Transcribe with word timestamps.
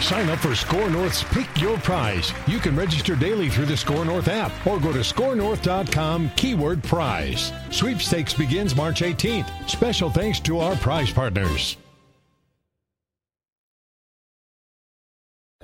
Sign 0.00 0.28
up 0.28 0.38
for 0.38 0.54
Score 0.54 0.90
North's 0.90 1.24
Pick 1.24 1.48
Your 1.60 1.78
Prize. 1.78 2.32
You 2.46 2.58
can 2.58 2.76
register 2.76 3.16
daily 3.16 3.48
through 3.48 3.66
the 3.66 3.76
Score 3.76 4.04
North 4.04 4.28
app 4.28 4.52
or 4.66 4.78
go 4.78 4.92
to 4.92 5.00
scorenorth.com 5.00 6.30
keyword 6.36 6.82
prize. 6.82 7.52
Sweepstakes 7.70 8.34
begins 8.34 8.76
March 8.76 9.00
18th. 9.00 9.50
Special 9.68 10.10
thanks 10.10 10.38
to 10.40 10.58
our 10.60 10.76
prize 10.76 11.10
partners. 11.10 11.76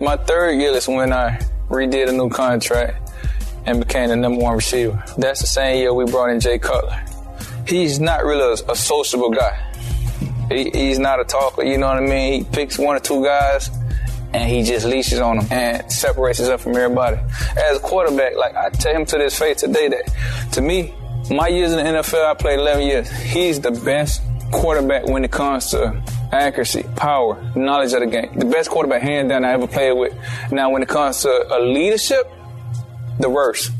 My 0.00 0.16
third 0.16 0.52
year 0.58 0.72
is 0.72 0.88
when 0.88 1.12
I 1.12 1.38
redid 1.68 2.08
a 2.08 2.12
new 2.12 2.30
contract 2.30 3.12
and 3.66 3.78
became 3.78 4.08
the 4.08 4.16
number 4.16 4.40
one 4.40 4.56
receiver. 4.56 5.02
That's 5.18 5.40
the 5.40 5.46
same 5.46 5.78
year 5.78 5.94
we 5.94 6.04
brought 6.06 6.30
in 6.30 6.40
Jay 6.40 6.58
Cutler. 6.58 7.04
He's 7.66 8.00
not 8.00 8.24
really 8.24 8.40
a, 8.40 8.72
a 8.72 8.74
sociable 8.74 9.30
guy. 9.30 9.71
He, 10.50 10.70
he's 10.70 10.98
not 10.98 11.20
a 11.20 11.24
talker, 11.24 11.62
you 11.62 11.78
know 11.78 11.88
what 11.88 11.98
I 11.98 12.00
mean? 12.00 12.44
He 12.44 12.50
picks 12.50 12.78
one 12.78 12.96
or 12.96 13.00
two 13.00 13.24
guys 13.24 13.70
and 14.34 14.48
he 14.48 14.62
just 14.62 14.86
leashes 14.86 15.20
on 15.20 15.38
them 15.38 15.46
and 15.50 15.92
separates 15.92 16.38
himself 16.38 16.62
from 16.62 16.76
everybody. 16.76 17.18
As 17.56 17.76
a 17.76 17.80
quarterback, 17.80 18.36
like 18.36 18.54
I 18.56 18.70
tell 18.70 18.94
him 18.94 19.04
to 19.06 19.18
this 19.18 19.38
face 19.38 19.60
today 19.60 19.88
that 19.88 20.52
to 20.52 20.60
me, 20.60 20.94
my 21.30 21.48
years 21.48 21.72
in 21.72 21.78
the 21.78 22.00
NFL, 22.00 22.24
I 22.24 22.34
played 22.34 22.58
11 22.58 22.86
years. 22.86 23.10
He's 23.10 23.60
the 23.60 23.70
best 23.70 24.22
quarterback 24.50 25.06
when 25.06 25.24
it 25.24 25.30
comes 25.30 25.70
to 25.70 26.02
accuracy, 26.32 26.84
power, 26.96 27.42
knowledge 27.54 27.92
of 27.92 28.00
the 28.00 28.06
game. 28.06 28.38
The 28.38 28.44
best 28.44 28.70
quarterback, 28.70 29.02
hands 29.02 29.28
down, 29.28 29.44
I 29.44 29.52
ever 29.52 29.66
played 29.66 29.92
with. 29.92 30.14
Now, 30.50 30.70
when 30.70 30.82
it 30.82 30.88
comes 30.88 31.22
to 31.22 31.28
a 31.28 31.60
leadership, 31.60 32.30
the 33.18 33.30
worst. 33.30 33.70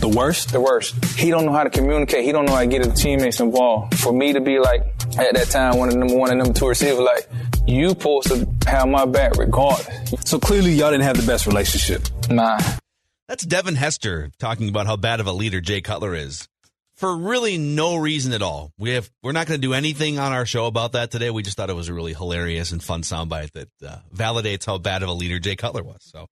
The 0.00 0.08
worst? 0.08 0.52
The 0.52 0.60
worst. 0.60 1.04
He 1.16 1.30
don't 1.30 1.44
know 1.44 1.52
how 1.52 1.62
to 1.62 1.68
communicate. 1.68 2.24
He 2.24 2.32
don't 2.32 2.46
know 2.46 2.54
how 2.54 2.60
to 2.60 2.66
get 2.66 2.84
his 2.84 2.98
teammates 2.98 3.38
involved. 3.38 3.98
For 3.98 4.14
me 4.14 4.32
to 4.32 4.40
be 4.40 4.58
like, 4.58 4.80
at 5.18 5.34
that 5.34 5.48
time, 5.50 5.76
one 5.76 5.88
of 5.88 5.94
the 5.94 6.00
number 6.00 6.16
one 6.16 6.30
and 6.30 6.38
number 6.38 6.58
two 6.58 6.68
receivers, 6.68 7.00
like, 7.00 7.28
you 7.66 7.90
supposed 7.90 8.28
to 8.28 8.48
have 8.66 8.88
my 8.88 9.04
back 9.04 9.36
regardless. 9.36 9.86
So 10.24 10.38
clearly 10.38 10.72
y'all 10.72 10.90
didn't 10.90 11.04
have 11.04 11.18
the 11.18 11.26
best 11.26 11.46
relationship. 11.46 12.02
Nah. 12.30 12.58
That's 13.28 13.44
Devin 13.44 13.74
Hester 13.74 14.30
talking 14.38 14.70
about 14.70 14.86
how 14.86 14.96
bad 14.96 15.20
of 15.20 15.26
a 15.26 15.32
leader 15.32 15.60
Jay 15.60 15.82
Cutler 15.82 16.14
is. 16.14 16.48
For 16.96 17.16
really 17.16 17.58
no 17.58 17.96
reason 17.96 18.32
at 18.32 18.42
all. 18.42 18.72
We 18.78 18.90
have 18.90 19.10
we're 19.22 19.32
not 19.32 19.46
going 19.46 19.60
to 19.60 19.66
do 19.66 19.72
anything 19.72 20.18
on 20.18 20.32
our 20.32 20.44
show 20.44 20.66
about 20.66 20.92
that 20.92 21.10
today. 21.10 21.30
We 21.30 21.42
just 21.42 21.56
thought 21.56 21.70
it 21.70 21.76
was 21.76 21.88
a 21.88 21.94
really 21.94 22.12
hilarious 22.12 22.72
and 22.72 22.82
fun 22.82 23.02
soundbite 23.02 23.52
that 23.52 23.68
uh, 23.86 23.98
validates 24.14 24.66
how 24.66 24.78
bad 24.78 25.02
of 25.02 25.08
a 25.08 25.12
leader 25.12 25.38
Jay 25.38 25.56
Cutler 25.56 25.82
was. 25.82 25.98
So, 26.00 26.26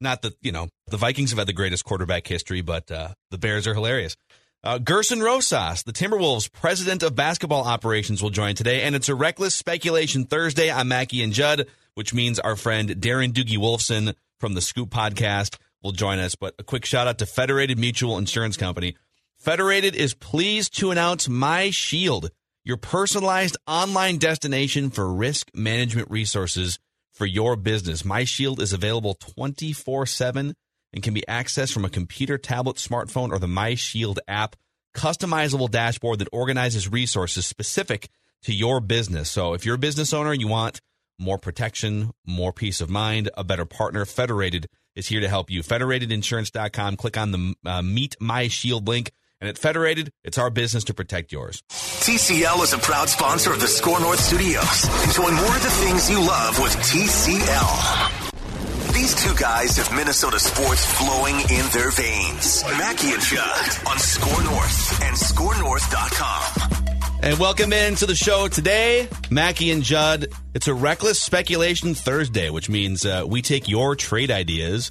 not 0.00 0.22
that 0.22 0.34
you 0.40 0.52
know 0.52 0.68
the 0.88 0.96
Vikings 0.96 1.30
have 1.30 1.38
had 1.38 1.48
the 1.48 1.52
greatest 1.52 1.84
quarterback 1.84 2.26
history, 2.26 2.60
but 2.60 2.90
uh, 2.90 3.08
the 3.30 3.38
Bears 3.38 3.66
are 3.66 3.74
hilarious. 3.74 4.16
Uh, 4.62 4.78
Gersson 4.78 5.22
Rosas, 5.22 5.84
the 5.84 5.92
Timberwolves 5.92 6.52
president 6.52 7.02
of 7.02 7.14
basketball 7.14 7.64
operations, 7.64 8.22
will 8.22 8.30
join 8.30 8.54
today, 8.54 8.82
and 8.82 8.94
it's 8.94 9.08
a 9.08 9.14
reckless 9.14 9.54
speculation 9.54 10.24
Thursday. 10.24 10.70
I'm 10.70 10.88
Mackey 10.88 11.22
and 11.22 11.32
Judd, 11.32 11.66
which 11.94 12.12
means 12.12 12.38
our 12.38 12.56
friend 12.56 12.90
Darren 12.90 13.32
Doogie 13.32 13.56
Wolfson 13.56 14.14
from 14.38 14.52
the 14.52 14.60
Scoop 14.60 14.90
podcast 14.90 15.56
will 15.82 15.92
join 15.92 16.18
us. 16.18 16.34
But 16.34 16.54
a 16.58 16.62
quick 16.62 16.84
shout 16.84 17.06
out 17.06 17.18
to 17.18 17.26
Federated 17.26 17.78
Mutual 17.78 18.18
Insurance 18.18 18.58
Company. 18.58 18.96
Federated 19.38 19.96
is 19.96 20.12
pleased 20.12 20.76
to 20.78 20.90
announce 20.90 21.26
My 21.26 21.70
Shield, 21.70 22.30
your 22.62 22.76
personalized 22.76 23.56
online 23.66 24.18
destination 24.18 24.90
for 24.90 25.10
risk 25.10 25.50
management 25.54 26.10
resources 26.10 26.78
for 27.20 27.26
your 27.26 27.54
business. 27.54 28.00
MyShield 28.02 28.62
is 28.62 28.72
available 28.72 29.12
24 29.12 30.06
7 30.06 30.54
and 30.94 31.02
can 31.02 31.12
be 31.12 31.22
accessed 31.28 31.70
from 31.70 31.84
a 31.84 31.90
computer, 31.90 32.38
tablet, 32.38 32.78
smartphone, 32.78 33.30
or 33.30 33.38
the 33.38 33.46
MyShield 33.46 34.16
app. 34.26 34.56
Customizable 34.96 35.70
dashboard 35.70 36.20
that 36.20 36.28
organizes 36.32 36.88
resources 36.88 37.44
specific 37.44 38.08
to 38.44 38.54
your 38.54 38.80
business. 38.80 39.30
So 39.30 39.52
if 39.52 39.66
you're 39.66 39.74
a 39.74 39.78
business 39.78 40.14
owner 40.14 40.32
and 40.32 40.40
you 40.40 40.48
want 40.48 40.80
more 41.18 41.36
protection, 41.36 42.10
more 42.26 42.54
peace 42.54 42.80
of 42.80 42.88
mind, 42.88 43.28
a 43.36 43.44
better 43.44 43.66
partner, 43.66 44.06
Federated 44.06 44.66
is 44.96 45.08
here 45.08 45.20
to 45.20 45.28
help 45.28 45.50
you. 45.50 45.62
Federatedinsurance.com. 45.62 46.96
Click 46.96 47.18
on 47.18 47.32
the 47.32 47.54
uh, 47.66 47.82
Meet 47.82 48.16
My 48.18 48.48
Shield 48.48 48.88
link. 48.88 49.10
And 49.40 49.48
at 49.48 49.56
Federated, 49.56 50.12
it's 50.22 50.36
our 50.36 50.50
business 50.50 50.84
to 50.84 50.94
protect 50.94 51.32
yours. 51.32 51.62
TCL 51.70 52.62
is 52.62 52.74
a 52.74 52.78
proud 52.78 53.08
sponsor 53.08 53.52
of 53.52 53.60
the 53.60 53.68
Score 53.68 53.98
North 53.98 54.20
Studios. 54.20 54.84
Enjoy 55.06 55.30
more 55.30 55.56
of 55.56 55.62
the 55.62 55.70
things 55.70 56.10
you 56.10 56.20
love 56.20 56.60
with 56.60 56.76
TCL. 56.76 58.92
These 58.92 59.14
two 59.24 59.34
guys 59.36 59.78
have 59.78 59.90
Minnesota 59.96 60.38
sports 60.38 60.84
flowing 60.84 61.36
in 61.36 61.66
their 61.72 61.90
veins. 61.90 62.62
Mackey 62.64 63.12
and 63.12 63.22
Judd 63.22 63.86
on 63.86 63.98
Score 63.98 64.42
North 64.42 65.02
and 65.02 65.16
ScoreNorth.com. 65.16 67.22
And 67.22 67.38
welcome 67.38 67.72
into 67.72 68.04
the 68.04 68.14
show 68.14 68.48
today, 68.48 69.08
Mackey 69.30 69.70
and 69.70 69.82
Judd. 69.82 70.26
It's 70.52 70.68
a 70.68 70.74
reckless 70.74 71.18
speculation 71.18 71.94
Thursday, 71.94 72.50
which 72.50 72.68
means 72.68 73.06
uh, 73.06 73.24
we 73.26 73.40
take 73.40 73.68
your 73.68 73.96
trade 73.96 74.30
ideas 74.30 74.90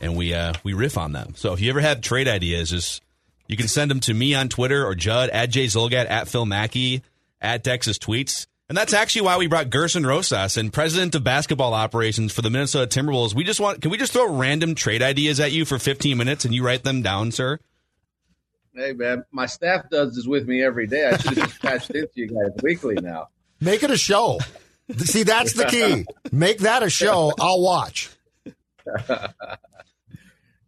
and 0.00 0.16
we 0.16 0.34
uh, 0.34 0.52
we 0.62 0.74
riff 0.74 0.96
on 0.96 1.10
them. 1.12 1.34
So 1.36 1.52
if 1.52 1.60
you 1.60 1.70
ever 1.70 1.80
have 1.80 2.00
trade 2.00 2.28
ideas, 2.28 2.70
just 2.70 3.02
you 3.48 3.56
can 3.56 3.66
send 3.66 3.90
them 3.90 4.00
to 4.00 4.14
me 4.14 4.34
on 4.34 4.48
Twitter 4.48 4.86
or 4.86 4.94
Judd 4.94 5.30
at 5.30 5.50
Jay 5.50 5.66
Zulgad 5.66 6.08
at 6.08 6.28
Phil 6.28 6.46
Mackey 6.46 7.02
at 7.40 7.64
Texas 7.64 7.98
Tweets. 7.98 8.46
And 8.68 8.76
that's 8.76 8.92
actually 8.92 9.22
why 9.22 9.38
we 9.38 9.46
brought 9.46 9.70
Gersson 9.70 10.06
Rosas 10.06 10.58
and 10.58 10.70
president 10.70 11.14
of 11.14 11.24
basketball 11.24 11.72
operations 11.72 12.34
for 12.34 12.42
the 12.42 12.50
Minnesota 12.50 12.86
Timberwolves. 12.86 13.34
We 13.34 13.42
just 13.42 13.60
want, 13.60 13.80
can 13.80 13.90
we 13.90 13.96
just 13.96 14.12
throw 14.12 14.30
random 14.30 14.74
trade 14.74 15.00
ideas 15.00 15.40
at 15.40 15.52
you 15.52 15.64
for 15.64 15.78
15 15.78 16.18
minutes 16.18 16.44
and 16.44 16.54
you 16.54 16.62
write 16.62 16.84
them 16.84 17.00
down, 17.00 17.32
sir? 17.32 17.58
Hey, 18.74 18.92
man, 18.92 19.24
my 19.32 19.46
staff 19.46 19.88
does 19.90 20.14
this 20.14 20.26
with 20.26 20.46
me 20.46 20.62
every 20.62 20.86
day. 20.86 21.06
I 21.06 21.16
should 21.16 21.38
have 21.38 21.48
just 21.48 21.62
patched 21.62 21.90
into 21.90 22.10
you 22.14 22.28
guys 22.28 22.52
weekly 22.62 22.96
now. 22.96 23.28
Make 23.58 23.82
it 23.82 23.90
a 23.90 23.96
show. 23.96 24.38
See, 24.98 25.22
that's 25.22 25.54
the 25.54 25.64
key. 25.64 26.04
Make 26.32 26.58
that 26.58 26.82
a 26.82 26.90
show. 26.90 27.32
I'll 27.40 27.62
watch. 27.62 28.10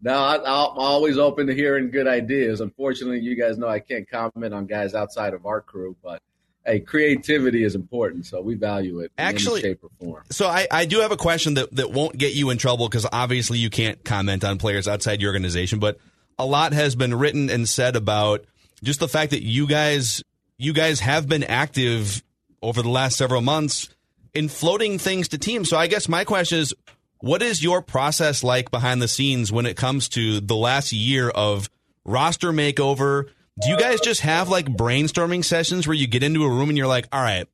No, 0.02 0.14
I, 0.14 0.36
I'm 0.36 0.78
always 0.78 1.18
open 1.18 1.46
to 1.48 1.54
hearing 1.54 1.90
good 1.90 2.06
ideas. 2.06 2.60
Unfortunately, 2.60 3.20
you 3.20 3.36
guys 3.36 3.58
know 3.58 3.68
I 3.68 3.80
can't 3.80 4.08
comment 4.08 4.54
on 4.54 4.66
guys 4.66 4.94
outside 4.94 5.34
of 5.34 5.44
our 5.44 5.60
crew, 5.60 5.94
but 6.02 6.22
hey, 6.64 6.80
creativity 6.80 7.64
is 7.64 7.74
important, 7.74 8.26
so 8.26 8.40
we 8.40 8.54
value 8.54 9.00
it 9.00 9.12
Actually, 9.18 9.60
shape 9.60 9.82
or 9.82 9.90
form. 10.00 10.24
So 10.30 10.46
I, 10.46 10.66
I 10.70 10.84
do 10.84 11.00
have 11.00 11.12
a 11.12 11.16
question 11.16 11.54
that, 11.54 11.74
that 11.76 11.90
won't 11.90 12.16
get 12.16 12.34
you 12.34 12.50
in 12.50 12.58
trouble 12.58 12.88
because 12.88 13.06
obviously 13.12 13.58
you 13.58 13.70
can't 13.70 14.02
comment 14.04 14.44
on 14.44 14.58
players 14.58 14.88
outside 14.88 15.20
your 15.20 15.30
organization, 15.30 15.78
but 15.78 15.98
a 16.38 16.46
lot 16.46 16.72
has 16.72 16.94
been 16.94 17.14
written 17.14 17.50
and 17.50 17.68
said 17.68 17.96
about 17.96 18.44
just 18.82 19.00
the 19.00 19.08
fact 19.08 19.32
that 19.32 19.42
you 19.42 19.66
guys 19.66 20.22
you 20.56 20.72
guys 20.72 21.00
have 21.00 21.28
been 21.28 21.44
active 21.44 22.22
over 22.62 22.82
the 22.82 22.88
last 22.88 23.16
several 23.16 23.40
months 23.40 23.88
in 24.34 24.48
floating 24.48 24.98
things 24.98 25.28
to 25.28 25.38
teams. 25.38 25.68
So 25.68 25.76
I 25.76 25.86
guess 25.86 26.08
my 26.08 26.24
question 26.24 26.58
is 26.58 26.74
what 27.20 27.42
is 27.42 27.62
your 27.62 27.82
process 27.82 28.42
like 28.42 28.70
behind 28.70 29.00
the 29.00 29.08
scenes 29.08 29.53
when 29.53 29.66
it 29.66 29.76
comes 29.76 30.08
to 30.10 30.41
the 30.41 30.56
last 30.56 30.92
year 30.92 31.28
of 31.30 31.71
roster 32.04 32.53
makeover? 32.53 33.28
Do 33.60 33.68
you 33.68 33.78
guys 33.78 34.00
just 34.00 34.22
have 34.22 34.48
like 34.48 34.66
brainstorming 34.66 35.44
sessions 35.44 35.86
where 35.86 35.97
you 35.97 36.06
get 36.06 36.22
into 36.22 36.44
a 36.44 36.48
room 36.48 36.71
and 36.71 36.78
you're 36.78 36.86
like, 36.86 37.06
all 37.12 37.22
right, 37.22 37.47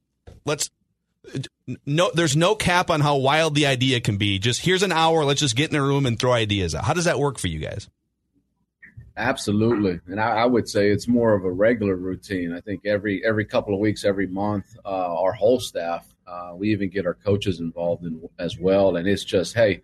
let's 0.44 0.70
no 1.84 2.10
there's 2.14 2.36
no 2.36 2.54
cap 2.54 2.90
on 2.90 3.00
how 3.00 3.16
wild 3.16 3.54
the 3.54 3.66
idea 3.66 4.00
can 4.00 4.16
be. 4.16 4.38
Just 4.38 4.60
here's 4.60 4.84
an 4.84 4.92
hour, 4.92 5.24
let's 5.24 5.40
just 5.40 5.56
get 5.56 5.70
in 5.70 5.76
a 5.76 5.82
room 5.82 6.06
and 6.06 6.18
throw 6.18 6.32
ideas 6.32 6.74
out. 6.74 6.84
How 6.84 6.94
does 6.94 7.06
that 7.06 7.18
work 7.18 7.38
for 7.38 7.48
you 7.48 7.58
guys? 7.58 7.88
Absolutely, 9.18 9.98
and 10.08 10.20
I, 10.20 10.42
I 10.42 10.46
would 10.46 10.68
say 10.68 10.90
it's 10.90 11.08
more 11.08 11.34
of 11.34 11.44
a 11.44 11.50
regular 11.50 11.96
routine. 11.96 12.52
I 12.52 12.60
think 12.60 12.84
every 12.84 13.24
every 13.24 13.46
couple 13.46 13.72
of 13.72 13.80
weeks, 13.80 14.04
every 14.04 14.26
month, 14.26 14.76
uh, 14.84 15.20
our 15.20 15.32
whole 15.32 15.58
staff, 15.58 16.06
uh, 16.26 16.52
we 16.54 16.72
even 16.72 16.90
get 16.90 17.06
our 17.06 17.14
coaches 17.14 17.60
involved 17.60 18.04
in 18.04 18.20
as 18.38 18.58
well. 18.58 18.96
And 18.96 19.06
it's 19.06 19.24
just, 19.24 19.54
hey, 19.54 19.80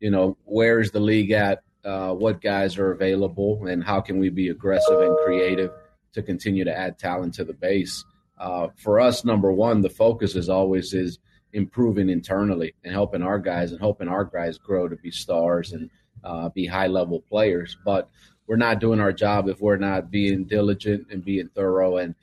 you 0.00 0.10
know, 0.10 0.36
where's 0.44 0.90
the 0.90 1.00
league 1.00 1.30
at? 1.30 1.62
Uh, 1.84 2.14
what 2.14 2.40
guys 2.40 2.78
are 2.78 2.92
available, 2.92 3.66
and 3.66 3.84
how 3.84 4.00
can 4.00 4.18
we 4.18 4.30
be 4.30 4.48
aggressive 4.48 5.00
and 5.00 5.16
creative 5.18 5.70
to 6.14 6.22
continue 6.22 6.64
to 6.64 6.74
add 6.74 6.98
talent 6.98 7.34
to 7.34 7.44
the 7.44 7.52
base? 7.52 8.04
Uh, 8.38 8.68
for 8.76 9.00
us, 9.00 9.24
number 9.24 9.52
one, 9.52 9.82
the 9.82 9.90
focus 9.90 10.34
is 10.34 10.48
always 10.48 10.94
is 10.94 11.18
improving 11.52 12.08
internally 12.08 12.74
and 12.84 12.92
helping 12.92 13.22
our 13.22 13.38
guys 13.38 13.70
and 13.70 13.80
helping 13.80 14.08
our 14.08 14.24
guys 14.24 14.58
grow 14.58 14.88
to 14.88 14.96
be 14.96 15.10
stars 15.10 15.72
and 15.72 15.90
uh, 16.24 16.48
be 16.48 16.66
high 16.66 16.86
level 16.88 17.20
players. 17.20 17.76
But 17.84 18.08
we're 18.46 18.56
not 18.56 18.80
doing 18.80 19.00
our 19.00 19.12
job 19.12 19.48
if 19.48 19.60
we're 19.60 19.76
not 19.76 20.10
being 20.10 20.44
diligent 20.44 21.08
and 21.10 21.24
being 21.24 21.48
thorough. 21.54 21.98
And 21.98 22.14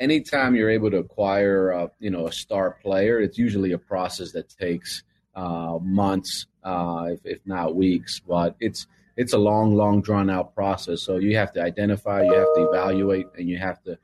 anytime 0.00 0.54
you're 0.54 0.70
able 0.70 0.90
to 0.90 0.98
acquire, 0.98 1.70
a, 1.70 1.90
you 1.98 2.10
know, 2.10 2.26
a 2.26 2.32
star 2.32 2.78
player, 2.82 3.20
it's 3.20 3.38
usually 3.38 3.72
a 3.72 3.78
process 3.78 4.32
that 4.32 4.48
takes 4.48 5.02
uh, 5.34 5.78
months, 5.82 6.46
uh, 6.62 7.06
if, 7.10 7.20
if 7.24 7.40
not 7.46 7.74
weeks. 7.74 8.20
But 8.20 8.56
it's 8.60 8.86
it's 9.16 9.32
a 9.32 9.38
long, 9.38 9.76
long, 9.76 10.02
drawn 10.02 10.28
out 10.28 10.54
process. 10.54 11.02
So 11.02 11.18
you 11.18 11.36
have 11.36 11.52
to 11.52 11.62
identify, 11.62 12.22
you 12.24 12.32
have 12.32 12.52
to 12.56 12.68
evaluate, 12.68 13.26
and 13.38 13.48
you 13.48 13.58
have 13.58 13.82
to 13.84 13.96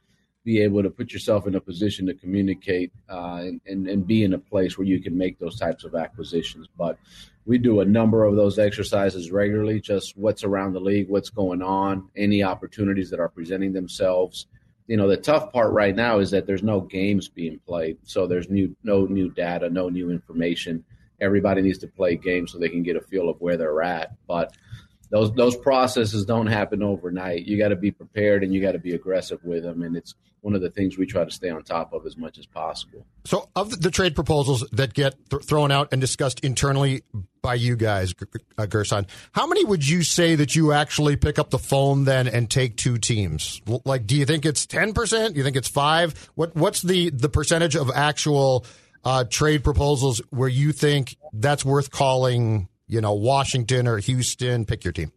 be 0.45 0.61
able 0.61 0.83
to 0.83 0.91
put 0.91 1.13
yourself 1.13 1.47
in 1.47 1.55
a 1.55 1.61
position 1.61 2.07
to 2.07 2.15
communicate 2.15 2.93
uh, 3.11 3.41
and, 3.41 3.61
and, 3.67 3.89
and 3.89 4.07
be 4.07 4.25
in 4.25 4.33
a 4.33 4.39
place 4.39 4.79
where 4.79 4.87
you 4.87 5.01
can 5.03 5.17
make 5.17 5.39
those 5.39 5.59
types 5.59 5.85
of 5.85 5.95
acquisitions. 5.95 6.67
But 6.79 6.97
we 7.45 7.59
do 7.59 7.81
a 7.81 7.85
number 7.85 8.25
of 8.25 8.37
those 8.37 8.59
exercises 8.59 9.31
regularly, 9.31 9.81
just 9.81 10.17
what's 10.17 10.45
around 10.45 10.73
the 10.73 10.81
league, 10.81 11.09
what's 11.09 11.31
going 11.31 11.63
on, 11.63 12.09
any 12.17 12.43
opportunities 12.43 13.11
that 13.11 13.21
are 13.21 13.29
presenting 13.29 13.73
themselves. 13.73 14.47
You 14.91 14.97
know, 14.97 15.07
the 15.07 15.17
tough 15.17 15.53
part 15.53 15.73
right 15.73 15.95
now 15.95 16.19
is 16.19 16.33
that 16.33 16.49
there's 16.49 16.65
no 16.65 16.81
games 16.81 17.29
being 17.29 17.61
played. 17.65 17.97
So 18.03 18.27
there's 18.27 18.51
new 18.51 18.75
no 18.83 19.05
new 19.07 19.31
data, 19.31 19.71
no 19.71 19.89
new 19.89 20.11
information. 20.11 20.85
Everybody 21.21 21.63
needs 21.63 21.79
to 21.79 21.87
play 21.87 22.17
games 22.17 22.51
so 22.51 22.59
they 22.59 22.69
can 22.69 22.83
get 22.83 22.97
a 22.97 23.01
feel 23.01 23.29
of 23.29 23.41
where 23.41 23.57
they're 23.57 23.83
at. 23.83 24.17
But 24.27 24.53
those 25.11 25.33
those 25.33 25.57
processes 25.57 26.25
don't 26.25 26.47
happen 26.47 26.83
overnight. 26.83 27.45
You 27.45 27.59
got 27.59 27.69
to 27.69 27.77
be 27.77 27.91
prepared 27.91 28.45
and 28.45 28.55
you 28.55 28.61
got 28.61 28.73
to 28.73 28.79
be 28.79 28.95
aggressive 28.95 29.41
with 29.45 29.65
them, 29.65 29.83
and 29.83 29.97
it's 29.97 30.15
one 30.41 30.55
of 30.55 30.63
the 30.63 30.71
things 30.71 30.97
we 30.97 31.07
try 31.07 31.25
to 31.25 31.31
stay 31.31 31.51
on 31.51 31.63
top 31.63 31.93
of 31.93 32.07
as 32.07 32.17
much 32.17 32.39
as 32.39 32.47
possible. 32.47 33.05
So, 33.25 33.49
of 33.55 33.81
the 33.81 33.91
trade 33.91 34.15
proposals 34.15 34.67
that 34.73 34.95
get 34.95 35.17
th- 35.31 35.45
thrown 35.45 35.71
out 35.71 35.89
and 35.93 36.01
discussed 36.01 36.41
internally 36.41 37.03
by 37.43 37.55
you 37.55 37.77
guys, 37.77 38.15
uh, 38.57 38.67
Gersson, 38.67 39.07
how 39.33 39.47
many 39.47 39.65
would 39.65 39.87
you 39.87 40.03
say 40.03 40.37
that 40.37 40.55
you 40.55 40.73
actually 40.73 41.17
pick 41.17 41.39
up 41.39 41.51
the 41.51 41.59
phone 41.59 42.05
then 42.05 42.27
and 42.27 42.51
take 42.51 42.77
two 42.77 42.99
teams? 42.99 43.61
Like, 43.85 44.07
do 44.07 44.17
you 44.17 44.25
think 44.25 44.47
it's 44.47 44.65
ten 44.67 44.93
percent? 44.93 45.37
You 45.37 45.43
think 45.43 45.57
it's 45.57 45.69
five? 45.69 46.31
What 46.35 46.55
What's 46.55 46.83
the 46.83 47.11
the 47.11 47.29
percentage 47.29 47.77
of 47.77 47.91
actual 47.91 48.65
uh, 49.05 49.25
trade 49.25 49.65
proposals 49.65 50.23
where 50.31 50.49
you 50.49 50.73
think 50.73 51.17
that's 51.33 51.65
worth 51.65 51.91
calling? 51.91 52.69
You 52.91 53.01
know, 53.01 53.13
Washington 53.13 53.87
or 53.87 53.99
Houston, 53.99 54.67
pick 54.67 54.83
your 54.83 54.93
team. 54.93 55.13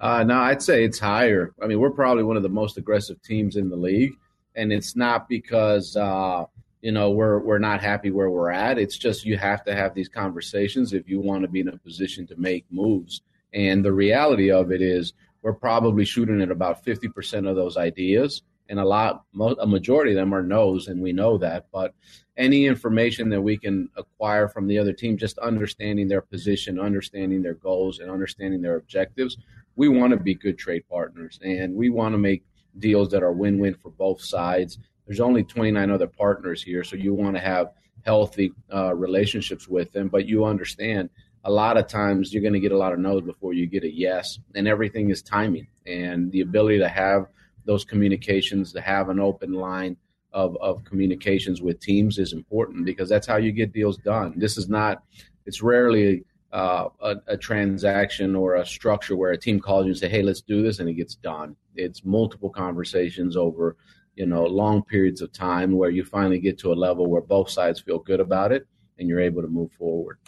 Uh, 0.00 0.22
no, 0.22 0.38
I'd 0.38 0.62
say 0.62 0.84
it's 0.84 1.00
higher. 1.00 1.52
I 1.60 1.66
mean, 1.66 1.80
we're 1.80 1.90
probably 1.90 2.22
one 2.22 2.36
of 2.36 2.44
the 2.44 2.48
most 2.48 2.78
aggressive 2.78 3.20
teams 3.22 3.56
in 3.56 3.68
the 3.68 3.76
league, 3.76 4.12
and 4.54 4.72
it's 4.72 4.94
not 4.94 5.28
because 5.28 5.96
uh, 5.96 6.44
you 6.80 6.92
know 6.92 7.10
we're 7.10 7.40
we're 7.40 7.58
not 7.58 7.80
happy 7.80 8.12
where 8.12 8.30
we're 8.30 8.52
at. 8.52 8.78
It's 8.78 8.96
just 8.96 9.24
you 9.24 9.36
have 9.36 9.64
to 9.64 9.74
have 9.74 9.94
these 9.94 10.08
conversations 10.08 10.92
if 10.92 11.08
you 11.08 11.20
want 11.20 11.42
to 11.42 11.48
be 11.48 11.58
in 11.58 11.66
a 11.66 11.76
position 11.78 12.24
to 12.28 12.36
make 12.36 12.64
moves. 12.70 13.22
And 13.52 13.84
the 13.84 13.92
reality 13.92 14.52
of 14.52 14.70
it 14.70 14.80
is, 14.80 15.14
we're 15.42 15.54
probably 15.54 16.04
shooting 16.04 16.40
at 16.40 16.52
about 16.52 16.84
fifty 16.84 17.08
percent 17.08 17.48
of 17.48 17.56
those 17.56 17.76
ideas, 17.76 18.42
and 18.68 18.78
a 18.78 18.84
lot, 18.84 19.24
a 19.58 19.66
majority 19.66 20.12
of 20.12 20.16
them 20.16 20.32
are 20.32 20.44
no's, 20.44 20.86
and 20.86 21.02
we 21.02 21.12
know 21.12 21.36
that. 21.38 21.66
But 21.72 21.94
any 22.38 22.64
information 22.64 23.28
that 23.28 23.42
we 23.42 23.58
can 23.58 23.90
acquire 23.96 24.48
from 24.48 24.66
the 24.66 24.78
other 24.78 24.94
team, 24.94 25.18
just 25.18 25.36
understanding 25.38 26.08
their 26.08 26.22
position, 26.22 26.80
understanding 26.80 27.42
their 27.42 27.54
goals, 27.54 27.98
and 27.98 28.10
understanding 28.10 28.62
their 28.62 28.76
objectives 28.76 29.36
we 29.78 29.88
want 29.88 30.10
to 30.10 30.16
be 30.16 30.34
good 30.34 30.58
trade 30.58 30.82
partners 30.90 31.38
and 31.42 31.72
we 31.72 31.88
want 31.88 32.12
to 32.12 32.18
make 32.18 32.42
deals 32.80 33.08
that 33.10 33.22
are 33.22 33.32
win-win 33.32 33.74
for 33.74 33.90
both 33.92 34.20
sides. 34.20 34.78
There's 35.06 35.20
only 35.20 35.44
29 35.44 35.88
other 35.88 36.08
partners 36.08 36.60
here, 36.60 36.82
so 36.82 36.96
you 36.96 37.14
want 37.14 37.36
to 37.36 37.40
have 37.40 37.70
healthy 38.04 38.52
uh, 38.74 38.92
relationships 38.94 39.68
with 39.68 39.92
them. 39.92 40.08
But 40.08 40.26
you 40.26 40.44
understand 40.44 41.10
a 41.44 41.50
lot 41.50 41.76
of 41.76 41.86
times 41.86 42.34
you're 42.34 42.42
going 42.42 42.54
to 42.54 42.60
get 42.60 42.72
a 42.72 42.76
lot 42.76 42.92
of 42.92 42.98
no's 42.98 43.22
before 43.22 43.52
you 43.52 43.66
get 43.66 43.84
a 43.84 43.90
yes, 43.90 44.40
and 44.56 44.66
everything 44.66 45.10
is 45.10 45.22
timing 45.22 45.68
and 45.86 46.30
the 46.32 46.40
ability 46.40 46.80
to 46.80 46.88
have 46.88 47.28
those 47.64 47.84
communications, 47.84 48.72
to 48.72 48.80
have 48.80 49.10
an 49.10 49.20
open 49.20 49.52
line 49.52 49.96
of, 50.38 50.56
of 50.60 50.84
communications 50.84 51.60
with 51.60 51.80
teams 51.80 52.16
is 52.16 52.32
important 52.32 52.86
because 52.86 53.08
that's 53.08 53.26
how 53.26 53.36
you 53.36 53.50
get 53.50 53.72
deals 53.72 53.96
done. 53.96 54.34
This 54.36 54.56
is 54.56 54.68
not, 54.68 55.02
it's 55.46 55.62
rarely 55.62 56.22
uh, 56.52 56.88
a, 57.00 57.16
a, 57.26 57.36
transaction 57.36 58.36
or 58.36 58.54
a 58.54 58.64
structure 58.64 59.16
where 59.16 59.32
a 59.32 59.36
team 59.36 59.58
calls 59.58 59.84
you 59.86 59.90
and 59.90 59.98
say, 59.98 60.08
"Hey, 60.08 60.22
let's 60.22 60.40
do 60.40 60.62
this," 60.62 60.78
and 60.78 60.88
it 60.88 60.94
gets 60.94 61.16
done. 61.16 61.56
It's 61.74 62.04
multiple 62.04 62.50
conversations 62.50 63.36
over, 63.36 63.76
you 64.14 64.26
know, 64.26 64.44
long 64.44 64.84
periods 64.84 65.20
of 65.22 65.32
time 65.32 65.72
where 65.72 65.90
you 65.90 66.04
finally 66.04 66.38
get 66.38 66.56
to 66.60 66.72
a 66.72 66.76
level 66.86 67.10
where 67.10 67.20
both 67.20 67.50
sides 67.50 67.80
feel 67.80 67.98
good 67.98 68.20
about 68.20 68.52
it 68.52 68.66
and 68.98 69.08
you're 69.08 69.20
able 69.20 69.42
to 69.42 69.48
move 69.48 69.72
forward. 69.72 70.18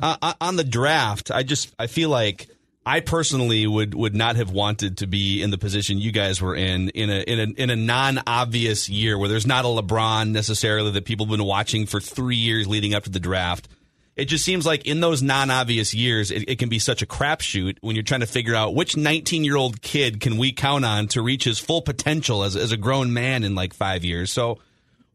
Uh, 0.00 0.34
on 0.40 0.56
the 0.56 0.64
draft, 0.64 1.30
I 1.30 1.42
just 1.42 1.74
I 1.78 1.86
feel 1.86 2.10
like 2.10 2.48
I 2.86 3.00
personally 3.00 3.66
would 3.66 3.94
would 3.94 4.14
not 4.14 4.36
have 4.36 4.50
wanted 4.50 4.98
to 4.98 5.06
be 5.06 5.42
in 5.42 5.50
the 5.50 5.58
position 5.58 5.98
you 5.98 6.12
guys 6.12 6.40
were 6.40 6.54
in 6.54 6.90
in 6.90 7.10
a 7.10 7.20
in 7.20 7.40
a 7.40 7.62
in 7.62 7.70
a 7.70 7.76
non 7.76 8.20
obvious 8.26 8.88
year 8.88 9.18
where 9.18 9.28
there's 9.28 9.46
not 9.46 9.64
a 9.64 9.68
LeBron 9.68 10.30
necessarily 10.30 10.90
that 10.92 11.04
people 11.04 11.26
have 11.26 11.30
been 11.30 11.46
watching 11.46 11.86
for 11.86 12.00
three 12.00 12.36
years 12.36 12.66
leading 12.66 12.94
up 12.94 13.04
to 13.04 13.10
the 13.10 13.20
draft 13.20 13.68
it 14.16 14.26
just 14.26 14.44
seems 14.44 14.64
like 14.64 14.86
in 14.86 15.00
those 15.00 15.22
non-obvious 15.22 15.92
years, 15.92 16.30
it, 16.30 16.48
it 16.48 16.58
can 16.58 16.68
be 16.68 16.78
such 16.78 17.02
a 17.02 17.06
crapshoot 17.06 17.78
when 17.80 17.96
you're 17.96 18.04
trying 18.04 18.20
to 18.20 18.26
figure 18.26 18.54
out 18.54 18.74
which 18.74 18.96
19 18.96 19.44
year 19.44 19.56
old 19.56 19.82
kid 19.82 20.20
can 20.20 20.36
we 20.36 20.52
count 20.52 20.84
on 20.84 21.08
to 21.08 21.22
reach 21.22 21.44
his 21.44 21.58
full 21.58 21.82
potential 21.82 22.44
as, 22.44 22.54
as 22.54 22.70
a 22.70 22.76
grown 22.76 23.12
man 23.12 23.42
in 23.42 23.54
like 23.54 23.74
five 23.74 24.04
years. 24.04 24.32
So, 24.32 24.60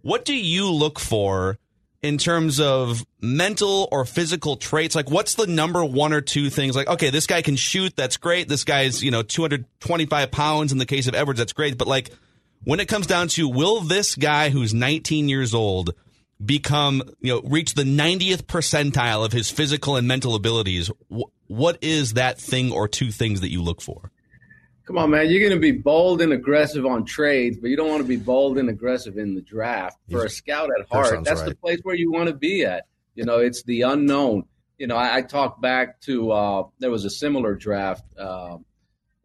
what 0.02 0.26
do 0.26 0.34
you 0.34 0.70
look 0.72 1.00
for 1.00 1.58
in 2.02 2.18
terms 2.18 2.60
of 2.60 3.06
mental 3.22 3.88
or 3.92 4.06
physical 4.06 4.56
traits? 4.56 4.96
Like, 4.96 5.10
what's 5.10 5.36
the 5.36 5.48
number 5.48 5.84
one 5.84 6.14
or 6.14 6.22
two 6.22 6.50
things? 6.50 6.76
Like, 6.76 6.88
okay, 6.88 7.10
this 7.10 7.28
guy 7.28 7.42
can 7.42 7.56
shoot. 7.56 7.96
That's 7.96 8.18
great. 8.18 8.48
This 8.48 8.64
guy's, 8.64 9.04
you 9.04 9.12
know, 9.12 9.22
225 9.22 10.32
pounds 10.32 10.72
in 10.72 10.78
the 10.78 10.86
case 10.86 11.08
of 11.08 11.16
Edwards. 11.16 11.40
That's 11.40 11.54
great. 11.54 11.78
But 11.78 11.88
like, 11.88 12.12
when 12.64 12.80
it 12.80 12.88
comes 12.88 13.08
down 13.08 13.28
to 13.30 13.48
will 13.48 13.82
this 13.82 14.16
guy 14.16 14.50
who's 14.50 14.74
19 14.74 15.30
years 15.30 15.54
old 15.54 15.94
become, 16.44 17.04
you 17.20 17.34
know, 17.34 17.42
reach 17.44 17.74
the 17.74 17.84
90th 17.84 18.44
percentile 18.44 19.26
of 19.26 19.32
his 19.32 19.52
physical 19.52 19.96
and 19.96 20.08
mental 20.08 20.36
abilities, 20.36 20.90
what 21.48 21.78
is 21.82 22.14
that 22.14 22.40
thing 22.40 22.72
or 22.72 22.88
two 22.88 23.12
things 23.12 23.42
that 23.42 23.52
you 23.52 23.62
look 23.62 23.82
for? 23.82 24.12
Come 24.90 24.98
on, 24.98 25.12
man. 25.12 25.30
You're 25.30 25.48
going 25.48 25.54
to 25.54 25.60
be 25.60 25.72
bold 25.72 26.20
and 26.20 26.34
aggressive 26.34 26.84
on 26.84 27.06
trades, 27.06 27.60
but 27.60 27.70
you 27.70 27.76
don't 27.76 27.90
want 27.90 28.02
to 28.02 28.08
be 28.08 28.16
bold 28.16 28.58
and 28.58 28.72
aggressive 28.72 29.20
in 29.20 29.36
the 29.36 29.42
draft. 29.42 30.00
For 30.10 30.26
a 30.26 30.30
scout 30.32 30.72
at 30.80 30.88
heart, 30.90 31.24
that's 31.24 31.42
right. 31.42 31.50
the 31.50 31.56
place 31.56 31.78
where 31.84 31.94
you 31.94 32.12
want 32.12 32.28
to 32.28 32.34
be 32.34 32.66
at. 32.66 32.88
You 33.14 33.24
know, 33.24 33.38
it's 33.38 33.62
the 33.62 33.84
unknown. 33.84 34.46
You 34.80 34.88
know, 34.88 34.96
I, 34.96 35.18
I 35.18 35.22
talk 35.22 35.62
back 35.62 36.02
to 36.02 36.32
uh, 36.32 36.64
there 36.80 36.90
was 36.90 37.06
a 37.06 37.10
similar 37.12 37.54
draft, 37.54 38.04
uh, 38.18 38.58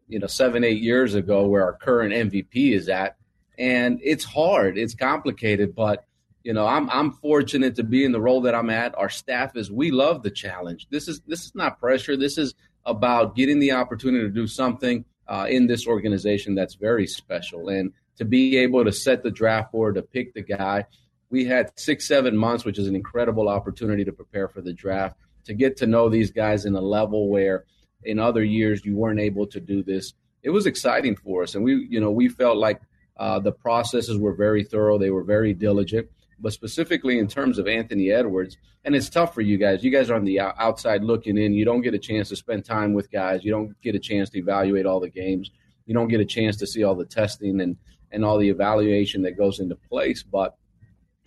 you 0.07 0.19
know, 0.19 0.27
seven, 0.27 0.63
eight 0.63 0.83
years 0.83 1.15
ago 1.15 1.47
where 1.47 1.63
our 1.63 1.73
current 1.73 2.13
MVP 2.13 2.73
is 2.73 2.87
at. 2.87 3.17
And 3.57 3.99
it's 4.03 4.23
hard, 4.23 4.77
it's 4.77 4.93
complicated, 4.93 5.73
but 5.73 6.05
you 6.43 6.53
know, 6.53 6.67
I'm 6.67 6.87
I'm 6.91 7.11
fortunate 7.11 7.73
to 7.77 7.83
be 7.83 8.05
in 8.05 8.11
the 8.11 8.21
role 8.21 8.41
that 8.41 8.53
I'm 8.53 8.69
at. 8.69 8.93
Our 8.99 9.09
staff 9.09 9.55
is 9.55 9.71
we 9.71 9.89
love 9.89 10.21
the 10.21 10.29
challenge. 10.29 10.85
This 10.91 11.07
is 11.07 11.21
this 11.21 11.43
is 11.43 11.55
not 11.55 11.79
pressure. 11.79 12.15
This 12.15 12.37
is 12.37 12.53
about 12.85 13.35
getting 13.35 13.57
the 13.57 13.71
opportunity 13.71 14.27
to 14.27 14.31
do 14.31 14.45
something 14.45 15.03
uh, 15.27 15.47
in 15.49 15.67
this 15.67 15.87
organization 15.87 16.55
that's 16.55 16.75
very 16.75 17.07
special, 17.07 17.69
and 17.69 17.91
to 18.17 18.25
be 18.25 18.57
able 18.57 18.83
to 18.85 18.91
set 18.91 19.23
the 19.23 19.31
draft 19.31 19.71
board 19.71 19.95
to 19.95 20.01
pick 20.01 20.33
the 20.33 20.41
guy. 20.41 20.85
We 21.29 21.45
had 21.45 21.71
six 21.77 22.07
seven 22.07 22.37
months, 22.37 22.63
which 22.65 22.79
is 22.79 22.87
an 22.87 22.95
incredible 22.95 23.49
opportunity 23.49 24.05
to 24.05 24.13
prepare 24.13 24.47
for 24.47 24.61
the 24.61 24.73
draft, 24.73 25.17
to 25.45 25.53
get 25.53 25.77
to 25.77 25.87
know 25.87 26.07
these 26.07 26.31
guys 26.31 26.65
in 26.65 26.75
a 26.75 26.81
level 26.81 27.29
where 27.29 27.65
in 28.03 28.19
other 28.19 28.43
years 28.43 28.85
you 28.85 28.95
weren't 28.95 29.19
able 29.19 29.47
to 29.47 29.59
do 29.59 29.83
this. 29.83 30.13
It 30.43 30.51
was 30.51 30.67
exciting 30.67 31.15
for 31.15 31.43
us, 31.43 31.55
and 31.55 31.63
we 31.63 31.87
you 31.89 31.99
know 31.99 32.11
we 32.11 32.29
felt 32.29 32.57
like 32.57 32.81
uh, 33.17 33.39
the 33.39 33.51
processes 33.51 34.17
were 34.17 34.33
very 34.33 34.63
thorough. 34.63 34.97
They 34.97 35.09
were 35.09 35.23
very 35.23 35.53
diligent 35.53 36.07
but 36.39 36.53
specifically 36.53 37.19
in 37.19 37.27
terms 37.27 37.57
of 37.57 37.67
Anthony 37.67 38.11
Edwards, 38.11 38.57
and 38.83 38.95
it's 38.95 39.09
tough 39.09 39.33
for 39.33 39.41
you 39.41 39.57
guys. 39.57 39.83
You 39.83 39.91
guys 39.91 40.09
are 40.09 40.15
on 40.15 40.25
the 40.25 40.39
outside 40.39 41.03
looking 41.03 41.37
in. 41.37 41.53
You 41.53 41.65
don't 41.65 41.81
get 41.81 41.93
a 41.93 41.99
chance 41.99 42.29
to 42.29 42.35
spend 42.35 42.65
time 42.65 42.93
with 42.93 43.11
guys. 43.11 43.43
You 43.43 43.51
don't 43.51 43.79
get 43.81 43.95
a 43.95 43.99
chance 43.99 44.29
to 44.31 44.37
evaluate 44.37 44.85
all 44.85 44.99
the 44.99 45.09
games. 45.09 45.51
You 45.85 45.93
don't 45.93 46.07
get 46.07 46.19
a 46.19 46.25
chance 46.25 46.57
to 46.57 46.67
see 46.67 46.83
all 46.83 46.95
the 46.95 47.05
testing 47.05 47.61
and 47.61 47.77
and 48.11 48.23
all 48.23 48.37
the 48.37 48.49
evaluation 48.49 49.23
that 49.23 49.37
goes 49.37 49.59
into 49.59 49.75
place. 49.75 50.23
But 50.23 50.55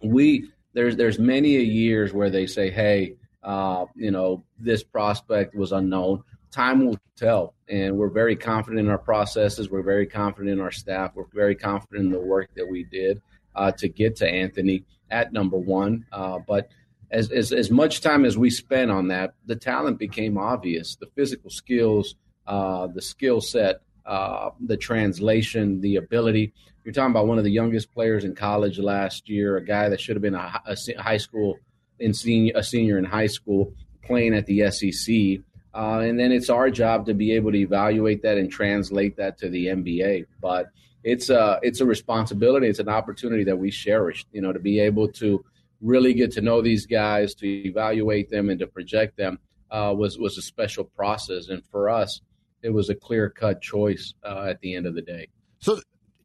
we 0.03 0.51
there's 0.73 0.97
there's 0.97 1.19
many 1.19 1.57
a 1.57 1.63
years 1.63 2.13
where 2.13 2.31
they 2.31 2.47
say, 2.47 2.71
hey, 2.71 3.15
uh, 3.43 3.87
you 3.95 4.11
know, 4.11 4.45
this 4.59 4.83
prospect 4.83 5.55
was 5.55 5.73
unknown. 5.73 6.23
Time 6.51 6.87
will 6.87 6.99
tell, 7.17 7.55
and 7.69 7.97
we're 7.97 8.09
very 8.09 8.37
confident 8.37 8.81
in 8.81 8.91
our 8.91 8.99
processes. 8.99 9.71
We're 9.71 9.83
very 9.83 10.07
confident 10.07 10.51
in 10.51 10.61
our 10.61 10.71
staff. 10.71 11.13
We're 11.15 11.27
very 11.35 11.55
confident 11.55 12.07
in 12.07 12.13
the 12.13 12.21
work 12.21 12.51
that 12.57 12.67
we 12.67 12.85
did 12.85 13.21
uh, 13.55 13.73
to 13.73 13.89
get 13.89 14.17
to 14.17 14.29
Anthony 14.29 14.85
at 15.11 15.33
number 15.33 15.57
one. 15.57 16.07
Uh, 16.13 16.39
but 16.47 16.69
as, 17.11 17.31
as, 17.31 17.53
as 17.53 17.71
much 17.71 18.01
time 18.01 18.25
as 18.25 18.37
we 18.37 18.51
spent 18.51 18.91
on 18.91 19.09
that, 19.09 19.35
the 19.47 19.57
talent 19.57 19.99
became 19.99 20.37
obvious. 20.37 20.97
The 20.97 21.09
physical 21.15 21.51
skills, 21.51 22.15
uh, 22.47 22.89
the 22.89 23.03
skill 23.03 23.41
set, 23.41 23.81
uh, 24.05 24.51
the 24.61 24.77
translation, 24.77 25.81
the 25.81 25.97
ability. 25.97 26.53
You're 26.85 26.95
talking 26.95 27.11
about 27.11 27.27
one 27.27 27.39
of 27.39 27.45
the 27.45 27.51
youngest 27.51 27.93
players 27.93 28.25
in 28.25 28.35
college 28.35 28.79
last 28.79 29.29
year, 29.29 29.57
a 29.57 29.65
guy 29.65 29.89
that 29.89 30.01
should 30.01 30.17
have 30.17 30.23
been 30.23 30.35
a, 30.35 30.63
a 30.67 31.03
high 31.03 31.19
school 31.19 31.59
in 31.99 32.15
senior, 32.15 32.53
a 32.57 32.63
senior 32.63 32.99
in 32.99 33.05
high 33.05 33.27
school, 33.27 33.73
playing 34.03 34.35
at 34.35 34.47
the 34.47 34.71
SEC. 34.71 35.43
Uh, 35.79 36.01
and 36.01 36.19
then 36.19 36.33
it's 36.33 36.51
our 36.51 36.71
job 36.71 37.07
to 37.07 37.15
be 37.15 37.31
able 37.31 37.53
to 37.53 37.59
evaluate 37.59 38.21
that 38.23 38.37
and 38.37 38.51
translate 38.51 39.17
that 39.17 39.39
to 39.39 39.49
the 39.49 39.67
NBA. 39.67 40.27
But 40.41 40.71
it's 41.05 41.31
a 41.31 41.61
it's 41.63 41.81
a 41.81 41.87
responsibility. 41.87 42.67
It's 42.67 42.81
an 42.81 42.89
opportunity 42.89 43.45
that 43.45 43.57
we 43.57 43.71
cherish. 43.71 44.27
You 44.33 44.41
know, 44.41 44.53
to 44.53 44.59
be 44.59 44.81
able 44.81 45.07
to 45.13 45.45
really 45.81 46.15
get 46.15 46.33
to 46.33 46.41
know 46.41 46.61
these 46.61 46.85
guys, 46.85 47.33
to 47.37 47.47
evaluate 47.47 48.29
them, 48.29 48.51
and 48.51 48.59
to 48.59 48.67
project 48.67 49.17
them 49.17 49.39
uh, 49.71 49.95
was 49.97 50.19
was 50.19 50.37
a 50.37 50.43
special 50.43 50.83
process. 50.83 51.47
And 51.47 51.65
for 51.67 51.89
us, 51.89 52.23
it 52.63 52.71
was 52.71 52.91
a 52.91 52.95
clear 52.97 53.31
cut 53.31 53.63
choice 53.63 54.15
uh, 54.25 54.47
at 54.49 54.61
the 54.61 54.75
end 54.75 54.85
of 54.87 54.97
the 54.97 55.03
day. 55.03 55.29
So 55.61 55.81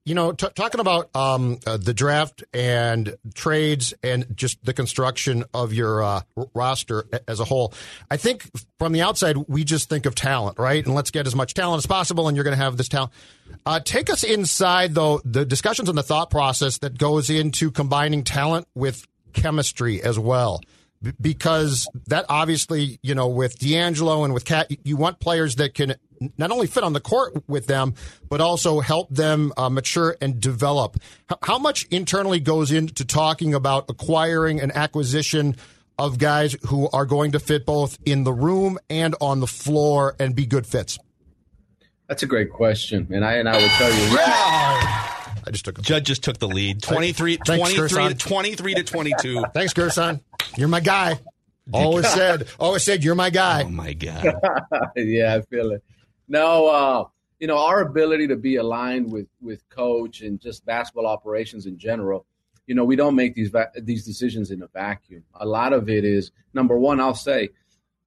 you 0.05 0.15
know, 0.15 0.33
t- 0.33 0.47
talking 0.55 0.81
about 0.81 1.15
um, 1.15 1.59
uh, 1.65 1.77
the 1.77 1.93
draft 1.93 2.43
and 2.53 3.15
trades 3.33 3.93
and 4.03 4.25
just 4.35 4.63
the 4.63 4.73
construction 4.73 5.45
of 5.53 5.73
your 5.73 6.03
uh, 6.03 6.21
roster 6.53 7.05
as 7.27 7.39
a 7.39 7.45
whole, 7.45 7.73
I 8.11 8.17
think 8.17 8.49
from 8.79 8.91
the 8.91 9.01
outside 9.01 9.37
we 9.47 9.63
just 9.63 9.89
think 9.89 10.05
of 10.05 10.15
talent, 10.15 10.59
right? 10.59 10.85
And 10.85 10.93
let's 10.93 11.11
get 11.11 11.25
as 11.25 11.35
much 11.35 11.53
talent 11.53 11.79
as 11.79 11.85
possible, 11.85 12.27
and 12.27 12.35
you're 12.35 12.43
going 12.43 12.57
to 12.57 12.63
have 12.63 12.75
this 12.75 12.89
talent. 12.89 13.13
Uh, 13.65 13.79
take 13.79 14.09
us 14.09 14.23
inside, 14.23 14.93
though, 14.93 15.21
the 15.23 15.45
discussions 15.45 15.87
and 15.87 15.97
the 15.97 16.03
thought 16.03 16.29
process 16.29 16.79
that 16.79 16.97
goes 16.97 17.29
into 17.29 17.71
combining 17.71 18.23
talent 18.23 18.67
with 18.75 19.07
chemistry 19.33 20.01
as 20.03 20.19
well 20.19 20.61
because 21.19 21.87
that 22.07 22.25
obviously, 22.29 22.99
you 23.01 23.15
know, 23.15 23.27
with 23.27 23.57
D'Angelo 23.59 24.23
and 24.23 24.33
with 24.33 24.45
Cat, 24.45 24.71
you 24.83 24.97
want 24.97 25.19
players 25.19 25.55
that 25.55 25.73
can 25.73 25.95
not 26.37 26.51
only 26.51 26.67
fit 26.67 26.83
on 26.83 26.93
the 26.93 26.99
court 27.01 27.33
with 27.47 27.67
them, 27.67 27.95
but 28.29 28.41
also 28.41 28.79
help 28.79 29.09
them 29.09 29.51
uh, 29.57 29.69
mature 29.69 30.15
and 30.21 30.39
develop. 30.39 30.97
How 31.41 31.59
much 31.59 31.85
internally 31.91 32.39
goes 32.39 32.71
into 32.71 33.05
talking 33.05 33.53
about 33.53 33.85
acquiring 33.89 34.61
an 34.61 34.71
acquisition 34.71 35.55
of 35.97 36.17
guys 36.17 36.55
who 36.67 36.89
are 36.91 37.05
going 37.05 37.33
to 37.33 37.39
fit 37.39 37.65
both 37.65 37.97
in 38.05 38.23
the 38.23 38.33
room 38.33 38.79
and 38.89 39.15
on 39.21 39.39
the 39.39 39.47
floor 39.47 40.15
and 40.19 40.35
be 40.35 40.45
good 40.45 40.65
fits? 40.65 40.97
That's 42.07 42.23
a 42.23 42.27
great 42.27 42.51
question, 42.51 43.07
and 43.11 43.23
I 43.25 43.35
and 43.35 43.47
I 43.49 43.57
would 43.57 43.71
tell 43.71 43.91
you. 43.91 44.15
Yeah. 44.15 45.09
I 45.45 45.51
just 45.51 45.65
took. 45.65 45.77
A- 45.77 45.81
Judge 45.81 46.05
just 46.05 46.23
took 46.23 46.37
the 46.37 46.47
lead. 46.47 46.81
23, 46.81 47.37
Thanks, 47.45 47.73
23 47.73 48.09
to 48.09 48.15
23 48.15 48.73
to 48.75 48.83
22. 48.83 49.43
Thanks, 49.53 49.73
Gersson. 49.73 50.21
You're 50.57 50.67
my 50.67 50.79
guy. 50.79 51.19
Always 51.71 52.07
said, 52.13 52.47
always 52.59 52.83
said, 52.83 53.03
you're 53.03 53.15
my 53.15 53.29
guy. 53.29 53.63
Oh 53.63 53.69
my 53.69 53.93
god. 53.93 54.25
yeah, 54.95 55.35
I 55.35 55.41
feel 55.41 55.71
it. 55.71 55.83
No, 56.27 56.67
uh, 56.67 57.05
you 57.39 57.47
know 57.47 57.57
our 57.57 57.81
ability 57.81 58.27
to 58.27 58.35
be 58.35 58.55
aligned 58.55 59.11
with 59.11 59.27
with 59.41 59.67
coach 59.69 60.21
and 60.21 60.39
just 60.39 60.65
basketball 60.65 61.07
operations 61.07 61.65
in 61.65 61.77
general. 61.77 62.25
You 62.67 62.75
know, 62.75 62.85
we 62.85 62.95
don't 62.95 63.15
make 63.15 63.35
these 63.35 63.49
va- 63.49 63.71
these 63.81 64.05
decisions 64.05 64.51
in 64.51 64.61
a 64.61 64.67
vacuum. 64.67 65.23
A 65.35 65.45
lot 65.45 65.73
of 65.73 65.89
it 65.89 66.05
is 66.05 66.31
number 66.53 66.77
one. 66.77 67.01
I'll 67.01 67.13
say, 67.13 67.49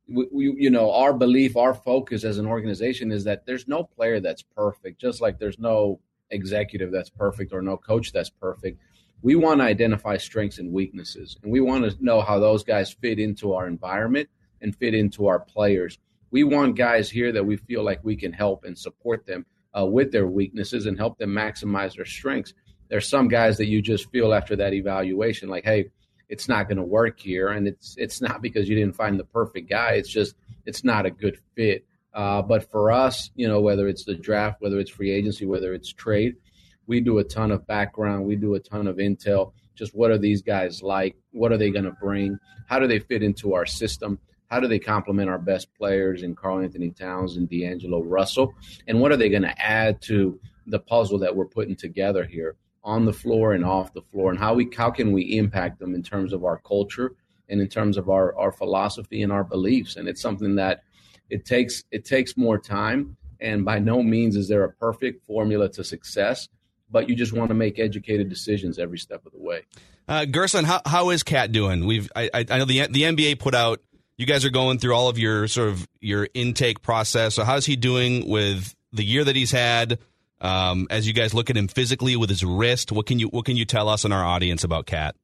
we, 0.08 0.26
we, 0.32 0.44
you 0.56 0.70
know, 0.70 0.90
our 0.92 1.12
belief, 1.12 1.56
our 1.56 1.74
focus 1.74 2.24
as 2.24 2.38
an 2.38 2.46
organization 2.46 3.12
is 3.12 3.24
that 3.24 3.44
there's 3.44 3.68
no 3.68 3.84
player 3.84 4.20
that's 4.20 4.42
perfect. 4.42 5.00
Just 5.00 5.20
like 5.20 5.38
there's 5.38 5.58
no 5.58 6.00
executive 6.30 6.90
that's 6.90 7.10
perfect 7.10 7.52
or 7.52 7.60
no 7.60 7.76
coach 7.76 8.12
that's 8.12 8.30
perfect. 8.30 8.80
We 9.22 9.34
want 9.34 9.60
to 9.60 9.64
identify 9.64 10.16
strengths 10.18 10.58
and 10.58 10.72
weaknesses, 10.72 11.36
and 11.42 11.50
we 11.50 11.60
want 11.60 11.90
to 11.90 12.04
know 12.04 12.20
how 12.20 12.38
those 12.38 12.64
guys 12.64 12.92
fit 12.92 13.18
into 13.18 13.54
our 13.54 13.66
environment 13.66 14.28
and 14.60 14.76
fit 14.76 14.94
into 14.94 15.26
our 15.26 15.40
players. 15.40 15.98
We 16.30 16.44
want 16.44 16.76
guys 16.76 17.10
here 17.10 17.32
that 17.32 17.44
we 17.44 17.56
feel 17.56 17.82
like 17.82 18.04
we 18.04 18.16
can 18.16 18.32
help 18.32 18.64
and 18.64 18.76
support 18.76 19.26
them 19.26 19.46
uh, 19.78 19.86
with 19.86 20.12
their 20.12 20.26
weaknesses 20.26 20.86
and 20.86 20.96
help 20.96 21.18
them 21.18 21.30
maximize 21.30 21.96
their 21.96 22.04
strengths. 22.04 22.54
There's 22.88 23.08
some 23.08 23.28
guys 23.28 23.56
that 23.58 23.66
you 23.66 23.82
just 23.82 24.10
feel 24.10 24.32
after 24.32 24.56
that 24.56 24.74
evaluation, 24.74 25.48
like, 25.48 25.64
hey, 25.64 25.90
it's 26.28 26.48
not 26.48 26.68
going 26.68 26.78
to 26.78 26.84
work 26.84 27.20
here, 27.20 27.48
and 27.48 27.66
it's 27.68 27.94
it's 27.98 28.20
not 28.20 28.42
because 28.42 28.68
you 28.68 28.74
didn't 28.74 28.96
find 28.96 29.18
the 29.18 29.24
perfect 29.24 29.68
guy. 29.68 29.92
It's 29.92 30.08
just 30.08 30.34
it's 30.64 30.84
not 30.84 31.06
a 31.06 31.10
good 31.10 31.38
fit. 31.54 31.84
Uh, 32.12 32.42
but 32.42 32.70
for 32.70 32.90
us, 32.90 33.30
you 33.34 33.46
know, 33.46 33.60
whether 33.60 33.88
it's 33.88 34.04
the 34.04 34.14
draft, 34.14 34.60
whether 34.60 34.78
it's 34.78 34.90
free 34.90 35.10
agency, 35.10 35.46
whether 35.46 35.74
it's 35.74 35.92
trade, 35.92 36.36
we 36.86 37.00
do 37.00 37.18
a 37.18 37.24
ton 37.24 37.50
of 37.50 37.66
background. 37.66 38.26
We 38.26 38.36
do 38.36 38.54
a 38.54 38.60
ton 38.60 38.86
of 38.86 38.96
intel. 38.96 39.52
Just 39.74 39.94
what 39.94 40.10
are 40.10 40.18
these 40.18 40.42
guys 40.42 40.82
like? 40.82 41.16
What 41.32 41.52
are 41.52 41.58
they 41.58 41.70
going 41.70 41.84
to 41.84 41.96
bring? 42.00 42.38
How 42.66 42.78
do 42.78 42.86
they 42.86 42.98
fit 42.98 43.22
into 43.22 43.54
our 43.54 43.66
system? 43.66 44.18
How 44.48 44.60
do 44.60 44.68
they 44.68 44.78
complement 44.78 45.28
our 45.28 45.38
best 45.38 45.74
players 45.74 46.22
in 46.22 46.34
Karl-Anthony 46.34 46.90
Towns 46.90 47.36
and 47.36 47.48
D'Angelo 47.48 48.02
Russell? 48.02 48.54
And 48.86 49.00
what 49.00 49.12
are 49.12 49.16
they 49.16 49.28
going 49.28 49.42
to 49.42 49.60
add 49.60 50.00
to 50.02 50.38
the 50.66 50.78
puzzle 50.78 51.18
that 51.18 51.34
we're 51.34 51.46
putting 51.46 51.76
together 51.76 52.24
here 52.24 52.56
on 52.84 53.04
the 53.04 53.12
floor 53.12 53.52
and 53.52 53.64
off 53.64 53.92
the 53.92 54.02
floor? 54.02 54.30
And 54.30 54.38
how 54.38 54.54
we 54.54 54.70
how 54.74 54.90
can 54.90 55.12
we 55.12 55.36
impact 55.36 55.80
them 55.80 55.94
in 55.94 56.02
terms 56.02 56.32
of 56.32 56.44
our 56.44 56.58
culture 56.58 57.12
and 57.48 57.60
in 57.60 57.68
terms 57.68 57.96
of 57.96 58.08
our, 58.08 58.36
our 58.38 58.52
philosophy 58.52 59.22
and 59.22 59.32
our 59.32 59.44
beliefs? 59.44 59.96
And 59.96 60.08
it's 60.08 60.22
something 60.22 60.54
that 60.56 60.82
it 61.28 61.44
takes 61.44 61.82
it 61.90 62.04
takes 62.04 62.36
more 62.36 62.58
time, 62.58 63.16
and 63.40 63.64
by 63.64 63.80
no 63.80 64.02
means 64.02 64.36
is 64.36 64.46
there 64.48 64.64
a 64.64 64.72
perfect 64.72 65.26
formula 65.26 65.68
to 65.70 65.82
success. 65.82 66.48
But 66.90 67.08
you 67.08 67.16
just 67.16 67.32
want 67.32 67.50
to 67.50 67.54
make 67.54 67.78
educated 67.78 68.28
decisions 68.28 68.78
every 68.78 68.98
step 68.98 69.26
of 69.26 69.32
the 69.32 69.40
way. 69.40 69.62
Uh, 70.08 70.20
Gersson, 70.20 70.64
how, 70.64 70.80
how 70.86 71.10
is 71.10 71.22
Cat 71.22 71.50
doing? 71.50 71.84
We've 71.86 72.10
I, 72.14 72.30
I 72.32 72.58
know 72.58 72.64
the 72.64 72.86
the 72.86 73.02
NBA 73.02 73.38
put 73.38 73.54
out. 73.54 73.80
You 74.18 74.24
guys 74.24 74.44
are 74.44 74.50
going 74.50 74.78
through 74.78 74.94
all 74.94 75.08
of 75.08 75.18
your 75.18 75.48
sort 75.48 75.68
of 75.68 75.86
your 76.00 76.28
intake 76.32 76.80
process. 76.80 77.34
So 77.34 77.44
how's 77.44 77.66
he 77.66 77.76
doing 77.76 78.28
with 78.28 78.74
the 78.92 79.04
year 79.04 79.24
that 79.24 79.36
he's 79.36 79.50
had? 79.50 79.98
Um, 80.40 80.86
as 80.90 81.06
you 81.06 81.12
guys 81.12 81.34
look 81.34 81.50
at 81.50 81.56
him 81.56 81.66
physically 81.66 82.14
with 82.16 82.28
his 82.28 82.44
wrist, 82.44 82.92
what 82.92 83.06
can 83.06 83.18
you 83.18 83.28
what 83.28 83.44
can 83.44 83.56
you 83.56 83.64
tell 83.64 83.88
us 83.88 84.04
and 84.04 84.14
our 84.14 84.24
audience 84.24 84.64
about 84.64 84.86
Cat? 84.86 85.16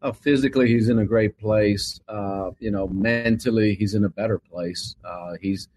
Uh, 0.00 0.12
physically, 0.12 0.68
he's 0.68 0.88
in 0.88 0.98
a 0.98 1.04
great 1.04 1.38
place. 1.38 1.98
Uh, 2.08 2.50
you 2.60 2.70
know, 2.70 2.86
mentally, 2.88 3.74
he's 3.74 3.94
in 3.94 4.04
a 4.04 4.08
better 4.08 4.38
place. 4.38 4.94
Uh, 5.04 5.34
he's, 5.40 5.68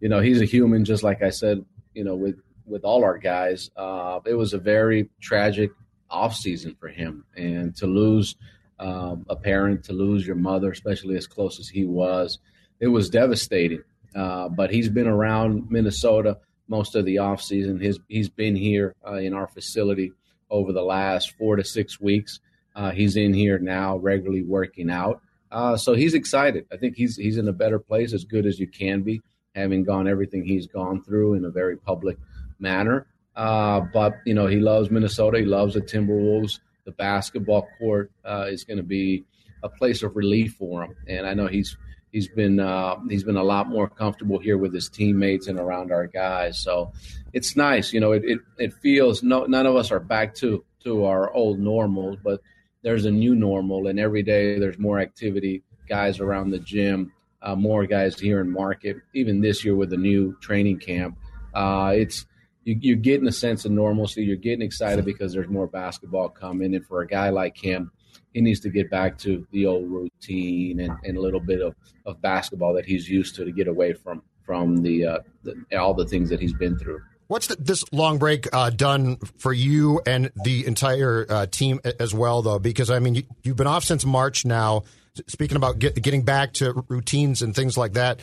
you 0.00 0.08
know, 0.08 0.20
he's 0.20 0.40
a 0.40 0.44
human, 0.44 0.84
just 0.84 1.02
like 1.02 1.22
I 1.22 1.30
said. 1.30 1.64
You 1.94 2.04
know, 2.04 2.16
with 2.16 2.40
with 2.68 2.84
all 2.84 3.04
our 3.04 3.18
guys, 3.18 3.70
uh, 3.76 4.20
it 4.24 4.34
was 4.34 4.52
a 4.52 4.58
very 4.58 5.08
tragic 5.20 5.70
off 6.10 6.34
season 6.34 6.76
for 6.78 6.88
him, 6.88 7.24
and 7.36 7.74
to 7.76 7.86
lose 7.86 8.36
um, 8.78 9.26
a 9.28 9.36
parent, 9.36 9.84
to 9.84 9.92
lose 9.92 10.26
your 10.26 10.36
mother, 10.36 10.70
especially 10.70 11.16
as 11.16 11.26
close 11.26 11.58
as 11.58 11.68
he 11.68 11.84
was, 11.84 12.38
it 12.80 12.88
was 12.88 13.10
devastating. 13.10 13.82
Uh, 14.14 14.48
but 14.48 14.70
he's 14.70 14.88
been 14.88 15.06
around 15.06 15.70
Minnesota 15.70 16.38
most 16.68 16.94
of 16.94 17.04
the 17.04 17.18
off 17.18 17.42
season. 17.42 17.78
His 17.78 17.98
he's 18.08 18.28
been 18.28 18.56
here 18.56 18.94
uh, 19.06 19.14
in 19.14 19.34
our 19.34 19.48
facility 19.48 20.12
over 20.50 20.72
the 20.72 20.82
last 20.82 21.36
four 21.36 21.56
to 21.56 21.64
six 21.64 22.00
weeks. 22.00 22.40
Uh, 22.74 22.90
he's 22.90 23.16
in 23.16 23.34
here 23.34 23.58
now, 23.58 23.96
regularly 23.96 24.42
working 24.42 24.90
out. 24.90 25.20
Uh, 25.50 25.76
so 25.76 25.94
he's 25.94 26.14
excited. 26.14 26.66
I 26.72 26.76
think 26.76 26.96
he's 26.96 27.16
he's 27.16 27.38
in 27.38 27.48
a 27.48 27.52
better 27.52 27.78
place, 27.78 28.12
as 28.12 28.24
good 28.24 28.46
as 28.46 28.58
you 28.58 28.66
can 28.66 29.02
be, 29.02 29.20
having 29.54 29.82
gone 29.82 30.06
everything 30.06 30.44
he's 30.44 30.66
gone 30.66 31.02
through 31.02 31.34
in 31.34 31.44
a 31.44 31.50
very 31.50 31.76
public 31.76 32.18
manner. 32.58 33.06
Uh, 33.36 33.80
but 33.80 34.18
you 34.24 34.34
know, 34.34 34.46
he 34.46 34.56
loves 34.56 34.90
Minnesota. 34.90 35.38
He 35.38 35.44
loves 35.44 35.74
the 35.74 35.80
Timberwolves. 35.80 36.60
The 36.84 36.92
basketball 36.92 37.68
court 37.78 38.10
uh, 38.24 38.46
is 38.48 38.64
going 38.64 38.78
to 38.78 38.82
be 38.82 39.24
a 39.62 39.68
place 39.68 40.02
of 40.02 40.16
relief 40.16 40.54
for 40.58 40.84
him, 40.84 40.96
and 41.06 41.26
I 41.26 41.34
know 41.34 41.46
he's 41.46 41.76
he's 42.12 42.28
been 42.28 42.60
uh, 42.60 42.96
he's 43.08 43.24
been 43.24 43.36
a 43.36 43.42
lot 43.42 43.68
more 43.68 43.88
comfortable 43.88 44.38
here 44.38 44.58
with 44.58 44.74
his 44.74 44.88
teammates 44.88 45.46
and 45.46 45.58
around 45.58 45.92
our 45.92 46.06
guys. 46.06 46.58
So 46.58 46.92
it's 47.32 47.56
nice. 47.56 47.92
You 47.92 48.00
know, 48.00 48.12
it 48.12 48.22
it, 48.24 48.38
it 48.58 48.72
feels 48.74 49.22
no 49.22 49.44
none 49.44 49.66
of 49.66 49.76
us 49.76 49.90
are 49.90 50.00
back 50.00 50.34
to 50.36 50.64
to 50.84 51.04
our 51.04 51.32
old 51.32 51.58
normals, 51.58 52.18
but 52.22 52.40
there's 52.82 53.04
a 53.04 53.10
new 53.10 53.34
normal, 53.34 53.86
and 53.86 53.98
every 53.98 54.22
day 54.22 54.58
there's 54.58 54.78
more 54.78 54.98
activity. 54.98 55.62
Guys 55.88 56.20
around 56.20 56.50
the 56.50 56.58
gym, 56.58 57.12
uh, 57.40 57.54
more 57.54 57.86
guys 57.86 58.18
here 58.18 58.40
in 58.40 58.50
market. 58.50 58.96
Even 59.14 59.40
this 59.40 59.64
year 59.64 59.74
with 59.74 59.90
the 59.90 59.96
new 59.96 60.36
training 60.40 60.78
camp, 60.78 61.16
uh, 61.54 61.92
it's 61.94 62.26
you, 62.64 62.76
you're 62.80 62.96
getting 62.96 63.26
a 63.28 63.32
sense 63.32 63.64
of 63.64 63.72
normalcy. 63.72 64.24
You're 64.24 64.36
getting 64.36 64.62
excited 64.62 65.04
because 65.04 65.32
there's 65.32 65.48
more 65.48 65.66
basketball 65.66 66.28
coming, 66.28 66.74
and 66.74 66.86
for 66.86 67.00
a 67.02 67.06
guy 67.06 67.30
like 67.30 67.56
him, 67.56 67.90
he 68.32 68.40
needs 68.40 68.60
to 68.60 68.70
get 68.70 68.90
back 68.90 69.18
to 69.18 69.46
the 69.52 69.66
old 69.66 69.90
routine 69.90 70.80
and, 70.80 70.94
and 71.04 71.16
a 71.16 71.20
little 71.20 71.40
bit 71.40 71.60
of, 71.60 71.74
of 72.06 72.20
basketball 72.20 72.74
that 72.74 72.84
he's 72.84 73.08
used 73.08 73.34
to 73.36 73.44
to 73.44 73.52
get 73.52 73.68
away 73.68 73.92
from 73.92 74.22
from 74.44 74.78
the, 74.78 75.04
uh, 75.04 75.18
the 75.42 75.78
all 75.78 75.92
the 75.92 76.06
things 76.06 76.30
that 76.30 76.40
he's 76.40 76.54
been 76.54 76.78
through. 76.78 77.00
What's 77.26 77.48
the, 77.48 77.56
this 77.56 77.84
long 77.92 78.18
break 78.18 78.48
uh, 78.54 78.70
done 78.70 79.18
for 79.36 79.52
you 79.52 80.00
and 80.06 80.32
the 80.44 80.66
entire 80.66 81.26
uh, 81.28 81.46
team 81.46 81.80
as 82.00 82.14
well, 82.14 82.40
though? 82.40 82.58
Because 82.58 82.90
I 82.90 82.98
mean, 82.98 83.14
you, 83.14 83.24
have 83.44 83.56
been 83.56 83.66
off 83.66 83.84
since 83.84 84.06
March 84.06 84.46
now. 84.46 84.84
Speaking 85.26 85.56
about 85.56 85.78
get, 85.78 86.00
getting 86.00 86.22
back 86.22 86.54
to 86.54 86.84
routines 86.88 87.42
and 87.42 87.54
things 87.54 87.76
like 87.76 87.94
that, 87.94 88.20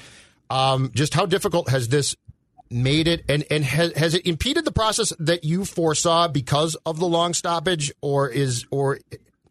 um, 0.50 0.92
just 0.96 1.14
how 1.14 1.28
difficult 1.28 1.70
has 1.70 1.90
this 1.90 2.16
made 2.70 3.08
it, 3.08 3.24
and 3.30 3.46
and 3.50 3.64
has, 3.64 3.94
has 3.94 4.14
it 4.14 4.26
impeded 4.26 4.66
the 4.66 4.72
process 4.72 5.14
that 5.20 5.44
you 5.44 5.66
foresaw 5.66 6.28
because 6.28 6.76
of 6.86 7.00
the 7.00 7.08
long 7.08 7.34
stoppage, 7.34 7.92
or 8.02 8.30
is 8.30 8.66
or 8.72 9.00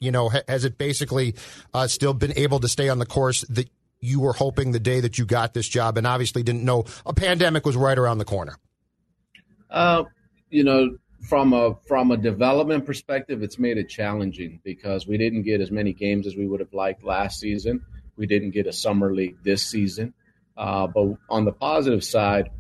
you 0.01 0.11
know 0.11 0.31
has 0.49 0.65
it 0.65 0.79
basically 0.79 1.35
uh, 1.73 1.87
still 1.87 2.15
been 2.15 2.33
able 2.37 2.61
to 2.61 2.69
stay 2.69 2.89
on 2.89 2.99
the 2.99 3.07
course 3.07 3.43
that 3.49 3.69
you 4.01 4.21
were 4.21 4.33
hoping 4.33 4.73
the 4.73 4.81
day 4.81 5.01
that 5.01 5.19
you 5.19 5.25
got 5.25 5.55
this 5.55 5.69
job, 5.69 5.97
and 5.97 6.07
obviously 6.07 6.43
didn't 6.43 6.65
know 6.65 6.85
a 7.07 7.15
pandemic 7.15 7.65
was 7.65 7.77
right 7.77 7.99
around 7.99 8.19
the 8.19 8.25
corner? 8.25 8.57
Uh, 9.71 10.05
you 10.51 10.63
know, 10.63 10.97
from 11.29 11.53
a 11.53 11.75
from 11.89 12.11
a 12.11 12.17
development 12.17 12.85
perspective, 12.85 13.43
it's 13.43 13.59
made 13.59 13.79
it 13.79 13.89
challenging 13.89 14.61
because 14.63 15.07
we 15.07 15.17
didn't 15.17 15.43
get 15.43 15.61
as 15.61 15.71
many 15.71 15.93
games 15.93 16.27
as 16.27 16.37
we 16.37 16.47
would 16.47 16.61
have 16.61 16.73
liked 16.73 17.03
last 17.03 17.41
season. 17.41 17.85
We 18.17 18.27
didn't 18.27 18.51
get 18.51 18.67
a 18.67 18.73
summer 18.73 19.15
league 19.15 19.39
this 19.43 19.67
season. 19.67 20.15
Uh, 20.57 20.87
but 20.87 21.17
on 21.29 21.45
the 21.45 21.53
positive 21.53 22.05
side, 22.05 22.51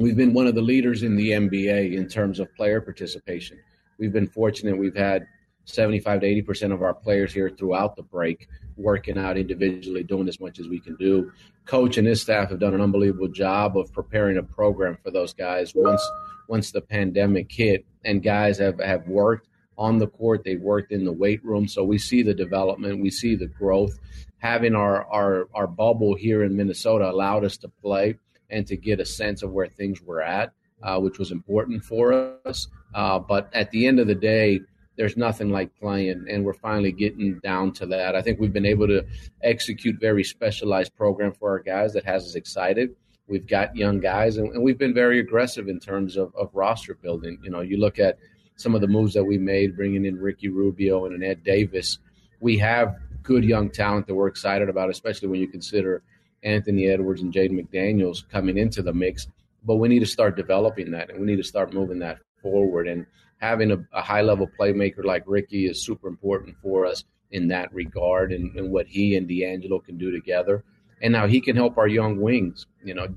we've 0.00 0.16
been 0.16 0.32
one 0.32 0.46
of 0.46 0.54
the 0.54 0.62
leaders 0.62 1.02
in 1.02 1.16
the 1.16 1.30
NBA 1.30 1.94
in 1.94 2.08
terms 2.08 2.40
of 2.40 2.54
player 2.54 2.80
participation. 2.80 3.58
We've 3.98 4.12
been 4.12 4.26
fortunate. 4.26 4.78
We've 4.78 4.96
had 4.96 5.26
75 5.66 6.20
to 6.20 6.26
80 6.26 6.42
percent 6.42 6.72
of 6.72 6.82
our 6.82 6.94
players 6.94 7.32
here 7.32 7.50
throughout 7.50 7.96
the 7.96 8.02
break 8.02 8.48
working 8.76 9.18
out 9.18 9.36
individually, 9.36 10.02
doing 10.02 10.26
as 10.26 10.40
much 10.40 10.58
as 10.58 10.66
we 10.68 10.80
can 10.80 10.96
do. 10.96 11.30
Coach 11.66 11.98
and 11.98 12.06
his 12.06 12.22
staff 12.22 12.48
have 12.50 12.58
done 12.58 12.74
an 12.74 12.80
unbelievable 12.80 13.28
job 13.28 13.76
of 13.76 13.92
preparing 13.92 14.38
a 14.38 14.42
program 14.42 14.96
for 15.02 15.10
those 15.10 15.34
guys 15.34 15.72
once 15.74 16.02
once 16.48 16.72
the 16.72 16.80
pandemic 16.80 17.52
hit, 17.52 17.84
and 18.04 18.22
guys 18.22 18.58
have 18.58 18.80
have 18.80 19.06
worked 19.06 19.48
on 19.76 19.98
the 19.98 20.08
court. 20.08 20.42
They've 20.44 20.60
worked 20.60 20.92
in 20.92 21.04
the 21.04 21.12
weight 21.12 21.44
room, 21.44 21.68
so 21.68 21.84
we 21.84 21.98
see 21.98 22.22
the 22.22 22.34
development, 22.34 23.02
we 23.02 23.10
see 23.10 23.36
the 23.36 23.46
growth. 23.46 23.98
Having 24.38 24.74
our 24.74 25.04
our 25.06 25.48
our 25.54 25.66
bubble 25.66 26.14
here 26.14 26.42
in 26.42 26.56
Minnesota 26.56 27.10
allowed 27.10 27.44
us 27.44 27.58
to 27.58 27.68
play 27.68 28.16
and 28.50 28.66
to 28.66 28.76
get 28.76 29.00
a 29.00 29.04
sense 29.04 29.42
of 29.42 29.50
where 29.50 29.66
things 29.66 30.02
were 30.02 30.22
at, 30.22 30.52
uh, 30.82 30.98
which 30.98 31.18
was 31.18 31.30
important 31.30 31.84
for 31.84 32.36
us. 32.44 32.68
Uh, 32.94 33.18
but 33.18 33.48
at 33.54 33.70
the 33.70 33.86
end 33.86 34.00
of 34.00 34.06
the 34.06 34.14
day, 34.14 34.60
there's 34.96 35.16
nothing 35.16 35.50
like 35.50 35.74
playing, 35.78 36.26
and 36.28 36.44
we're 36.44 36.52
finally 36.52 36.92
getting 36.92 37.38
down 37.38 37.72
to 37.72 37.86
that. 37.86 38.14
I 38.14 38.20
think 38.20 38.38
we've 38.38 38.52
been 38.52 38.66
able 38.66 38.86
to 38.88 39.06
execute 39.42 39.98
very 39.98 40.24
specialized 40.24 40.94
program 40.94 41.32
for 41.32 41.50
our 41.50 41.58
guys 41.60 41.92
that 41.94 42.04
has 42.04 42.24
us 42.24 42.34
excited. 42.34 42.94
We've 43.26 43.46
got 43.46 43.74
young 43.74 44.00
guys, 44.00 44.36
and, 44.36 44.52
and 44.52 44.62
we've 44.62 44.76
been 44.76 44.92
very 44.92 45.20
aggressive 45.20 45.68
in 45.68 45.80
terms 45.80 46.16
of, 46.16 46.34
of 46.34 46.50
roster 46.52 46.94
building. 46.94 47.38
You 47.42 47.50
know, 47.50 47.60
you 47.60 47.78
look 47.78 47.98
at 47.98 48.18
some 48.56 48.74
of 48.74 48.82
the 48.82 48.88
moves 48.88 49.14
that 49.14 49.24
we 49.24 49.38
made, 49.38 49.74
bringing 49.74 50.04
in 50.04 50.18
Ricky 50.18 50.48
Rubio 50.48 51.06
and 51.06 51.14
an 51.14 51.22
Ed 51.22 51.44
Davis. 51.44 51.98
We 52.40 52.58
have 52.58 52.96
good 53.22 53.44
young 53.44 53.70
talent 53.70 54.06
that 54.06 54.14
we're 54.14 54.26
excited 54.26 54.68
about, 54.68 54.90
especially 54.90 55.28
when 55.28 55.40
you 55.40 55.48
consider 55.48 56.02
Anthony 56.42 56.88
Edwards 56.88 57.22
and 57.22 57.32
Jaden 57.32 57.60
McDaniels 57.60 58.28
coming 58.28 58.58
into 58.58 58.82
the 58.82 58.92
mix. 58.92 59.26
But 59.64 59.76
we 59.76 59.88
need 59.88 60.00
to 60.00 60.06
start 60.06 60.36
developing 60.36 60.90
that, 60.92 61.10
and 61.10 61.20
we 61.20 61.26
need 61.26 61.36
to 61.36 61.44
start 61.44 61.74
moving 61.74 61.98
that 61.98 62.18
forward. 62.42 62.88
And 62.88 63.06
having 63.38 63.70
a, 63.70 63.78
a 63.92 64.02
high 64.02 64.22
level 64.22 64.48
playmaker 64.58 65.04
like 65.04 65.24
Ricky 65.26 65.66
is 65.66 65.84
super 65.84 66.08
important 66.08 66.56
for 66.62 66.86
us 66.86 67.04
in 67.30 67.48
that 67.48 67.72
regard 67.72 68.32
and, 68.32 68.54
and, 68.56 68.70
what 68.70 68.86
he 68.86 69.16
and 69.16 69.28
D'Angelo 69.28 69.78
can 69.78 69.96
do 69.96 70.10
together. 70.10 70.64
And 71.00 71.12
now 71.12 71.26
he 71.26 71.40
can 71.40 71.56
help 71.56 71.78
our 71.78 71.86
young 71.86 72.20
wings. 72.20 72.66
You 72.82 72.94
know, 72.94 73.08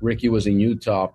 Ricky 0.00 0.28
was 0.28 0.46
in 0.46 0.58
Utah 0.58 1.12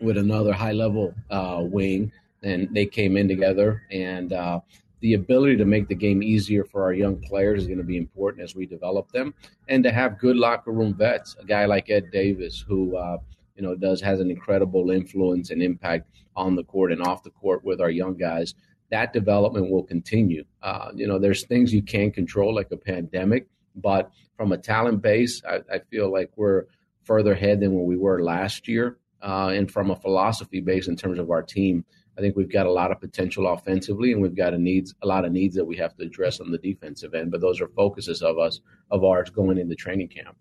with 0.00 0.16
another 0.16 0.52
high 0.52 0.72
level 0.72 1.14
uh, 1.30 1.60
wing, 1.62 2.12
and 2.42 2.68
they 2.74 2.86
came 2.86 3.16
in 3.16 3.28
together. 3.28 3.82
And 3.90 4.32
uh, 4.32 4.60
the 5.00 5.14
ability 5.14 5.56
to 5.56 5.64
make 5.64 5.88
the 5.88 5.94
game 5.94 6.22
easier 6.22 6.64
for 6.64 6.82
our 6.82 6.92
young 6.92 7.20
players 7.20 7.62
is 7.62 7.66
going 7.66 7.78
to 7.78 7.84
be 7.84 7.96
important 7.96 8.44
as 8.44 8.54
we 8.54 8.66
develop 8.66 9.10
them, 9.12 9.34
and 9.68 9.82
to 9.84 9.90
have 9.90 10.18
good 10.18 10.36
locker 10.36 10.72
room 10.72 10.94
vets. 10.94 11.36
A 11.40 11.44
guy 11.44 11.64
like 11.64 11.90
Ed 11.90 12.10
Davis, 12.10 12.64
who 12.66 12.96
uh, 12.96 13.18
you 13.56 13.62
know 13.62 13.74
does 13.74 14.00
has 14.00 14.20
an 14.20 14.30
incredible 14.30 14.90
influence 14.90 15.50
and 15.50 15.62
impact 15.62 16.08
on 16.36 16.54
the 16.54 16.64
court 16.64 16.92
and 16.92 17.02
off 17.02 17.22
the 17.22 17.30
court 17.30 17.64
with 17.64 17.80
our 17.80 17.90
young 17.90 18.16
guys. 18.16 18.54
That 18.90 19.12
development 19.12 19.70
will 19.70 19.84
continue. 19.84 20.44
Uh, 20.62 20.90
you 20.94 21.06
know, 21.06 21.18
there's 21.18 21.46
things 21.46 21.72
you 21.72 21.82
can't 21.82 22.12
control, 22.12 22.54
like 22.54 22.72
a 22.72 22.76
pandemic, 22.76 23.46
but 23.76 24.10
from 24.36 24.52
a 24.52 24.58
talent 24.58 25.00
base, 25.00 25.42
I, 25.48 25.60
I 25.72 25.78
feel 25.90 26.12
like 26.12 26.30
we're 26.36 26.64
further 27.04 27.32
ahead 27.32 27.60
than 27.60 27.74
when 27.74 27.84
we 27.84 27.96
were 27.96 28.22
last 28.22 28.66
year. 28.68 28.98
Uh, 29.22 29.52
and 29.54 29.70
from 29.70 29.90
a 29.90 29.96
philosophy 29.96 30.60
base 30.60 30.88
in 30.88 30.96
terms 30.96 31.18
of 31.18 31.30
our 31.30 31.42
team, 31.42 31.84
I 32.20 32.22
think 32.22 32.36
we've 32.36 32.52
got 32.52 32.66
a 32.66 32.70
lot 32.70 32.92
of 32.92 33.00
potential 33.00 33.46
offensively, 33.46 34.12
and 34.12 34.20
we've 34.20 34.36
got 34.36 34.52
a 34.52 34.58
needs 34.58 34.94
a 35.00 35.06
lot 35.06 35.24
of 35.24 35.32
needs 35.32 35.54
that 35.54 35.64
we 35.64 35.78
have 35.78 35.96
to 35.96 36.02
address 36.02 36.38
on 36.38 36.50
the 36.50 36.58
defensive 36.58 37.14
end. 37.14 37.30
But 37.30 37.40
those 37.40 37.62
are 37.62 37.68
focuses 37.68 38.20
of 38.20 38.38
us 38.38 38.60
of 38.90 39.04
ours 39.04 39.30
going 39.30 39.56
into 39.56 39.74
training 39.74 40.08
camp. 40.08 40.36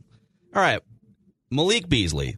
All 0.54 0.62
right, 0.62 0.82
Malik 1.50 1.88
Beasley, 1.88 2.36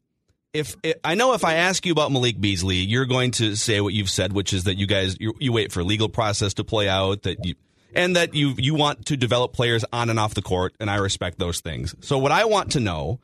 if 0.54 0.76
I 1.04 1.16
know 1.16 1.34
if 1.34 1.44
I 1.44 1.56
ask 1.56 1.88
you 1.88 1.92
about 1.92 2.12
Malik 2.12 2.40
Beasley, 2.40 2.76
you're 2.76 3.08
going 3.08 3.32
to 3.32 3.56
say 3.56 3.82
what 3.82 3.96
you've 3.96 4.12
said, 4.12 4.32
which 4.32 4.54
is 4.54 4.66
that 4.66 4.78
you 4.78 4.86
guys 4.86 5.18
you, 5.20 5.34
you 5.40 5.52
wait 5.52 5.72
for 5.72 5.84
legal 5.84 6.08
process 6.08 6.54
to 6.56 6.64
play 6.64 6.88
out, 6.88 7.24
that 7.24 7.44
you 7.44 7.56
and 7.96 8.16
that 8.16 8.36
you 8.36 8.54
you 8.60 8.76
want 8.76 9.08
to 9.08 9.18
develop 9.18 9.54
players 9.54 9.84
on 9.92 10.12
and 10.12 10.20
off 10.20 10.36
the 10.36 10.44
court, 10.44 10.76
and 10.80 10.88
I 10.88 10.98
respect 10.98 11.40
those 11.40 11.62
things. 11.62 11.96
So 12.02 12.20
what 12.20 12.32
I 12.32 12.46
want 12.46 12.74
to 12.74 12.80
know 12.80 13.20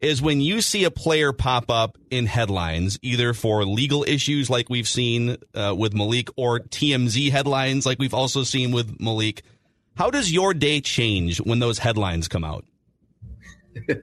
is 0.00 0.22
when 0.22 0.40
you 0.40 0.60
see 0.60 0.84
a 0.84 0.90
player 0.90 1.32
pop 1.32 1.70
up 1.70 1.98
in 2.10 2.26
headlines, 2.26 2.98
either 3.02 3.34
for 3.34 3.64
legal 3.64 4.02
issues 4.04 4.48
like 4.48 4.70
we've 4.70 4.88
seen 4.88 5.36
uh, 5.54 5.74
with 5.76 5.94
Malik, 5.94 6.28
or 6.36 6.60
TMZ 6.60 7.30
headlines 7.30 7.84
like 7.84 7.98
we've 7.98 8.14
also 8.14 8.42
seen 8.42 8.72
with 8.72 8.98
Malik. 9.00 9.42
How 9.96 10.10
does 10.10 10.32
your 10.32 10.54
day 10.54 10.80
change 10.80 11.38
when 11.40 11.58
those 11.58 11.78
headlines 11.78 12.28
come 12.28 12.44
out? 12.44 12.64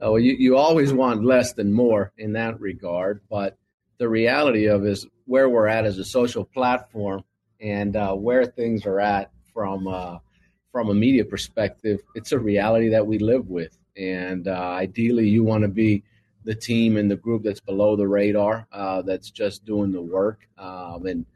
oh, 0.00 0.16
you, 0.16 0.34
you 0.38 0.56
always 0.56 0.92
want 0.92 1.24
less 1.24 1.54
than 1.54 1.72
more 1.72 2.12
in 2.18 2.34
that 2.34 2.60
regard. 2.60 3.22
But 3.30 3.56
the 3.98 4.08
reality 4.08 4.66
of 4.66 4.84
is 4.84 5.06
where 5.24 5.48
we're 5.48 5.66
at 5.66 5.86
as 5.86 5.98
a 5.98 6.04
social 6.04 6.44
platform 6.44 7.24
and 7.60 7.96
uh, 7.96 8.14
where 8.14 8.44
things 8.44 8.84
are 8.84 9.00
at 9.00 9.30
from 9.54 9.88
uh, 9.88 10.18
from 10.72 10.90
a 10.90 10.94
media 10.94 11.24
perspective, 11.24 12.00
it's 12.14 12.32
a 12.32 12.38
reality 12.38 12.90
that 12.90 13.06
we 13.06 13.18
live 13.18 13.48
with. 13.48 13.78
And 13.96 14.48
uh, 14.48 14.50
ideally, 14.52 15.28
you 15.28 15.44
want 15.44 15.62
to 15.62 15.68
be 15.68 16.02
the 16.44 16.54
team 16.54 16.96
and 16.96 17.10
the 17.10 17.16
group 17.16 17.42
that's 17.42 17.60
below 17.60 17.96
the 17.96 18.06
radar, 18.06 18.66
uh, 18.72 19.02
that's 19.02 19.30
just 19.30 19.64
doing 19.64 19.92
the 19.92 20.02
work, 20.02 20.46
um, 20.58 21.06
and 21.06 21.26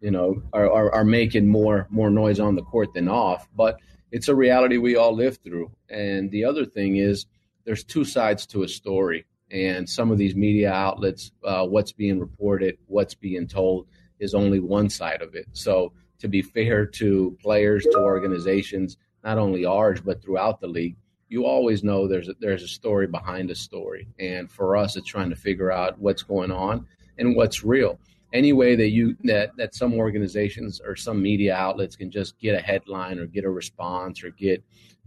you 0.00 0.10
know 0.10 0.42
are, 0.52 0.70
are, 0.70 0.94
are 0.94 1.04
making 1.04 1.48
more 1.48 1.86
more 1.90 2.10
noise 2.10 2.38
on 2.38 2.54
the 2.54 2.62
court 2.62 2.92
than 2.92 3.08
off. 3.08 3.48
But 3.56 3.78
it's 4.12 4.28
a 4.28 4.34
reality 4.34 4.76
we 4.78 4.96
all 4.96 5.14
live 5.14 5.38
through. 5.38 5.70
And 5.88 6.30
the 6.30 6.44
other 6.44 6.64
thing 6.64 6.96
is 6.96 7.26
there's 7.64 7.84
two 7.84 8.04
sides 8.04 8.46
to 8.46 8.62
a 8.62 8.68
story, 8.68 9.26
and 9.50 9.88
some 9.88 10.10
of 10.10 10.18
these 10.18 10.34
media 10.34 10.70
outlets, 10.70 11.32
uh, 11.44 11.66
what's 11.66 11.92
being 11.92 12.20
reported, 12.20 12.78
what's 12.86 13.14
being 13.14 13.46
told, 13.46 13.86
is 14.18 14.34
only 14.34 14.60
one 14.60 14.90
side 14.90 15.22
of 15.22 15.34
it. 15.34 15.46
So 15.52 15.92
to 16.18 16.28
be 16.28 16.42
fair 16.42 16.84
to 16.84 17.36
players, 17.40 17.84
to 17.84 17.98
organizations, 17.98 18.96
not 19.24 19.38
only 19.38 19.64
ours 19.64 20.00
but 20.00 20.22
throughout 20.22 20.60
the 20.60 20.66
league, 20.66 20.96
you 21.28 21.44
always 21.44 21.84
know 21.84 22.08
there's 22.08 22.28
a, 22.28 22.34
there's 22.40 22.62
a 22.62 22.68
story 22.68 23.06
behind 23.06 23.50
a 23.50 23.54
story, 23.54 24.08
and 24.18 24.50
for 24.50 24.76
us, 24.76 24.96
it's 24.96 25.06
trying 25.06 25.30
to 25.30 25.36
figure 25.36 25.70
out 25.70 25.98
what's 25.98 26.22
going 26.22 26.50
on 26.50 26.86
and 27.18 27.36
what's 27.36 27.64
real. 27.64 27.98
Any 28.32 28.52
way 28.52 28.76
that 28.76 28.90
you 28.90 29.16
that 29.24 29.56
that 29.56 29.74
some 29.74 29.94
organizations 29.94 30.80
or 30.84 30.96
some 30.96 31.22
media 31.22 31.54
outlets 31.54 31.96
can 31.96 32.10
just 32.10 32.38
get 32.38 32.54
a 32.54 32.60
headline 32.60 33.18
or 33.18 33.26
get 33.26 33.44
a 33.44 33.50
response 33.50 34.22
or 34.22 34.30
get 34.30 34.62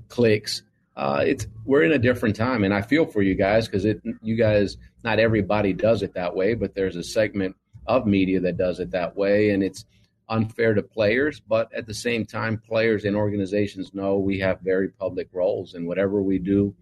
clicks 0.08 0.64
uh, 0.96 1.24
it's 1.26 1.48
we're 1.66 1.84
in 1.84 1.94
a 1.94 1.98
different 1.98 2.36
time, 2.36 2.64
and 2.64 2.74
I 2.74 2.82
feel 2.82 3.06
for 3.06 3.22
you 3.22 3.34
guys 3.36 3.66
because 3.66 3.86
it 3.86 4.02
you 4.22 4.36
guys 4.36 4.78
not 5.04 5.20
everybody 5.20 5.74
does 5.74 6.04
it 6.04 6.14
that 6.16 6.36
way, 6.36 6.54
but 6.54 6.76
there's 6.76 6.96
a 6.96 7.04
segment 7.04 7.56
of 7.88 8.06
media 8.06 8.40
that 8.42 8.58
does 8.58 8.80
it 8.80 8.92
that 8.92 9.16
way, 9.16 9.52
and 9.52 9.64
it's 9.64 9.86
unfair 10.32 10.74
to 10.74 10.82
players. 10.82 11.40
But 11.40 11.72
at 11.74 11.86
the 11.86 11.94
same 11.94 12.26
time, 12.26 12.58
players 12.58 13.06
and 13.06 13.16
organizations 13.16 13.94
know 13.94 14.18
we 14.18 14.40
have 14.40 14.62
very 14.62 14.90
public 14.90 15.30
roles, 15.32 15.76
and 15.76 15.86
whatever 15.86 16.24
we 16.24 16.40
do 16.40 16.74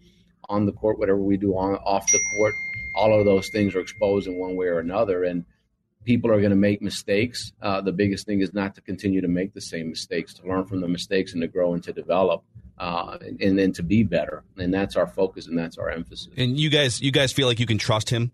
on 0.47 0.65
the 0.65 0.71
court, 0.71 0.97
whatever 0.97 1.19
we 1.19 1.35
do 1.35 1.57
on 1.57 1.75
off 1.75 2.09
the 2.11 2.19
court, 2.37 2.53
all 2.95 3.19
of 3.19 3.25
those 3.25 3.49
things 3.49 3.75
are 3.75 3.81
exposed 3.81 4.27
in 4.27 4.39
one 4.39 4.55
way 4.55 4.67
or 4.67 4.79
another, 4.79 5.23
and 5.23 5.43
people 6.05 6.31
are 6.31 6.39
going 6.39 6.51
to 6.51 6.55
make 6.55 6.81
mistakes. 6.81 7.51
Uh, 7.61 7.81
the 7.81 7.91
biggest 7.91 8.25
thing 8.25 8.41
is 8.41 8.53
not 8.53 8.75
to 8.75 8.81
continue 8.81 9.21
to 9.21 9.27
make 9.27 9.53
the 9.53 9.61
same 9.61 9.89
mistakes, 9.89 10.33
to 10.35 10.47
learn 10.47 10.65
from 10.65 10.81
the 10.81 10.87
mistakes 10.87 11.33
and 11.33 11.41
to 11.41 11.47
grow 11.47 11.73
and 11.73 11.83
to 11.83 11.93
develop 11.93 12.43
uh, 12.77 13.17
and, 13.41 13.59
then 13.59 13.73
to 13.73 13.83
be 13.83 14.03
better. 14.03 14.43
And 14.57 14.73
that's 14.73 14.95
our 14.95 15.07
focus 15.07 15.47
and 15.47 15.57
that's 15.57 15.77
our 15.77 15.89
emphasis. 15.89 16.29
And 16.37 16.57
you 16.57 16.69
guys, 16.69 17.01
you 17.01 17.11
guys 17.11 17.31
feel 17.31 17.47
like 17.47 17.59
you 17.59 17.65
can 17.65 17.77
trust 17.77 18.09
him? 18.09 18.31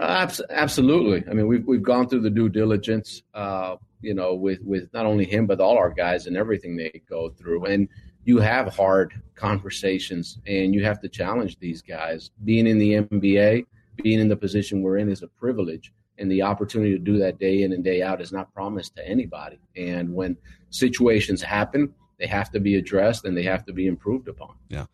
Absolutely. 0.00 1.24
I 1.30 1.34
mean, 1.34 1.46
we've 1.46 1.66
we've 1.66 1.82
gone 1.82 2.08
through 2.08 2.22
the 2.22 2.30
due 2.30 2.48
diligence, 2.48 3.22
uh, 3.34 3.76
you 4.00 4.14
know, 4.14 4.34
with 4.34 4.60
with 4.62 4.92
not 4.94 5.04
only 5.04 5.24
him 5.24 5.46
but 5.46 5.60
all 5.60 5.76
our 5.76 5.90
guys 5.90 6.26
and 6.26 6.36
everything 6.36 6.76
they 6.76 7.02
go 7.08 7.30
through. 7.30 7.66
And 7.66 7.88
you 8.24 8.38
have 8.38 8.74
hard 8.74 9.20
conversations, 9.34 10.38
and 10.46 10.74
you 10.74 10.84
have 10.84 11.00
to 11.00 11.08
challenge 11.08 11.58
these 11.58 11.82
guys. 11.82 12.30
Being 12.44 12.66
in 12.66 12.78
the 12.78 12.94
NBA, 12.94 13.66
being 14.02 14.20
in 14.20 14.28
the 14.28 14.36
position 14.36 14.82
we're 14.82 14.98
in, 14.98 15.10
is 15.10 15.22
a 15.22 15.28
privilege, 15.28 15.92
and 16.18 16.30
the 16.30 16.42
opportunity 16.42 16.92
to 16.92 16.98
do 16.98 17.18
that 17.18 17.38
day 17.38 17.62
in 17.62 17.72
and 17.72 17.84
day 17.84 18.02
out 18.02 18.20
is 18.20 18.32
not 18.32 18.52
promised 18.54 18.96
to 18.96 19.06
anybody. 19.06 19.58
And 19.76 20.14
when 20.14 20.36
situations 20.70 21.42
happen, 21.42 21.92
they 22.18 22.26
have 22.26 22.50
to 22.52 22.60
be 22.60 22.76
addressed 22.76 23.24
and 23.24 23.36
they 23.36 23.42
have 23.42 23.64
to 23.64 23.72
be 23.72 23.86
improved 23.86 24.28
upon. 24.28 24.54
Yeah. 24.68 24.86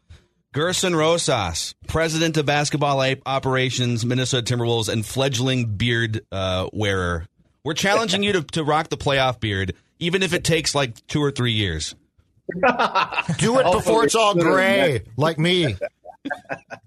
Gersson 0.57 0.97
Rosas, 0.97 1.75
president 1.87 2.39
of 2.39 2.47
basketball 2.47 3.05
operations, 3.27 4.07
Minnesota 4.07 4.55
Timberwolves, 4.55 4.89
and 4.89 5.05
fledgling 5.05 5.77
beard 5.77 6.23
uh, 6.33 6.71
wearer. 6.73 7.27
We're 7.63 7.75
challenging 7.75 8.23
you 8.23 8.33
to, 8.33 8.43
to 8.43 8.65
rock 8.65 8.89
the 8.89 8.97
playoff 8.97 9.39
beard, 9.39 9.75
even 9.99 10.23
if 10.23 10.33
it 10.33 10.45
takes 10.45 10.75
like 10.75 11.07
two 11.09 11.23
or 11.23 11.31
three 11.31 11.53
years. 11.53 11.95
Do 13.39 13.59
it 13.59 13.71
before 13.71 14.05
it's 14.05 14.15
all 14.15 14.35
gray, 14.35 15.03
like 15.19 15.39
me. 15.39 15.77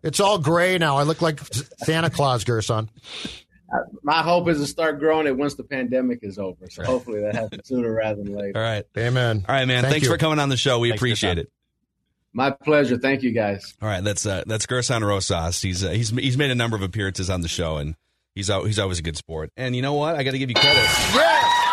It's 0.01 0.19
all 0.19 0.39
gray 0.39 0.79
now. 0.79 0.97
I 0.97 1.03
look 1.03 1.21
like 1.21 1.39
Santa 1.83 2.09
Claus, 2.09 2.43
Gersson 2.43 2.89
my 4.01 4.21
hope 4.21 4.47
is 4.49 4.59
to 4.59 4.67
start 4.67 4.99
growing 4.99 5.27
it 5.27 5.37
once 5.37 5.55
the 5.55 5.63
pandemic 5.63 6.19
is 6.23 6.39
over. 6.39 6.69
So 6.69 6.83
hopefully 6.83 7.21
that 7.21 7.35
happens 7.35 7.67
sooner 7.67 7.93
rather 7.93 8.23
than 8.23 8.35
later. 8.35 8.57
All 8.57 8.63
right. 8.63 8.83
Amen. 8.97 9.45
All 9.47 9.55
right, 9.55 9.65
man. 9.65 9.83
Thank 9.83 9.93
Thanks 9.93 10.07
you. 10.07 10.11
for 10.11 10.17
coming 10.17 10.39
on 10.39 10.49
the 10.49 10.57
show. 10.57 10.79
We 10.79 10.89
Thanks 10.89 10.99
appreciate 10.99 11.37
it. 11.37 11.51
My 12.33 12.51
pleasure. 12.51 12.97
Thank 12.97 13.23
you, 13.23 13.31
guys. 13.31 13.73
All 13.81 13.87
right, 13.87 14.03
that's 14.03 14.25
uh, 14.25 14.43
that's 14.45 14.65
Gersson 14.65 15.01
Rosas. 15.01 15.61
He's 15.61 15.83
uh, 15.83 15.89
he's 15.89 16.09
he's 16.09 16.37
made 16.37 16.51
a 16.51 16.55
number 16.55 16.75
of 16.77 16.83
appearances 16.83 17.29
on 17.29 17.41
the 17.41 17.47
show, 17.47 17.77
and 17.77 17.95
he's 18.35 18.49
al- 18.49 18.65
he's 18.65 18.79
always 18.79 18.99
a 18.99 19.01
good 19.01 19.17
sport. 19.17 19.51
And 19.57 19.75
you 19.75 19.81
know 19.81 19.93
what? 19.93 20.15
I 20.15 20.23
got 20.23 20.31
to 20.31 20.39
give 20.39 20.49
you 20.49 20.55
credit. 20.55 20.77
Yes! 20.77 21.65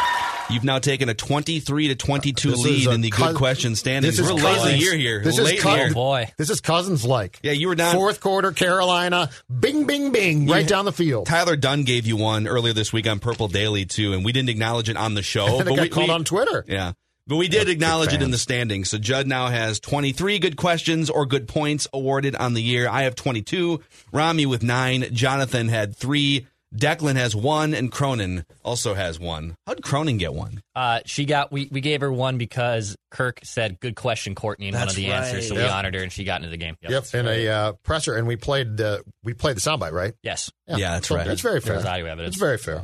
You've 0.48 0.64
now 0.64 0.78
taken 0.78 1.08
a 1.08 1.14
twenty-three 1.14 1.88
to 1.88 1.94
twenty-two 1.96 2.52
This 2.52 2.64
lead 2.64 2.86
in 2.88 3.00
the 3.00 3.10
cous- 3.10 3.28
good 3.28 3.36
question 3.36 3.74
standings. 3.74 4.16
This 4.16 4.24
is 4.24 4.32
We're 4.32 4.40
late 4.40 4.58
in 4.58 4.78
the 4.78 4.78
year 4.78 4.96
here. 4.96 5.22
This 5.22 5.38
late 5.38 5.58
is 5.58 5.64
in 5.64 5.76
year. 5.76 5.92
Boy. 5.92 6.32
This 6.38 6.50
is 6.50 6.60
cousins 6.60 7.04
like. 7.04 7.40
Yeah, 7.42 7.52
you 7.52 7.66
were 7.68 7.74
down. 7.74 7.94
Fourth 7.94 8.20
quarter, 8.20 8.52
Carolina, 8.52 9.30
bing, 9.50 9.86
bing, 9.86 10.12
bing, 10.12 10.46
right 10.46 10.66
down 10.66 10.84
the 10.84 10.92
field. 10.92 11.26
Tyler 11.26 11.56
Dunn 11.56 11.82
gave 11.82 12.06
you 12.06 12.16
one 12.16 12.46
earlier 12.46 12.72
this 12.72 12.92
week 12.92 13.08
on 13.08 13.18
Purple 13.18 13.48
Daily 13.48 13.86
too, 13.86 14.12
and 14.12 14.24
we 14.24 14.30
didn't 14.32 14.48
acknowledge 14.50 14.88
it 14.88 14.96
on 14.96 15.14
the 15.14 15.22
show. 15.22 15.58
And 15.58 15.62
it 15.62 15.64
but 15.70 15.76
got 15.76 15.82
we, 15.82 15.88
called 15.88 16.08
we- 16.08 16.14
on 16.14 16.24
Twitter. 16.24 16.64
Yeah. 16.68 16.92
But 17.28 17.36
we 17.36 17.48
did 17.48 17.68
acknowledge 17.68 18.12
it 18.12 18.22
in 18.22 18.30
the 18.30 18.38
standings. 18.38 18.90
So 18.90 18.98
Judd 18.98 19.26
now 19.26 19.48
has 19.48 19.80
23 19.80 20.38
good 20.38 20.56
questions 20.56 21.10
or 21.10 21.26
good 21.26 21.48
points 21.48 21.88
awarded 21.92 22.36
on 22.36 22.54
the 22.54 22.62
year. 22.62 22.88
I 22.88 23.02
have 23.02 23.16
22. 23.16 23.82
Rami 24.12 24.46
with 24.46 24.62
nine. 24.62 25.06
Jonathan 25.12 25.68
had 25.68 25.96
three. 25.96 26.46
Declan 26.74 27.16
has 27.16 27.34
one, 27.34 27.74
and 27.74 27.90
Cronin 27.90 28.44
also 28.64 28.94
has 28.94 29.18
one. 29.18 29.56
How'd 29.66 29.82
Cronin 29.82 30.18
get 30.18 30.34
one? 30.34 30.62
Uh, 30.74 31.00
she 31.06 31.24
got 31.24 31.50
we, 31.52 31.68
we 31.70 31.80
gave 31.80 32.00
her 32.00 32.12
one 32.12 32.38
because 32.38 32.96
Kirk 33.10 33.40
said 33.44 33.78
good 33.80 33.94
question, 33.96 34.34
Courtney, 34.34 34.68
in 34.68 34.74
one 34.74 34.88
of 34.88 34.94
the 34.94 35.08
right. 35.08 35.22
answers, 35.22 35.48
so 35.48 35.54
we 35.54 35.62
honored 35.62 35.94
her 35.94 36.02
and 36.02 36.12
she 36.12 36.24
got 36.24 36.40
into 36.40 36.50
the 36.50 36.56
game. 36.56 36.76
Yep, 36.82 37.14
in 37.14 37.26
a 37.28 37.48
uh, 37.48 37.72
presser, 37.84 38.16
and 38.16 38.26
we 38.26 38.36
played 38.36 38.76
the 38.76 39.02
we 39.22 39.32
played 39.32 39.56
the 39.56 39.60
soundbite, 39.60 39.92
right? 39.92 40.14
Yes. 40.22 40.50
Yeah, 40.66 40.94
that's 40.94 41.08
So 41.08 41.16
right. 41.16 41.26
That's 41.26 41.40
very 41.40 41.60
fair. 41.60 41.74
There's 41.74 41.86
audio 41.86 42.06
evidence. 42.06 42.34
It's 42.34 42.40
very 42.40 42.58
fair. 42.58 42.82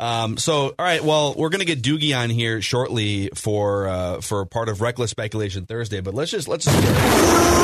Um, 0.00 0.38
so, 0.38 0.68
all 0.68 0.74
right. 0.78 1.04
Well, 1.04 1.34
we're 1.36 1.50
going 1.50 1.60
to 1.60 1.66
get 1.66 1.82
Doogie 1.82 2.16
on 2.18 2.30
here 2.30 2.62
shortly 2.62 3.28
for 3.34 3.86
uh, 3.86 4.20
for 4.22 4.46
part 4.46 4.70
of 4.70 4.80
Reckless 4.80 5.10
Speculation 5.10 5.66
Thursday. 5.66 6.00
But 6.00 6.14
let's 6.14 6.30
just 6.30 6.48
let's 6.48 6.64
just 6.64 6.76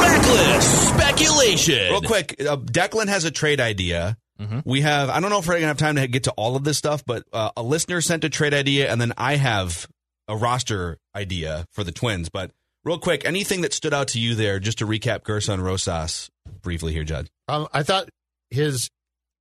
Reckless 0.02 0.88
speculation. 0.88 1.90
real 1.90 2.02
quick. 2.02 2.36
Uh, 2.38 2.58
Declan 2.58 3.08
has 3.08 3.24
a 3.24 3.30
trade 3.30 3.58
idea. 3.58 4.18
Mm-hmm. 4.38 4.60
We 4.66 4.82
have. 4.82 5.08
I 5.08 5.20
don't 5.20 5.30
know 5.30 5.38
if 5.38 5.46
we're 5.46 5.54
going 5.54 5.62
to 5.62 5.68
have 5.68 5.78
time 5.78 5.96
to 5.96 6.06
get 6.06 6.24
to 6.24 6.30
all 6.32 6.56
of 6.56 6.64
this 6.64 6.76
stuff, 6.76 7.02
but 7.06 7.24
uh, 7.32 7.52
a 7.56 7.62
listener 7.62 8.02
sent 8.02 8.22
a 8.24 8.28
trade 8.28 8.52
idea, 8.52 8.92
and 8.92 9.00
then 9.00 9.14
I 9.16 9.36
have 9.36 9.88
a 10.28 10.36
roster 10.36 10.98
idea 11.14 11.64
for 11.72 11.84
the 11.84 11.92
Twins. 11.92 12.28
But 12.28 12.50
real 12.84 12.98
quick, 12.98 13.24
anything 13.24 13.62
that 13.62 13.72
stood 13.72 13.94
out 13.94 14.08
to 14.08 14.20
you 14.20 14.34
there? 14.34 14.58
Just 14.58 14.78
to 14.78 14.86
recap, 14.86 15.20
Gersson 15.22 15.62
Rosas 15.62 16.30
briefly 16.60 16.92
here, 16.92 17.04
Judd. 17.04 17.30
Um, 17.48 17.66
I 17.72 17.82
thought 17.82 18.10
his 18.50 18.90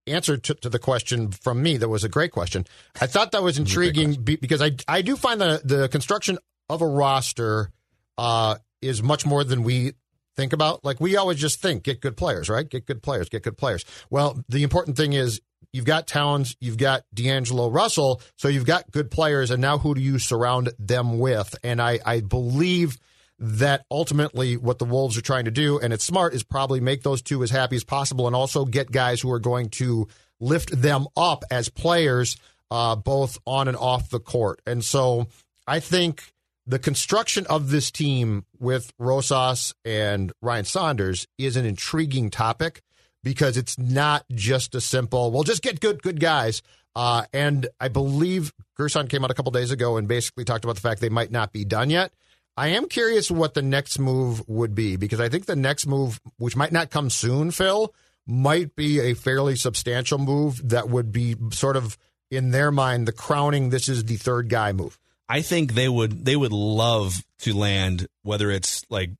answer 0.07 0.37
to, 0.37 0.53
to 0.55 0.69
the 0.69 0.79
question 0.79 1.31
from 1.31 1.61
me 1.61 1.77
that 1.77 1.89
was 1.89 2.03
a 2.03 2.09
great 2.09 2.31
question. 2.31 2.65
I 2.99 3.07
thought 3.07 3.31
that 3.31 3.43
was 3.43 3.57
intriguing 3.57 4.13
be, 4.15 4.35
because 4.35 4.61
I 4.61 4.71
I 4.87 5.01
do 5.01 5.15
find 5.15 5.39
the 5.41 5.61
the 5.63 5.87
construction 5.89 6.37
of 6.69 6.81
a 6.81 6.87
roster 6.87 7.71
uh, 8.17 8.55
is 8.81 9.01
much 9.03 9.25
more 9.25 9.43
than 9.43 9.63
we 9.63 9.93
think 10.35 10.53
about. 10.53 10.83
Like 10.83 10.99
we 10.99 11.15
always 11.15 11.39
just 11.39 11.61
think 11.61 11.83
get 11.83 12.01
good 12.01 12.17
players, 12.17 12.49
right? 12.49 12.67
Get 12.69 12.85
good 12.85 13.01
players, 13.01 13.29
get 13.29 13.43
good 13.43 13.57
players. 13.57 13.85
Well, 14.09 14.43
the 14.49 14.63
important 14.63 14.97
thing 14.97 15.13
is 15.13 15.41
you've 15.71 15.85
got 15.85 16.07
Towns, 16.07 16.55
you've 16.59 16.77
got 16.77 17.03
D'Angelo 17.13 17.69
Russell, 17.69 18.21
so 18.37 18.47
you've 18.47 18.65
got 18.65 18.91
good 18.91 19.11
players, 19.11 19.51
and 19.51 19.61
now 19.61 19.77
who 19.77 19.95
do 19.95 20.01
you 20.01 20.19
surround 20.19 20.71
them 20.79 21.19
with? 21.19 21.55
And 21.63 21.81
I 21.81 21.99
I 22.05 22.21
believe 22.21 22.97
that 23.39 23.85
ultimately 23.91 24.57
what 24.57 24.79
the 24.79 24.85
Wolves 24.85 25.17
are 25.17 25.21
trying 25.21 25.45
to 25.45 25.51
do, 25.51 25.79
and 25.79 25.93
it's 25.93 26.05
smart, 26.05 26.33
is 26.33 26.43
probably 26.43 26.79
make 26.79 27.03
those 27.03 27.21
two 27.21 27.43
as 27.43 27.49
happy 27.49 27.75
as 27.75 27.83
possible 27.83 28.27
and 28.27 28.35
also 28.35 28.65
get 28.65 28.91
guys 28.91 29.21
who 29.21 29.31
are 29.31 29.39
going 29.39 29.69
to 29.69 30.07
lift 30.39 30.69
them 30.81 31.07
up 31.17 31.43
as 31.51 31.69
players, 31.69 32.37
uh, 32.71 32.95
both 32.95 33.37
on 33.45 33.67
and 33.67 33.77
off 33.77 34.09
the 34.09 34.19
court. 34.19 34.61
And 34.65 34.83
so 34.83 35.27
I 35.67 35.79
think 35.79 36.33
the 36.65 36.79
construction 36.79 37.45
of 37.47 37.69
this 37.69 37.91
team 37.91 38.45
with 38.59 38.91
Rosas 38.97 39.73
and 39.83 40.31
Ryan 40.41 40.65
Saunders 40.65 41.27
is 41.37 41.57
an 41.57 41.65
intriguing 41.65 42.29
topic 42.29 42.81
because 43.23 43.57
it's 43.57 43.77
not 43.77 44.23
just 44.31 44.75
a 44.75 44.81
simple, 44.81 45.31
well, 45.31 45.43
just 45.43 45.61
get 45.61 45.79
good, 45.79 46.01
good 46.01 46.19
guys. 46.19 46.61
Uh, 46.95 47.25
and 47.33 47.67
I 47.79 47.89
believe 47.89 48.53
Gersson 48.79 49.09
came 49.09 49.23
out 49.23 49.31
a 49.31 49.33
couple 49.33 49.51
days 49.51 49.71
ago 49.71 49.97
and 49.97 50.07
basically 50.07 50.45
talked 50.45 50.63
about 50.63 50.75
the 50.75 50.81
fact 50.81 51.01
they 51.01 51.09
might 51.09 51.31
not 51.31 51.51
be 51.51 51.65
done 51.65 51.89
yet. 51.89 52.13
I 52.57 52.69
am 52.69 52.87
curious 52.87 53.29
what 53.29 53.53
the 53.53 53.61
next 53.61 53.99
move 53.99 54.47
would 54.47 54.75
be 54.75 54.95
because 54.95 55.19
I 55.19 55.29
think 55.29 55.45
the 55.45 55.55
next 55.55 55.85
move, 55.87 56.21
which 56.37 56.55
might 56.55 56.71
not 56.71 56.89
come 56.89 57.09
soon, 57.09 57.51
Phil, 57.51 57.93
might 58.25 58.75
be 58.75 58.99
a 58.99 59.13
fairly 59.13 59.55
substantial 59.55 60.17
move 60.17 60.69
that 60.69 60.89
would 60.89 61.11
be 61.11 61.35
sort 61.51 61.75
of 61.75 61.97
in 62.31 62.51
their 62.51 62.71
mind 62.71 63.07
the 63.07 63.11
crowning 63.11 63.69
this 63.69 63.87
is 63.89 64.05
the 64.05 64.15
third 64.15 64.49
guy 64.49 64.71
move. 64.71 64.97
I 65.27 65.41
think 65.41 65.73
they 65.73 65.89
would 65.89 66.25
they 66.25 66.35
would 66.35 66.53
love 66.53 67.25
to 67.39 67.53
land 67.53 68.07
whether 68.23 68.51
it's 68.51 68.85
like 68.89 69.11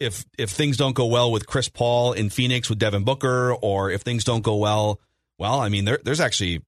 if 0.00 0.24
if 0.36 0.50
things 0.50 0.76
don't 0.76 0.94
go 0.94 1.06
well 1.06 1.30
with 1.30 1.46
Chris 1.46 1.68
Paul 1.68 2.12
in 2.12 2.30
Phoenix 2.30 2.68
with 2.68 2.78
Devin 2.78 3.04
Booker 3.04 3.54
or 3.54 3.90
if 3.90 4.02
things 4.02 4.24
don't 4.24 4.42
go 4.42 4.56
well, 4.56 5.00
well, 5.38 5.60
I 5.60 5.68
mean 5.68 5.84
there, 5.84 5.98
there's 6.02 6.20
actually 6.20 6.62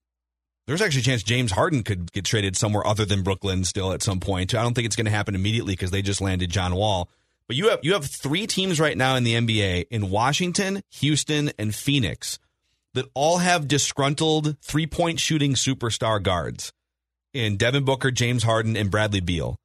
there's 0.69 0.83
actually 0.83 1.01
a 1.01 1.05
chance 1.05 1.23
James 1.23 1.51
Harden 1.51 1.83
could 1.83 2.13
get 2.13 2.27
traded 2.27 2.55
somewhere 2.55 2.87
other 2.87 3.07
than 3.07 3.23
Brooklyn 3.23 3.65
still 3.65 3.91
at 3.93 4.03
some 4.03 4.21
point. 4.21 4.55
I 4.55 4.63
don't 4.63 4.75
think 4.75 4.85
it's 4.85 4.97
going 4.97 5.07
to 5.07 5.11
happen 5.11 5.35
immediately 5.35 5.73
because 5.73 5.91
they 5.91 6.03
just 6.03 6.21
landed 6.21 6.51
John 6.51 6.75
Wall. 6.75 7.09
But 7.47 7.57
you 7.57 7.71
have 7.71 7.81
you 7.83 7.95
have 7.95 8.05
three 8.05 8.47
teams 8.47 8.79
right 8.79 8.97
now 8.97 9.17
in 9.17 9.25
the 9.25 9.33
NBA 9.33 9.87
in 9.91 10.11
Washington, 10.11 10.83
Houston, 10.97 11.51
and 11.59 11.75
Phoenix 11.75 12.39
that 12.93 13.07
all 13.15 13.39
have 13.39 13.67
disgruntled 13.67 14.59
three 14.61 14.87
point 14.87 15.21
shooting 15.21 15.55
superstar 15.55 16.23
guards 16.23 16.71
in 17.33 17.57
Devin 17.57 17.85
Booker, 17.85 18.11
James 18.11 18.43
Harden, 18.43 18.77
and 18.77 18.91
Bradley 18.91 19.21
Beal. 19.21 19.57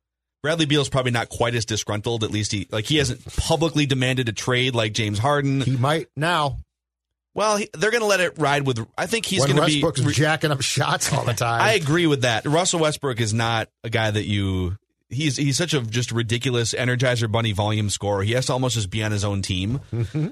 Bradley 0.41 0.65
Beal's 0.65 0.89
probably 0.89 1.11
not 1.11 1.27
quite 1.27 1.53
as 1.53 1.65
disgruntled. 1.65 2.23
At 2.23 2.31
least 2.31 2.53
he 2.53 2.65
like 2.71 2.85
he 2.85 2.95
hasn't 2.95 3.25
publicly 3.35 3.85
demanded 3.85 4.29
a 4.29 4.33
trade 4.33 4.73
like 4.73 4.93
James 4.93 5.19
Harden. 5.19 5.59
He 5.59 5.75
might 5.75 6.07
now. 6.15 6.59
Well, 7.35 7.57
he, 7.57 7.69
they're 7.73 7.91
going 7.91 8.01
to 8.01 8.07
let 8.07 8.19
it 8.19 8.37
ride 8.37 8.65
with. 8.65 8.85
I 8.97 9.07
think 9.07 9.25
he's 9.25 9.45
going 9.45 9.57
to 9.57 9.65
be. 9.65 9.83
Westbrook's 9.83 10.15
jacking 10.15 10.51
up 10.51 10.61
shots 10.61 11.11
all 11.11 11.25
the 11.25 11.33
time. 11.33 11.61
I 11.61 11.73
agree 11.73 12.05
with 12.07 12.21
that. 12.21 12.45
Russell 12.45 12.79
Westbrook 12.79 13.19
is 13.19 13.33
not 13.33 13.69
a 13.83 13.89
guy 13.89 14.11
that 14.11 14.25
you. 14.25 14.77
He's 15.13 15.37
he's 15.37 15.57
such 15.57 15.73
a 15.73 15.81
just 15.81 16.11
ridiculous 16.11 16.73
Energizer 16.73 17.31
Bunny 17.31 17.51
volume 17.53 17.89
scorer. 17.89 18.23
He 18.23 18.33
has 18.33 18.47
to 18.47 18.53
almost 18.53 18.75
just 18.75 18.89
be 18.89 19.03
on 19.03 19.11
his 19.11 19.23
own 19.23 19.41
team. 19.41 19.79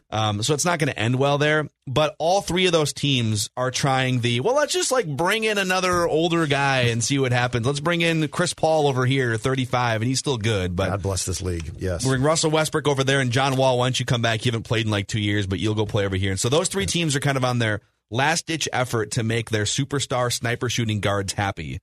Um, 0.10 0.44
so 0.44 0.54
it's 0.54 0.66
not 0.66 0.80
going 0.80 0.90
to 0.92 1.00
end 1.00 1.16
well 1.16 1.38
there. 1.38 1.70
But 1.88 2.16
all 2.20 2.42
three 2.42 2.66
of 2.68 2.72
those 2.72 2.94
teams 2.94 3.50
are 3.58 3.72
trying 3.72 4.22
the 4.22 4.40
well. 4.42 4.56
Let's 4.56 4.74
just 4.74 4.92
like 4.92 5.08
bring 5.08 5.44
in 5.44 5.58
another 5.58 6.08
older 6.08 6.46
guy 6.48 6.82
and 6.82 7.04
see 7.04 7.18
what 7.20 7.32
happens. 7.32 7.66
Let's 7.66 7.80
bring 7.80 8.02
in 8.02 8.28
Chris 8.28 8.54
Paul 8.54 8.88
over 8.88 9.06
here, 9.06 9.38
thirty 9.38 9.66
five, 9.66 10.02
and 10.02 10.08
he's 10.08 10.20
still 10.20 10.38
good. 10.38 10.76
But 10.76 10.90
God 10.90 11.02
bless 11.02 11.26
this 11.26 11.42
league. 11.42 11.72
Yes. 11.80 12.06
bring 12.06 12.22
Russell 12.22 12.52
Westbrook 12.52 12.88
over 12.88 13.04
there 13.04 13.20
and 13.20 13.32
John 13.32 13.56
Wall. 13.58 13.78
Why 13.80 13.86
don't 13.86 14.00
you 14.00 14.06
come 14.06 14.22
back? 14.22 14.46
You 14.46 14.52
haven't 14.52 14.64
played 14.64 14.86
in 14.86 14.92
like 14.92 15.08
two 15.08 15.20
years, 15.20 15.48
but 15.48 15.60
you'll 15.60 15.76
go 15.76 15.86
play 15.86 16.06
over 16.06 16.16
here. 16.16 16.32
And 16.32 16.40
so 16.40 16.50
those 16.50 16.68
three 16.68 16.86
teams 16.86 17.16
are 17.16 17.20
kind 17.20 17.38
of 17.38 17.44
on 17.44 17.60
their 17.60 17.82
last 18.12 18.46
ditch 18.46 18.70
effort 18.72 19.12
to 19.12 19.24
make 19.24 19.50
their 19.50 19.64
superstar 19.64 20.32
sniper 20.32 20.70
shooting 20.70 21.00
guards 21.00 21.34
happy. 21.34 21.80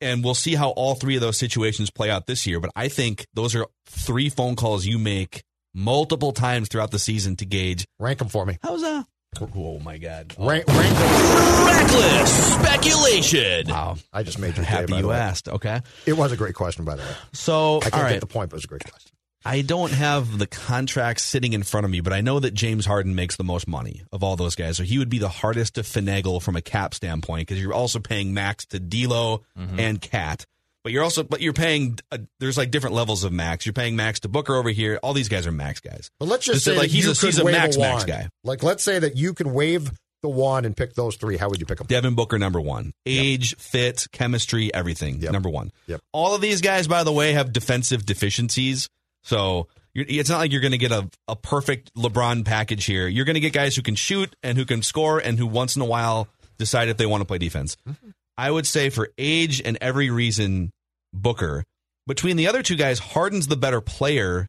And 0.00 0.22
we'll 0.22 0.34
see 0.34 0.54
how 0.54 0.70
all 0.70 0.94
three 0.94 1.14
of 1.14 1.20
those 1.22 1.36
situations 1.38 1.90
play 1.90 2.10
out 2.10 2.26
this 2.26 2.46
year. 2.46 2.60
But 2.60 2.70
I 2.76 2.88
think 2.88 3.26
those 3.34 3.54
are 3.54 3.66
three 3.86 4.28
phone 4.28 4.54
calls 4.56 4.84
you 4.86 4.98
make 4.98 5.42
multiple 5.74 6.32
times 6.32 6.68
throughout 6.68 6.90
the 6.90 6.98
season 6.98 7.36
to 7.36 7.46
gauge. 7.46 7.86
Rank 7.98 8.18
them 8.18 8.28
for 8.28 8.44
me. 8.44 8.58
How's 8.62 8.82
that? 8.82 9.06
Oh 9.54 9.78
my 9.80 9.98
God! 9.98 10.34
Oh, 10.38 10.48
Rank, 10.48 10.66
rank 10.66 10.96
them. 10.96 11.66
Reckless 11.66 12.54
speculation. 12.54 13.68
wow! 13.68 13.96
I 14.12 14.22
just 14.22 14.38
made 14.38 14.56
your 14.56 14.64
day, 14.64 14.70
Happy 14.70 14.86
by 14.86 14.96
the 14.96 15.02
you 15.02 15.08
way. 15.08 15.16
asked. 15.16 15.48
Okay, 15.48 15.80
It 16.06 16.14
was 16.14 16.32
a 16.32 16.36
great 16.38 16.54
question, 16.54 16.84
by 16.86 16.96
the 16.96 17.02
way. 17.02 17.08
so 17.34 17.78
I 17.78 17.90
can't 17.90 17.94
all 18.04 18.08
get 18.08 18.20
the 18.20 18.26
point, 18.26 18.48
but 18.50 18.54
it 18.54 18.58
was 18.58 18.64
a 18.64 18.68
great 18.68 18.84
question. 18.90 19.10
I 19.46 19.62
don't 19.62 19.92
have 19.92 20.38
the 20.38 20.46
contract 20.46 21.20
sitting 21.20 21.52
in 21.52 21.62
front 21.62 21.84
of 21.84 21.90
me, 21.90 22.00
but 22.00 22.12
I 22.12 22.20
know 22.20 22.40
that 22.40 22.52
James 22.54 22.84
Harden 22.84 23.14
makes 23.14 23.36
the 23.36 23.44
most 23.44 23.68
money 23.68 24.02
of 24.12 24.22
all 24.24 24.36
those 24.36 24.54
guys. 24.56 24.76
So 24.76 24.82
he 24.82 24.98
would 24.98 25.08
be 25.08 25.18
the 25.18 25.28
hardest 25.28 25.74
to 25.76 25.82
finagle 25.82 26.42
from 26.42 26.56
a 26.56 26.60
cap 26.62 26.94
standpoint 26.94 27.46
because 27.46 27.62
you're 27.62 27.72
also 27.72 27.98
paying 28.00 28.34
max 28.34 28.66
to 28.66 28.80
D'Lo 28.80 29.42
and 29.78 30.00
Cat. 30.00 30.46
But 30.82 30.92
you're 30.92 31.02
also, 31.02 31.22
but 31.24 31.40
you're 31.40 31.52
paying. 31.52 31.98
Uh, 32.12 32.18
there's 32.38 32.56
like 32.56 32.70
different 32.70 32.94
levels 32.94 33.24
of 33.24 33.32
max. 33.32 33.66
You're 33.66 33.72
paying 33.72 33.96
max 33.96 34.20
to 34.20 34.28
Booker 34.28 34.54
over 34.54 34.70
here. 34.70 35.00
All 35.02 35.14
these 35.14 35.28
guys 35.28 35.46
are 35.46 35.52
max 35.52 35.80
guys. 35.80 36.10
But 36.20 36.28
let's 36.28 36.44
just 36.46 36.56
Just 36.56 36.64
say 36.66 36.72
like 36.72 36.82
that 36.90 36.94
he's 36.94 37.04
you 37.06 37.10
a- 37.10 37.14
he's 37.14 37.38
a 37.40 37.44
wave 37.44 37.54
max, 37.56 37.76
max 37.76 38.04
guy. 38.04 38.28
Like 38.44 38.62
let's 38.62 38.84
say 38.84 38.98
that 39.00 39.16
you 39.16 39.34
can 39.34 39.52
wave 39.52 39.90
the 40.22 40.28
wand 40.28 40.64
and 40.64 40.76
pick 40.76 40.94
those 40.94 41.16
three. 41.16 41.36
How 41.36 41.48
would 41.48 41.58
you 41.60 41.66
pick 41.66 41.78
them? 41.78 41.88
Devin 41.88 42.14
Booker, 42.14 42.38
number 42.38 42.60
one. 42.60 42.92
Age, 43.04 43.56
fit, 43.56 44.06
chemistry, 44.12 44.72
everything. 44.72 45.20
Yep. 45.20 45.32
Number 45.32 45.48
one. 45.50 45.72
Yep. 45.88 46.00
All 46.12 46.34
of 46.36 46.40
these 46.40 46.60
guys, 46.60 46.86
by 46.86 47.02
the 47.02 47.12
way, 47.12 47.32
have 47.32 47.52
defensive 47.52 48.06
deficiencies. 48.06 48.88
So 49.26 49.66
it's 49.92 50.30
not 50.30 50.38
like 50.38 50.52
you're 50.52 50.60
going 50.60 50.70
to 50.72 50.78
get 50.78 50.92
a, 50.92 51.10
a 51.26 51.34
perfect 51.34 51.92
LeBron 51.94 52.44
package 52.44 52.84
here. 52.84 53.08
You're 53.08 53.24
going 53.24 53.34
to 53.34 53.40
get 53.40 53.52
guys 53.52 53.74
who 53.74 53.82
can 53.82 53.96
shoot 53.96 54.36
and 54.44 54.56
who 54.56 54.64
can 54.64 54.82
score 54.82 55.18
and 55.18 55.36
who 55.36 55.48
once 55.48 55.74
in 55.74 55.82
a 55.82 55.86
while 55.86 56.28
decide 56.58 56.88
if 56.88 56.96
they 56.96 57.06
want 57.06 57.22
to 57.22 57.24
play 57.24 57.38
defense. 57.38 57.76
Mm-hmm. 57.88 58.10
I 58.38 58.52
would 58.52 58.68
say 58.68 58.88
for 58.88 59.10
age 59.18 59.60
and 59.60 59.78
every 59.80 60.10
reason, 60.10 60.70
Booker. 61.12 61.64
Between 62.06 62.36
the 62.36 62.46
other 62.46 62.62
two 62.62 62.76
guys, 62.76 63.00
Harden's 63.00 63.48
the 63.48 63.56
better 63.56 63.80
player, 63.80 64.46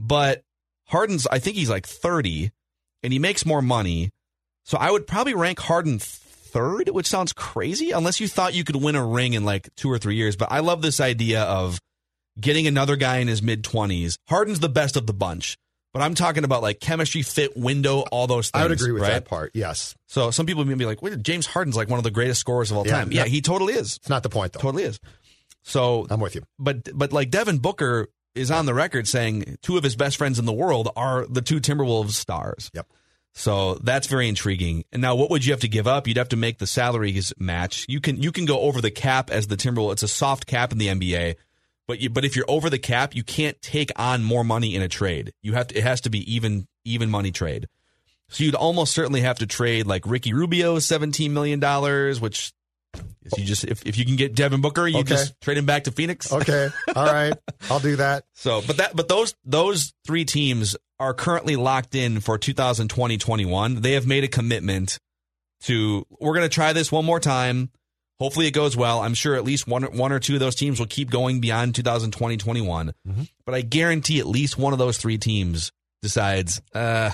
but 0.00 0.40
Harden's, 0.86 1.26
I 1.26 1.38
think 1.38 1.56
he's 1.56 1.68
like 1.68 1.86
30 1.86 2.50
and 3.02 3.12
he 3.12 3.18
makes 3.18 3.44
more 3.44 3.60
money. 3.60 4.08
So 4.64 4.78
I 4.78 4.90
would 4.90 5.06
probably 5.06 5.34
rank 5.34 5.58
Harden 5.58 5.98
third, 5.98 6.88
which 6.88 7.06
sounds 7.06 7.34
crazy, 7.34 7.90
unless 7.90 8.18
you 8.18 8.28
thought 8.28 8.54
you 8.54 8.64
could 8.64 8.76
win 8.76 8.94
a 8.94 9.04
ring 9.04 9.34
in 9.34 9.44
like 9.44 9.68
two 9.76 9.90
or 9.90 9.98
three 9.98 10.16
years. 10.16 10.36
But 10.36 10.50
I 10.50 10.60
love 10.60 10.80
this 10.80 11.00
idea 11.00 11.42
of 11.42 11.78
getting 12.40 12.66
another 12.66 12.96
guy 12.96 13.18
in 13.18 13.28
his 13.28 13.42
mid 13.42 13.62
20s. 13.64 14.18
Harden's 14.28 14.60
the 14.60 14.68
best 14.68 14.96
of 14.96 15.06
the 15.06 15.12
bunch. 15.12 15.58
But 15.94 16.02
I'm 16.02 16.14
talking 16.14 16.44
about 16.44 16.62
like 16.62 16.80
chemistry, 16.80 17.22
fit, 17.22 17.56
window, 17.56 18.00
all 18.12 18.26
those 18.26 18.50
things. 18.50 18.60
I 18.60 18.64
would 18.64 18.72
agree 18.72 18.92
with 18.92 19.02
right? 19.02 19.12
that 19.14 19.24
part. 19.24 19.52
Yes. 19.54 19.94
So 20.06 20.30
some 20.30 20.44
people 20.44 20.64
may 20.64 20.74
be 20.74 20.84
like, 20.84 21.00
Wait, 21.02 21.20
James 21.22 21.46
Harden's 21.46 21.76
like 21.76 21.88
one 21.88 21.98
of 21.98 22.04
the 22.04 22.10
greatest 22.10 22.40
scorers 22.40 22.70
of 22.70 22.76
all 22.76 22.86
Yeah, 22.86 22.92
time. 22.92 23.10
Yeah, 23.10 23.22
no. 23.22 23.28
he 23.30 23.40
totally 23.40 23.72
is. 23.74 23.96
It's 23.96 24.08
not 24.08 24.22
the 24.22 24.28
point, 24.28 24.52
though. 24.52 24.60
Totally 24.60 24.82
is. 24.84 25.00
So 25.62 26.06
I'm 26.10 26.20
with 26.20 26.34
you. 26.34 26.42
But 26.58 26.88
but 26.96 27.12
like 27.12 27.30
Devin 27.30 27.58
Booker 27.58 28.08
is 28.34 28.50
on 28.50 28.66
the 28.66 28.74
record 28.74 29.08
saying 29.08 29.56
two 29.62 29.76
of 29.76 29.82
his 29.82 29.96
best 29.96 30.16
friends 30.18 30.38
in 30.38 30.44
the 30.44 30.52
world 30.52 30.90
are 30.94 31.26
the 31.26 31.42
two 31.42 31.58
Timberwolves 31.60 32.12
stars. 32.12 32.70
Yep. 32.74 32.86
So 33.34 33.74
that's 33.76 34.06
very 34.08 34.28
intriguing. 34.28 34.84
And 34.92 35.00
now, 35.00 35.14
what 35.14 35.30
would 35.30 35.44
you 35.44 35.52
have 35.52 35.60
to 35.60 35.68
give 35.68 35.86
up? 35.86 36.06
You'd 36.08 36.16
have 36.16 36.30
to 36.30 36.36
make 36.36 36.58
the 36.58 36.66
salaries 36.66 37.32
match. 37.38 37.84
You 37.88 38.00
can 38.00 38.20
you 38.22 38.30
can 38.32 38.44
go 38.46 38.60
over 38.60 38.80
the 38.80 38.90
cap 38.90 39.30
as 39.30 39.46
the 39.46 39.56
Timberwolves. 39.56 39.92
It's 39.92 40.02
a 40.02 40.08
soft 40.08 40.46
cap 40.46 40.72
in 40.72 40.78
the 40.78 40.88
NBA, 40.88 41.36
but 41.88 41.98
you, 42.00 42.08
but 42.10 42.24
if 42.24 42.36
you're 42.36 42.44
over 42.48 42.70
the 42.70 42.78
cap, 42.78 43.16
you 43.16 43.24
can't 43.24 43.60
take 43.60 43.90
on 43.96 44.22
more 44.22 44.44
money 44.44 44.76
in 44.76 44.82
a 44.82 44.88
trade. 44.88 45.32
You 45.42 45.54
have 45.54 45.66
to. 45.68 45.78
It 45.78 45.82
has 45.82 46.00
to 46.02 46.10
be 46.10 46.32
even 46.32 46.68
even 46.84 47.10
money 47.10 47.32
trade. 47.32 47.66
So 48.28 48.44
you'd 48.44 48.54
almost 48.54 48.92
certainly 48.92 49.22
have 49.22 49.38
to 49.38 49.46
trade 49.46 49.86
like 49.86 50.06
Ricky 50.06 50.32
Rubio, 50.34 50.78
seventeen 50.78 51.32
million 51.34 51.58
dollars, 51.60 52.20
which 52.20 52.52
you 53.36 53.44
just 53.44 53.64
if, 53.64 53.84
if 53.86 53.96
you 53.98 54.04
can 54.04 54.16
get 54.16 54.34
Devin 54.34 54.60
Booker, 54.60 54.86
you 54.86 54.98
Okay. 54.98 55.08
just 55.10 55.40
trade 55.40 55.56
him 55.58 55.66
back 55.66 55.84
to 55.84 55.90
Phoenix. 55.90 56.32
Okay. 56.32 56.68
All 56.94 57.06
right. 57.06 57.34
I'll 57.70 57.80
do 57.80 57.96
that. 57.96 58.24
So, 58.34 58.62
but 58.66 58.76
that, 58.76 58.94
but 58.94 59.08
those 59.08 59.34
those 59.44 59.92
three 60.06 60.24
teams 60.24 60.76
are 61.00 61.12
currently 61.12 61.56
locked 61.56 61.94
in 61.96 62.20
for 62.20 62.38
2020-21. 62.38 63.82
They 63.82 63.92
have 63.92 64.06
made 64.06 64.24
a 64.24 64.28
commitment 64.28 64.98
to 65.62 66.06
we're 66.20 66.34
going 66.34 66.44
to 66.48 66.54
try 66.54 66.72
this 66.72 66.92
one 66.92 67.04
more 67.04 67.20
time. 67.20 67.70
Hopefully 68.20 68.46
it 68.46 68.50
goes 68.50 68.76
well. 68.76 69.00
I'm 69.00 69.14
sure 69.14 69.34
at 69.36 69.44
least 69.44 69.66
one 69.68 69.84
one 69.96 70.10
or 70.12 70.18
two 70.18 70.34
of 70.34 70.40
those 70.40 70.54
teams 70.56 70.78
will 70.80 70.86
keep 70.86 71.10
going 71.10 71.40
beyond 71.40 71.74
2020-21. 71.74 72.92
But 73.46 73.54
I 73.54 73.60
guarantee 73.62 74.18
at 74.18 74.26
least 74.26 74.58
one 74.58 74.72
of 74.72 74.78
those 74.78 74.98
three 74.98 75.18
teams 75.18 75.70
decides, 76.02 76.60
uh, 76.74 77.10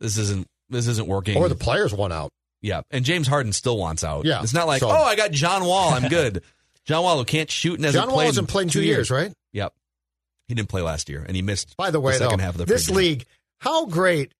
this 0.00 0.18
isn't 0.18 0.46
this 0.68 0.86
isn't 0.88 1.08
working. 1.08 1.36
Or 1.38 1.48
the 1.48 1.54
players 1.54 1.92
want 1.94 2.12
out. 2.12 2.30
Yeah, 2.62 2.82
and 2.90 3.04
James 3.04 3.28
Harden 3.28 3.52
still 3.52 3.76
wants 3.78 4.02
out. 4.02 4.24
Yeah, 4.24 4.42
it's 4.42 4.52
not 4.54 4.66
like 4.66 4.80
so- 4.80 4.88
oh, 4.90 5.04
I 5.04 5.14
got 5.16 5.30
John 5.30 5.64
Wall, 5.64 5.90
I'm 5.94 6.08
good. 6.08 6.42
John 6.86 7.02
Wall 7.02 7.18
who 7.18 7.24
can't 7.24 7.50
shoot 7.50 7.74
and 7.76 7.84
hasn't 7.84 8.04
John 8.04 8.12
Wall 8.14 8.20
hasn't 8.24 8.48
played 8.48 8.64
in 8.64 8.68
two 8.70 8.82
years, 8.82 9.10
right? 9.10 9.32
Yep, 9.52 9.72
he 10.48 10.54
didn't 10.54 10.68
play 10.68 10.82
last 10.82 11.08
year, 11.08 11.22
and 11.26 11.34
he 11.36 11.42
missed. 11.42 11.76
By 11.76 11.90
the 11.90 12.00
way, 12.00 12.12
the 12.12 12.18
second 12.18 12.38
though, 12.38 12.44
half 12.44 12.54
of 12.54 12.58
the 12.58 12.64
this 12.66 12.88
league, 12.90 13.24
how 13.60 13.86
great 13.86 14.32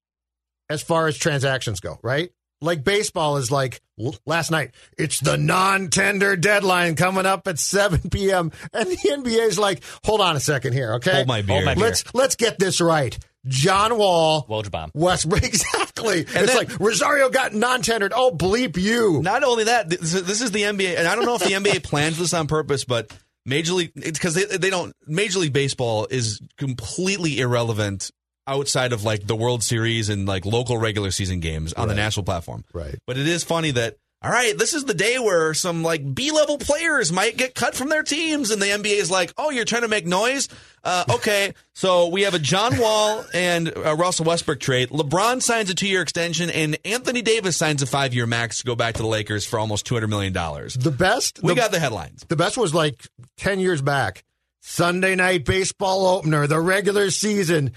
as 0.69 0.83
far 0.83 1.07
as 1.07 1.17
transactions 1.17 1.81
go, 1.81 1.99
right? 2.03 2.31
Like 2.61 2.85
baseball 2.85 3.37
is 3.37 3.51
like 3.51 3.81
last 4.25 4.51
night. 4.51 4.75
It's 4.99 5.21
the 5.21 5.37
non-tender 5.37 6.37
deadline 6.37 6.97
coming 6.97 7.27
up 7.27 7.47
at 7.49 7.59
7 7.59 8.01
p.m. 8.11 8.51
and 8.73 8.89
the 8.91 8.97
NBA 8.97 9.47
is 9.47 9.59
like, 9.59 9.83
hold 10.05 10.21
on 10.21 10.37
a 10.37 10.41
second 10.41 10.73
here, 10.73 10.95
okay? 10.95 11.13
Hold 11.13 11.27
my 11.29 11.43
beer. 11.43 11.57
Hold 11.57 11.65
my 11.67 11.75
beer. 11.75 11.85
Let's 11.85 12.15
let's 12.15 12.37
get 12.37 12.59
this 12.59 12.81
right. 12.81 13.17
John 13.47 13.97
Wall, 13.97 14.45
Woj 14.49 14.71
bomb. 14.71 14.91
Westbrook, 14.95 15.45
exactly. 15.45 16.21
it's 16.21 16.33
then- 16.33 16.57
like 16.57 16.81
Rosario 16.81 17.29
got 17.31 17.55
non-tendered. 17.55 18.13
Oh, 18.15 18.33
bleep 18.33 18.77
you. 18.77 19.23
Not 19.23 19.45
only 19.45 19.65
that, 19.65 19.89
this 19.89 20.15
is, 20.15 20.25
this 20.25 20.41
is 20.41 20.51
the 20.51 20.63
NBA, 20.63 20.99
and 20.99 21.07
I 21.07 21.15
don't 21.15 21.25
know 21.27 21.37
if 21.37 21.43
the 21.45 21.51
NBA 21.51 21.83
plans 21.85 22.19
this 22.19 22.35
on 22.35 22.49
purpose, 22.49 22.85
but 22.85 23.17
Major 23.45 23.75
League 23.75 23.93
because 23.95 24.35
they 24.35 24.45
they 24.45 24.71
don't 24.71 24.93
Major 25.07 25.39
League 25.39 25.53
Baseball 25.53 26.09
is 26.11 26.41
completely 26.59 27.39
irrelevant 27.39 28.11
outside 28.47 28.93
of 28.93 29.05
like 29.05 29.27
the 29.27 29.37
World 29.37 29.63
Series 29.63 30.09
and 30.09 30.27
like 30.27 30.45
local 30.47 30.79
regular 30.79 31.11
season 31.11 31.41
games 31.41 31.73
on 31.73 31.89
the 31.89 31.95
national 31.95 32.25
platform. 32.25 32.65
Right. 32.73 32.97
But 33.07 33.17
it 33.19 33.27
is 33.27 33.45
funny 33.45 33.73
that 33.73 33.97
all 34.23 34.31
right, 34.33 34.59
this 34.59 34.73
is 34.73 34.85
the 34.87 34.95
day 34.95 35.19
where 35.19 35.53
some 35.53 35.83
like 35.85 36.15
B 36.15 36.33
level 36.33 36.57
players 36.57 37.13
might 37.13 37.37
get 37.37 37.55
cut 37.55 37.75
from 37.75 37.91
their 37.91 38.03
teams, 38.03 38.51
and 38.51 38.61
the 38.61 38.67
NBA 38.67 38.97
is 38.99 39.11
like, 39.11 39.33
oh, 39.37 39.51
you're 39.51 39.67
trying 39.67 39.83
to 39.83 39.89
make 39.89 40.07
noise. 40.07 40.49
Uh, 40.83 41.05
okay, 41.11 41.53
so 41.75 42.09
we 42.09 42.23
have 42.23 42.33
a 42.33 42.39
John 42.39 42.79
Wall 42.79 43.25
and 43.35 43.73
Russell 43.77 44.25
Westbrook 44.25 44.59
trade. 44.59 44.89
LeBron 44.89 45.43
signs 45.43 45.69
a 45.71 45.75
two 45.75 45.87
year 45.87 46.01
extension, 46.01 46.49
and 46.49 46.79
Anthony 46.85 47.21
Davis 47.21 47.57
signs 47.59 47.83
a 47.83 47.87
five 47.87 48.15
year 48.15 48.27
max 48.27 48.59
to 48.59 48.65
go 48.65 48.75
back 48.75 48.95
to 48.95 49.03
the 49.03 49.09
Lakers 49.09 49.47
for 49.47 49.59
almost 49.59 49.85
two 49.85 49.95
hundred 49.95 50.09
million 50.09 50.33
dollars. 50.33 50.75
The 50.75 50.91
best 50.91 51.41
We 51.43 51.51
the- 51.53 51.61
got 51.61 51.71
the 51.71 51.79
headlines. 51.79 52.25
The 52.27 52.37
best 52.37 52.57
was 52.57 52.75
like 52.75 53.07
10 53.37 53.61
years 53.61 53.83
back. 53.83 54.25
Sunday 54.63 55.15
night 55.15 55.45
baseball 55.45 56.07
opener, 56.07 56.47
the 56.49 56.59
regular 56.59 57.11
season. 57.11 57.73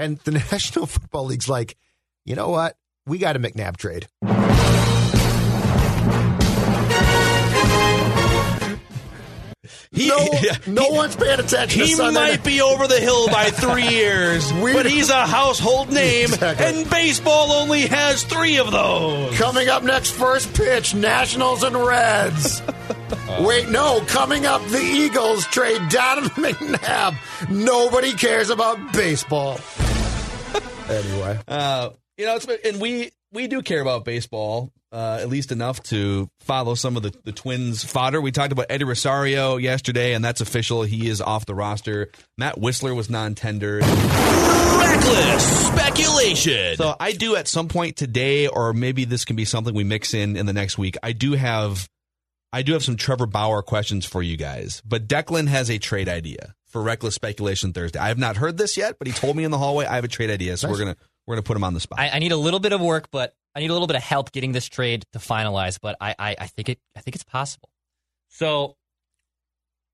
And 0.00 0.18
the 0.20 0.30
National 0.52 0.86
Football 0.86 1.26
League's 1.26 1.48
like, 1.48 1.76
you 2.24 2.34
know 2.34 2.48
what? 2.48 2.76
We 3.06 3.18
got 3.18 3.36
a 3.36 3.38
McNabb 3.38 3.76
trade. 3.76 4.06
He, 9.92 10.08
No, 10.08 10.16
yeah, 10.42 10.56
no 10.66 10.88
one's 10.88 11.16
paying 11.16 11.38
attention. 11.40 11.82
he 11.82 11.94
might 11.96 12.42
be 12.44 12.60
over 12.62 12.86
the 12.86 12.98
hill 13.00 13.28
by 13.28 13.44
three 13.50 13.88
years, 13.88 14.50
but 14.52 14.86
he's 14.86 15.10
a 15.10 15.26
household 15.26 15.92
name, 15.92 16.26
Exactly. 16.32 16.66
and 16.66 16.88
baseball 16.90 17.52
only 17.52 17.82
has 17.82 18.22
three 18.24 18.58
of 18.58 18.70
those. 18.70 19.36
Coming 19.36 19.68
up 19.68 19.82
next, 19.82 20.10
first 20.12 20.54
pitch, 20.54 20.94
Nationals 20.94 21.62
and 21.62 21.76
Reds. 21.76 22.62
Wait, 23.40 23.68
no, 23.68 24.00
coming 24.06 24.46
up, 24.46 24.64
the 24.68 24.80
Eagles 24.80 25.44
trade 25.46 25.80
Donovan 25.90 26.30
McNabb. 26.44 27.50
Nobody 27.50 28.12
cares 28.14 28.48
about 28.50 28.92
baseball. 28.92 29.58
anyway, 30.88 31.38
Uh, 31.48 31.90
you 32.16 32.26
know, 32.26 32.36
it's, 32.36 32.46
and 32.46 32.80
we 32.80 33.10
we 33.32 33.46
do 33.46 33.62
care 33.62 33.80
about 33.80 34.04
baseball 34.04 34.72
uh, 34.92 35.18
at 35.20 35.28
least 35.28 35.52
enough 35.52 35.82
to 35.84 36.28
follow 36.40 36.74
some 36.74 36.96
of 36.96 37.02
the, 37.02 37.14
the 37.24 37.32
Twins 37.32 37.84
fodder. 37.84 38.20
We 38.20 38.32
talked 38.32 38.52
about 38.52 38.66
Eddie 38.68 38.84
Rosario 38.84 39.56
yesterday, 39.56 40.14
and 40.14 40.24
that's 40.24 40.40
official. 40.40 40.82
He 40.82 41.08
is 41.08 41.20
off 41.20 41.46
the 41.46 41.54
roster. 41.54 42.10
Matt 42.36 42.56
Wisler 42.56 42.94
was 42.94 43.08
non-tendered. 43.08 43.82
Reckless 43.82 45.66
speculation. 45.68 46.76
So 46.76 46.96
I 46.98 47.12
do 47.12 47.36
at 47.36 47.46
some 47.46 47.68
point 47.68 47.96
today, 47.96 48.48
or 48.48 48.72
maybe 48.72 49.04
this 49.04 49.24
can 49.24 49.36
be 49.36 49.44
something 49.44 49.74
we 49.74 49.84
mix 49.84 50.12
in 50.12 50.36
in 50.36 50.46
the 50.46 50.52
next 50.52 50.76
week. 50.76 50.96
I 51.02 51.12
do 51.12 51.32
have, 51.34 51.88
I 52.52 52.62
do 52.62 52.72
have 52.72 52.82
some 52.82 52.96
Trevor 52.96 53.26
Bauer 53.26 53.62
questions 53.62 54.04
for 54.04 54.22
you 54.22 54.36
guys. 54.36 54.82
But 54.84 55.06
Declan 55.06 55.46
has 55.46 55.70
a 55.70 55.78
trade 55.78 56.08
idea 56.08 56.54
for 56.70 56.82
reckless 56.82 57.14
speculation 57.14 57.72
Thursday. 57.72 57.98
I 57.98 58.08
have 58.08 58.18
not 58.18 58.36
heard 58.36 58.56
this 58.56 58.76
yet, 58.76 58.96
but 58.98 59.06
he 59.06 59.12
told 59.12 59.36
me 59.36 59.44
in 59.44 59.50
the 59.50 59.58
hallway 59.58 59.84
I 59.86 59.96
have 59.96 60.04
a 60.04 60.08
trade 60.08 60.30
idea, 60.30 60.56
so 60.56 60.66
Nice. 60.68 60.72
we're 60.78 60.84
gonna 60.84 60.96
we're 61.26 61.34
gonna 61.36 61.42
put 61.42 61.56
him 61.56 61.64
on 61.64 61.74
the 61.74 61.80
spot. 61.80 61.98
I, 62.00 62.10
I 62.10 62.18
need 62.18 62.32
a 62.32 62.36
little 62.36 62.60
bit 62.60 62.72
of 62.72 62.80
work, 62.80 63.08
but 63.10 63.34
I 63.54 63.60
need 63.60 63.70
a 63.70 63.72
little 63.72 63.86
bit 63.88 63.96
of 63.96 64.02
help 64.02 64.32
getting 64.32 64.52
this 64.52 64.66
trade 64.68 65.04
to 65.12 65.18
finalize. 65.18 65.78
But 65.80 65.96
I, 66.00 66.14
I, 66.18 66.36
I 66.38 66.46
think 66.46 66.68
it, 66.68 66.78
I 66.96 67.00
think 67.00 67.14
it's 67.16 67.24
possible. 67.24 67.68
So 68.28 68.76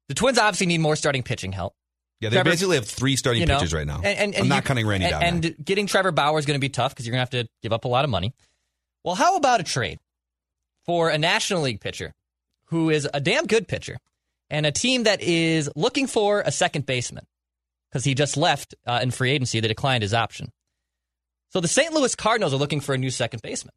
the 0.09 0.15
Twins 0.15 0.39
obviously 0.39 0.67
need 0.67 0.79
more 0.79 0.95
starting 0.97 1.23
pitching 1.23 1.53
help. 1.53 1.75
yeah, 2.21 2.29
they 2.29 2.37
Trevor- 2.37 2.51
basically 2.51 2.77
have 2.77 2.87
three 2.87 3.17
starting 3.17 3.41
you 3.41 3.47
know, 3.47 3.57
pitchers 3.57 3.73
right 3.75 3.87
now. 3.87 3.97
And, 3.97 4.07
and, 4.07 4.35
and 4.35 4.43
I'm 4.43 4.49
not 4.49 4.57
you- 4.57 4.63
cutting 4.63 4.87
Randy 4.87 5.07
and, 5.07 5.11
down. 5.13 5.23
And 5.23 5.45
now. 5.45 5.51
getting 5.65 5.87
Trevor 5.87 6.13
Bauer 6.13 6.39
is 6.39 6.47
going 6.47 6.55
to 6.57 6.61
be 6.61 6.69
tough 6.69 6.93
because 6.95 7.07
you're 7.07 7.13
going 7.13 7.27
to 7.27 7.37
have 7.39 7.45
to 7.47 7.51
give 7.63 7.73
up 7.73 7.85
a 7.87 7.89
lot 7.89 8.05
of 8.05 8.11
money. 8.11 8.35
Well, 9.05 9.15
how 9.15 9.37
about 9.37 9.61
a 9.61 9.65
trade 9.65 9.99
for 10.85 11.09
a 11.09 11.17
National 11.19 11.63
League 11.63 11.81
pitcher 11.81 12.13
who 12.67 12.91
is 12.91 13.09
a 13.15 13.21
damn 13.21 13.47
good 13.47 13.67
pitcher 13.69 13.97
and 14.51 14.67
a 14.67 14.73
team 14.73 15.05
that 15.05 15.21
is 15.21 15.71
looking 15.77 16.07
for 16.07 16.41
a 16.41 16.53
second 16.53 16.87
baseman 16.87 17.25
because 17.91 18.05
he 18.05 18.15
just 18.15 18.37
left 18.37 18.75
uh, 18.87 19.01
in 19.03 19.11
free 19.11 19.31
agency. 19.31 19.61
They 19.61 19.69
declined 19.69 20.03
his 20.03 20.15
option. 20.15 20.51
So 21.51 21.61
the 21.61 21.69
St. 21.69 21.93
Louis 21.93 22.15
Cardinals 22.15 22.53
are 22.53 22.59
looking 22.59 22.81
for 22.81 22.95
a 22.95 22.99
new 22.99 23.11
second 23.11 23.43
baseman 23.43 23.73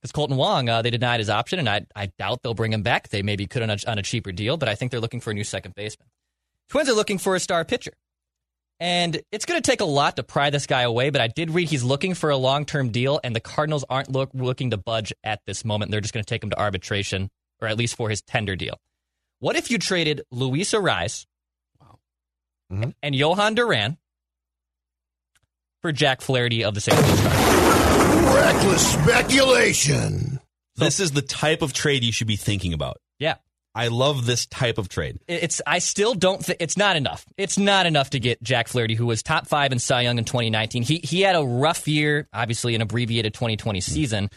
because 0.00 0.12
Kolten 0.12 0.36
Wong, 0.36 0.68
uh, 0.68 0.82
they 0.82 0.90
denied 0.90 1.20
his 1.20 1.30
option, 1.30 1.58
and 1.58 1.68
I, 1.68 1.86
I 1.94 2.06
doubt 2.18 2.40
they'll 2.42 2.54
bring 2.54 2.72
him 2.72 2.82
back. 2.82 3.08
They 3.08 3.22
maybe 3.22 3.46
could 3.46 3.62
on 3.62 3.70
a, 3.70 3.78
on 3.86 3.98
a 3.98 4.02
cheaper 4.02 4.32
deal, 4.32 4.56
but 4.56 4.68
I 4.68 4.74
think 4.74 4.90
they're 4.90 5.00
looking 5.00 5.20
for 5.20 5.30
a 5.30 5.34
new 5.34 5.44
second 5.44 5.74
baseman. 5.74 6.08
Twins 6.68 6.88
are 6.88 6.94
looking 6.94 7.18
for 7.18 7.36
a 7.36 7.40
star 7.40 7.64
pitcher. 7.64 7.92
And 8.80 9.20
it's 9.30 9.44
going 9.44 9.62
to 9.62 9.70
take 9.70 9.80
a 9.80 9.84
lot 9.84 10.16
to 10.16 10.24
pry 10.24 10.50
this 10.50 10.66
guy 10.66 10.82
away, 10.82 11.10
but 11.10 11.20
I 11.20 11.28
did 11.28 11.52
read 11.52 11.68
he's 11.68 11.84
looking 11.84 12.14
for 12.14 12.30
a 12.30 12.36
long 12.36 12.64
term 12.64 12.88
deal, 12.90 13.20
and 13.22 13.36
the 13.36 13.40
Cardinals 13.40 13.84
aren't 13.88 14.10
look, 14.10 14.30
looking 14.34 14.70
to 14.70 14.76
budge 14.76 15.12
at 15.22 15.40
this 15.46 15.64
moment. 15.64 15.92
They're 15.92 16.00
just 16.00 16.12
going 16.12 16.24
to 16.24 16.28
take 16.28 16.42
him 16.42 16.50
to 16.50 16.60
arbitration, 16.60 17.28
or 17.60 17.68
at 17.68 17.78
least 17.78 17.96
for 17.96 18.10
his 18.10 18.22
tender 18.22 18.56
deal. 18.56 18.78
What 19.42 19.56
if 19.56 19.72
you 19.72 19.78
traded 19.78 20.22
Luis 20.30 20.70
Arraez 20.72 21.26
Mhm. 22.72 22.94
and 23.02 23.12
Jhoan 23.12 23.56
Duran 23.56 23.98
for 25.80 25.90
Jack 25.90 26.20
Flaherty 26.20 26.62
of 26.62 26.74
the 26.74 26.80
St. 26.80 26.96
Louis 26.96 27.20
Cardinals? 27.22 28.34
reckless 28.36 28.92
speculation. 28.92 30.38
this 30.76 31.00
is 31.00 31.10
the 31.10 31.22
type 31.22 31.60
of 31.60 31.72
trade 31.72 32.04
you 32.04 32.12
should 32.12 32.28
be 32.28 32.36
thinking 32.36 32.72
about. 32.72 32.98
Yeah. 33.18 33.34
I 33.74 33.88
love 33.88 34.26
this 34.26 34.46
type 34.46 34.78
of 34.78 34.88
trade. 34.88 35.18
It's 35.26 35.60
I 35.66 35.80
still 35.80 36.14
don't 36.14 36.44
think 36.44 36.58
it's 36.60 36.76
not 36.76 36.94
enough. 36.94 37.26
It's 37.36 37.58
not 37.58 37.86
enough 37.86 38.10
to 38.10 38.20
get 38.20 38.40
Jack 38.44 38.68
Flaherty, 38.68 38.94
who 38.94 39.06
was 39.06 39.24
top 39.24 39.48
five 39.48 39.72
in 39.72 39.80
Cy 39.80 40.02
Young 40.02 40.18
in 40.18 40.24
2019. 40.24 40.84
He 40.84 40.98
he 41.02 41.22
had 41.22 41.34
a 41.34 41.42
rough 41.42 41.88
year, 41.88 42.28
obviously 42.32 42.76
an 42.76 42.80
abbreviated 42.80 43.34
2020 43.34 43.80
season, 43.80 44.30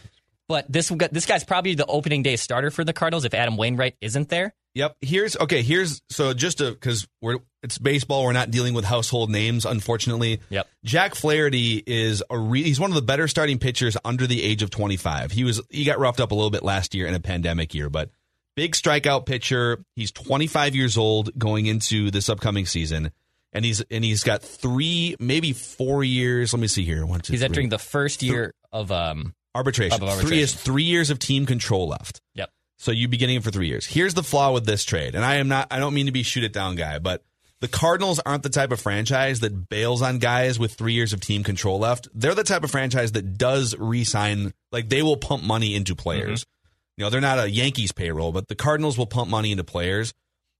but 0.47 0.71
this 0.71 0.89
this 1.11 1.25
guy's 1.25 1.43
probably 1.43 1.75
the 1.75 1.85
opening 1.85 2.23
day 2.23 2.35
starter 2.35 2.71
for 2.71 2.83
the 2.83 2.93
Cardinals 2.93 3.25
if 3.25 3.33
Adam 3.33 3.57
Wainwright 3.57 3.95
isn't 4.01 4.29
there. 4.29 4.53
Yep. 4.75 4.97
Here's 5.01 5.37
okay. 5.37 5.61
Here's 5.61 6.01
so 6.09 6.33
just 6.33 6.57
to 6.57 6.71
because 6.71 7.07
we're 7.21 7.37
it's 7.63 7.77
baseball. 7.77 8.23
We're 8.25 8.33
not 8.33 8.51
dealing 8.51 8.73
with 8.73 8.83
household 8.85 9.29
names, 9.29 9.65
unfortunately. 9.65 10.41
Yep. 10.49 10.67
Jack 10.83 11.15
Flaherty 11.15 11.81
is 11.87 12.21
a 12.29 12.37
re, 12.37 12.61
he's 12.61 12.79
one 12.79 12.91
of 12.91 12.95
the 12.95 13.01
better 13.01 13.27
starting 13.29 13.57
pitchers 13.57 13.95
under 14.03 14.27
the 14.27 14.43
age 14.43 14.61
of 14.63 14.69
25. 14.69 15.31
He 15.31 15.43
was 15.45 15.61
he 15.69 15.85
got 15.85 15.97
roughed 15.99 16.19
up 16.19 16.31
a 16.31 16.35
little 16.35 16.49
bit 16.51 16.61
last 16.63 16.93
year 16.93 17.07
in 17.07 17.13
a 17.13 17.19
pandemic 17.21 17.73
year, 17.73 17.89
but 17.89 18.09
big 18.57 18.73
strikeout 18.73 19.25
pitcher. 19.25 19.83
He's 19.95 20.11
25 20.11 20.75
years 20.75 20.97
old 20.97 21.37
going 21.39 21.67
into 21.67 22.11
this 22.11 22.27
upcoming 22.27 22.65
season. 22.65 23.11
and 23.53 23.63
he's 23.63 23.79
and 23.89 24.03
he's 24.03 24.23
got 24.25 24.41
three, 24.41 25.15
maybe 25.21 25.53
four 25.53 26.03
years. 26.03 26.51
Let 26.53 26.59
me 26.59 26.67
see 26.67 26.83
here. 26.83 27.05
One, 27.05 27.21
two, 27.21 27.31
He's 27.31 27.39
three. 27.39 27.45
entering 27.45 27.69
the 27.69 27.79
first 27.79 28.21
year 28.21 28.53
of 28.73 28.91
um 28.91 29.33
arbitration. 29.55 30.03
of 30.03 30.19
Three 30.19 30.41
is 30.41 30.53
three 30.53 30.83
years 30.83 31.09
of 31.09 31.17
team 31.17 31.45
control 31.45 31.87
left. 31.87 32.21
Yep. 32.35 32.49
So 32.77 32.91
you'd 32.91 33.09
be 33.09 33.17
getting 33.17 33.37
him 33.37 33.41
for 33.41 33.51
three 33.51 33.67
years. 33.67 33.85
Here's 33.85 34.13
the 34.13 34.23
flaw 34.23 34.51
with 34.51 34.65
this 34.65 34.83
trade, 34.83 35.15
and 35.15 35.23
I 35.23 35.35
am 35.35 35.47
not. 35.47 35.67
I 35.71 35.79
don't 35.79 35.93
mean 35.93 36.07
to 36.07 36.11
be 36.11 36.23
shoot 36.23 36.43
it 36.43 36.53
down 36.53 36.75
guy, 36.75 36.99
but 36.99 37.23
the 37.61 37.69
Cardinals 37.69 38.19
aren't 38.19 38.43
the 38.43 38.49
type 38.49 38.71
of 38.71 38.81
franchise 38.81 39.39
that 39.39 39.69
bails 39.69 40.01
on 40.01 40.19
guys 40.19 40.59
with 40.59 40.73
three 40.73 40.93
years 40.93 41.13
of 41.13 41.21
team 41.21 41.43
control 41.43 41.79
left. 41.79 42.09
They're 42.13 42.35
the 42.35 42.43
type 42.43 42.63
of 42.63 42.71
franchise 42.71 43.13
that 43.13 43.37
does 43.37 43.75
re-sign. 43.79 44.53
Like 44.71 44.89
they 44.89 45.01
will 45.01 45.17
pump 45.17 45.43
money 45.43 45.73
into 45.73 45.95
players. 45.95 46.41
Mm-hmm. 46.41 46.51
You 46.97 47.03
know, 47.05 47.09
they're 47.09 47.21
not 47.21 47.39
a 47.39 47.49
Yankees 47.49 47.91
payroll, 47.91 48.31
but 48.31 48.47
the 48.47 48.55
Cardinals 48.55 48.97
will 48.97 49.07
pump 49.07 49.29
money 49.29 49.51
into 49.51 49.63
players, 49.63 50.13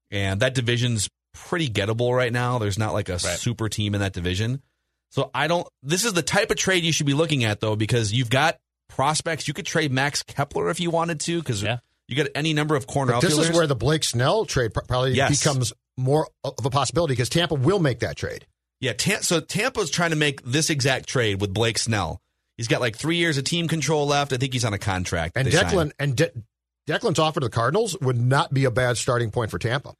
and 0.10 0.40
that 0.40 0.56
division's 0.56 1.10
pretty 1.34 1.70
gettable 1.70 2.16
right 2.16 2.32
now. 2.32 2.60
There's 2.60 2.80
not 2.80 2.94
like 2.94 3.10
a 3.10 3.20
super 3.20 3.68
team 3.68 3.94
in 3.94 4.02
that 4.02 4.14
division. 4.14 4.62
So 5.12 5.32
I 5.34 5.48
don't. 5.48 5.68
This 5.84 6.06
is 6.06 6.14
the 6.14 6.22
type 6.22 6.50
of 6.50 6.58
trade 6.58 6.84
you 6.84 6.94
should 6.94 7.06
be 7.06 7.14
looking 7.14 7.44
at 7.44 7.60
though, 7.60 7.76
because 7.76 8.14
you've 8.14 8.30
got 8.30 8.58
prospects. 8.88 9.48
You 9.48 9.54
could 9.54 9.66
trade 9.66 9.92
Max 9.92 10.24
Kepler 10.24 10.70
if 10.70 10.80
you 10.80 10.90
wanted 10.90 11.20
to, 11.22 11.40
because 11.40 11.64
you 12.08 12.16
got 12.16 12.28
any 12.36 12.54
number 12.54 12.76
of 12.76 12.88
corner 12.88 13.14
But 13.14 13.22
this 13.22 13.38
is 13.38 13.52
where 13.52 13.68
the 13.68 13.76
Blake 13.76 14.04
Snell 14.04 14.46
trade 14.46 14.74
probably 14.74 15.14
Yes. 15.14 15.40
becomes 15.40 15.74
more 15.98 16.28
of 16.44 16.66
a 16.66 16.70
possibility 16.70 17.14
because 17.14 17.30
Tampa 17.30 17.56
will 17.56 17.80
make 17.80 18.00
that 18.00 18.16
trade. 18.18 18.46
Yeah, 18.82 18.94
Tam- 18.94 19.24
so 19.24 19.40
Tampa's 19.40 19.90
trying 19.90 20.10
to 20.12 20.16
make 20.18 20.44
this 20.44 20.70
exact 20.70 21.08
trade 21.08 21.40
with 21.42 21.54
Blake 21.54 21.78
Snell. 21.80 22.22
He's 22.58 22.68
got 22.68 22.82
like 22.82 22.96
three 22.96 23.16
years 23.18 23.38
of 23.38 23.44
team 23.46 23.68
control 23.68 24.06
left. 24.08 24.32
I 24.34 24.38
think 24.38 24.54
he's 24.54 24.66
on 24.66 24.74
a 24.74 24.78
contract. 24.78 25.36
And 25.36 25.48
Declan 25.48 25.72
signed. 25.72 25.94
and 26.00 26.16
De- 26.16 26.32
Declan's 26.88 27.20
offer 27.20 27.40
to 27.40 27.48
the 27.48 27.50
Cardinals 27.50 27.98
would 28.02 28.18
not 28.20 28.54
be 28.54 28.66
a 28.66 28.72
bad 28.72 28.98
starting 28.98 29.32
point 29.32 29.50
for 29.52 29.58
Tampa. 29.60 29.94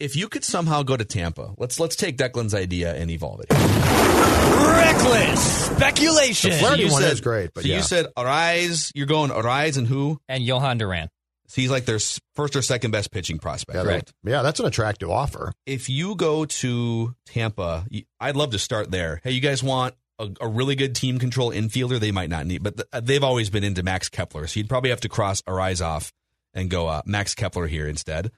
If 0.00 0.16
you 0.16 0.28
could 0.28 0.44
somehow 0.44 0.82
go 0.82 0.96
to 0.96 1.04
Tampa, 1.04 1.54
let's 1.58 1.78
let's 1.78 1.94
take 1.94 2.16
Declan's 2.16 2.54
idea 2.54 2.94
and 2.94 3.10
evolve 3.10 3.40
it. 3.40 3.50
Reckless 3.50 5.66
speculation. 5.66 6.50
The 6.50 6.56
Flaherty 6.56 6.82
you 6.84 6.90
one 6.92 7.02
said- 7.02 7.12
is 7.12 7.20
great, 7.20 7.50
but 7.54 7.62
so 7.64 7.68
yeah. 7.68 7.76
you 7.76 7.82
said 7.82 8.06
Arraez. 8.16 8.92
You're 8.94 9.06
going 9.06 9.30
Arraez 9.30 9.76
and 9.76 9.86
who? 9.86 10.18
And 10.28 10.42
Jhoan 10.44 10.78
Duran. 10.78 11.08
So 11.48 11.60
he's 11.60 11.70
like 11.70 11.84
their 11.84 11.98
first 12.34 12.54
or 12.56 12.62
second 12.62 12.92
best 12.92 13.10
pitching 13.10 13.38
prospect. 13.38 13.76
yeah, 13.76 13.82
right? 13.82 14.06
that- 14.06 14.30
yeah, 14.30 14.42
that's 14.42 14.60
an 14.60 14.66
attractive 14.66 15.10
offer. 15.10 15.52
if 15.66 15.88
you 15.88 16.14
go 16.14 16.44
to 16.46 17.14
Tampa, 17.26 17.84
I'd 18.20 18.36
love 18.36 18.52
to 18.52 18.58
start 18.58 18.90
there. 18.90 19.20
Hey, 19.24 19.32
you 19.32 19.40
guys 19.40 19.62
want 19.62 19.94
a, 20.18 20.28
a 20.40 20.48
really 20.48 20.76
good 20.76 20.94
team 20.94 21.18
control 21.18 21.50
infielder? 21.50 21.98
They 21.98 22.12
might 22.12 22.30
not 22.30 22.46
need, 22.46 22.62
but 22.62 22.76
th- 22.76 23.04
they've 23.04 23.24
always 23.24 23.50
been 23.50 23.64
into 23.64 23.82
Max 23.82 24.08
Kepler, 24.08 24.46
so 24.46 24.60
you'd 24.60 24.68
probably 24.68 24.90
have 24.90 25.00
to 25.00 25.08
cross 25.08 25.42
Arraez 25.42 25.84
off 25.84 26.12
and 26.54 26.70
go 26.70 26.86
uh, 26.86 27.02
Max 27.04 27.34
Kepler 27.34 27.66
here 27.66 27.88
instead. 27.88 28.30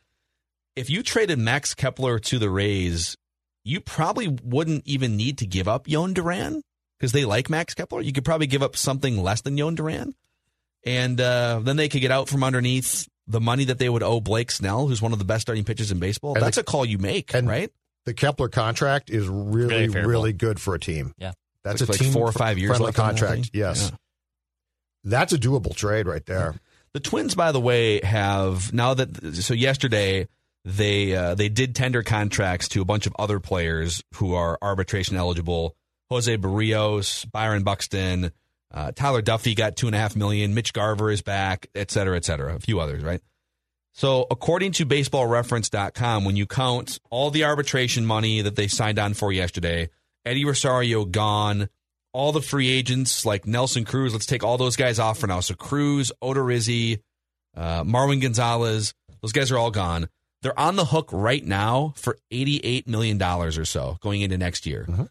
If 0.77 0.89
you 0.91 1.03
traded 1.03 1.39
Max 1.39 1.75
Kepler 1.75 2.19
to 2.19 2.39
the 2.39 2.49
Rays, 2.51 3.17
you 3.65 3.81
probably 3.81 4.29
wouldn't 4.43 4.87
even 4.87 5.17
need 5.17 5.39
to 5.39 5.47
give 5.47 5.69
up 5.69 5.87
Jhoan 5.87 6.15
Duran 6.15 6.63
because 6.99 7.13
they 7.13 7.25
like 7.25 7.51
Max 7.51 7.75
Kepler. 7.75 8.01
You 8.01 8.13
could 8.13 8.25
probably 8.25 8.47
give 8.47 8.63
up 8.63 8.77
something 8.77 9.23
less 9.23 9.43
than 9.43 9.57
Jhoan 9.57 9.77
Duran, 9.77 10.15
and 10.85 11.21
uh, 11.21 11.61
then 11.63 11.77
they 11.77 11.89
could 11.89 12.01
get 12.01 12.11
out 12.11 12.29
from 12.29 12.43
underneath 12.43 13.07
the 13.29 13.41
money 13.41 13.65
that 13.67 13.79
they 13.79 13.89
would 13.89 14.03
owe 14.03 14.21
Blake 14.21 14.51
Snell, 14.51 14.87
who's 14.89 15.01
one 15.03 15.13
of 15.13 15.19
the 15.19 15.25
best 15.25 15.43
starting 15.43 15.65
pitchers 15.65 15.93
in 15.93 15.99
baseball. 15.99 16.35
And 16.35 16.43
That's 16.43 16.57
the- 16.57 16.63
a 16.63 16.65
call 16.65 16.85
you 16.85 16.99
make, 16.99 17.35
and 17.35 17.47
right? 17.49 17.71
The 18.05 18.15
Kepler 18.15 18.49
contract 18.49 19.11
is 19.11 19.29
really, 19.29 19.89
really, 19.89 20.33
good 20.33 20.61
for 20.61 20.75
a 20.75 20.79
team. 20.81 21.15
Yeah. 21.19 21.33
That's 21.63 21.81
Looks 21.81 21.91
a 21.91 21.93
like 21.93 22.01
team 22.01 22.13
four 22.13 22.27
or 22.29 22.33
five 22.33 22.59
years 22.59 22.71
friendly 22.71 22.87
left 22.87 22.97
contract. 22.97 23.43
thing. 23.43 23.51
Yes, 23.53 23.91
Yeah. 23.93 23.97
that's 25.05 25.33
a 25.33 25.39
doable 25.39 25.73
trade 25.77 26.09
right 26.09 26.25
there. 26.27 26.57
The 26.95 27.01
Twins, 27.01 27.37
by 27.37 27.53
the 27.53 27.61
way, 27.61 28.01
have 28.05 28.73
now 28.73 28.95
that 28.95 29.37
so 29.37 29.55
yesterday 29.55 30.27
they 30.64 31.14
uh, 31.14 31.35
they 31.35 31.48
did 31.48 31.75
tender 31.75 32.03
contracts 32.03 32.68
to 32.68 32.83
a 32.83 32.85
bunch 32.85 33.07
of 33.07 33.14
other 33.18 33.40
players 33.40 34.03
who 34.14 34.35
are 34.35 34.59
arbitration 34.62 35.16
eligible. 35.16 35.77
Jose 36.11 36.37
Berrios, 36.37 37.31
Byron 37.31 37.62
Buxton, 37.62 38.33
uh, 38.72 38.92
Tyler 38.92 39.22
Duffey 39.22 39.57
got 39.57 39.77
two 39.77 39.87
and 39.87 39.96
a 39.96 39.98
half 39.98 40.14
million. 40.14 40.55
Mitch 40.55 40.72
Garver 40.72 41.11
is 41.11 41.22
back, 41.22 41.68
et 41.75 41.90
cetera, 41.90 42.16
et 42.16 42.25
cetera. 42.25 42.55
A 42.55 42.61
few 42.61 42.81
others, 42.81 43.03
right? 43.03 43.20
So, 43.94 44.27
according 44.31 44.72
to 44.72 44.87
baseballreference.com, 44.87 46.25
when 46.25 46.37
you 46.37 46.46
count 46.46 46.98
all 47.11 47.31
the 47.31 47.44
arbitration 47.44 48.07
money 48.07 48.40
that 48.40 48.57
they 48.57 48.66
signed 48.66 48.98
on 48.98 49.12
for 49.12 49.31
yesterday, 49.31 49.90
Eddie 50.25 50.46
Rosario 50.46 51.05
gone, 51.05 51.68
all 52.14 52.33
the 52.33 52.40
free 52.40 52.70
agents 52.70 53.27
like 53.27 53.46
Nelson 53.46 53.85
Cruz, 53.85 54.14
let's 54.14 54.25
take 54.25 54.44
all 54.44 54.57
those 54.57 54.77
guys 54.77 54.98
off 54.98 55.18
for 55.18 55.27
now. 55.27 55.40
So, 55.40 55.55
Cruz, 55.55 56.11
Odorizzi, 56.22 57.01
uh, 57.55 57.85
Marwin 57.85 58.22
Gonzalez, 58.22 58.94
those 59.20 59.33
guys 59.33 59.53
are 59.53 59.59
all 59.59 59.70
gone. 59.70 60.09
They're 60.42 60.59
on 60.59 60.76
the 60.76 60.85
hook 60.85 61.09
right 61.12 61.44
now 61.44 61.94
for 61.96 62.18
$88 62.33 62.87
million 62.87 63.22
or 63.22 63.64
so 63.64 63.96
going 64.00 64.22
into 64.22 64.37
next 64.37 64.66
year. 64.66 64.87
Uh-huh. 64.88 65.07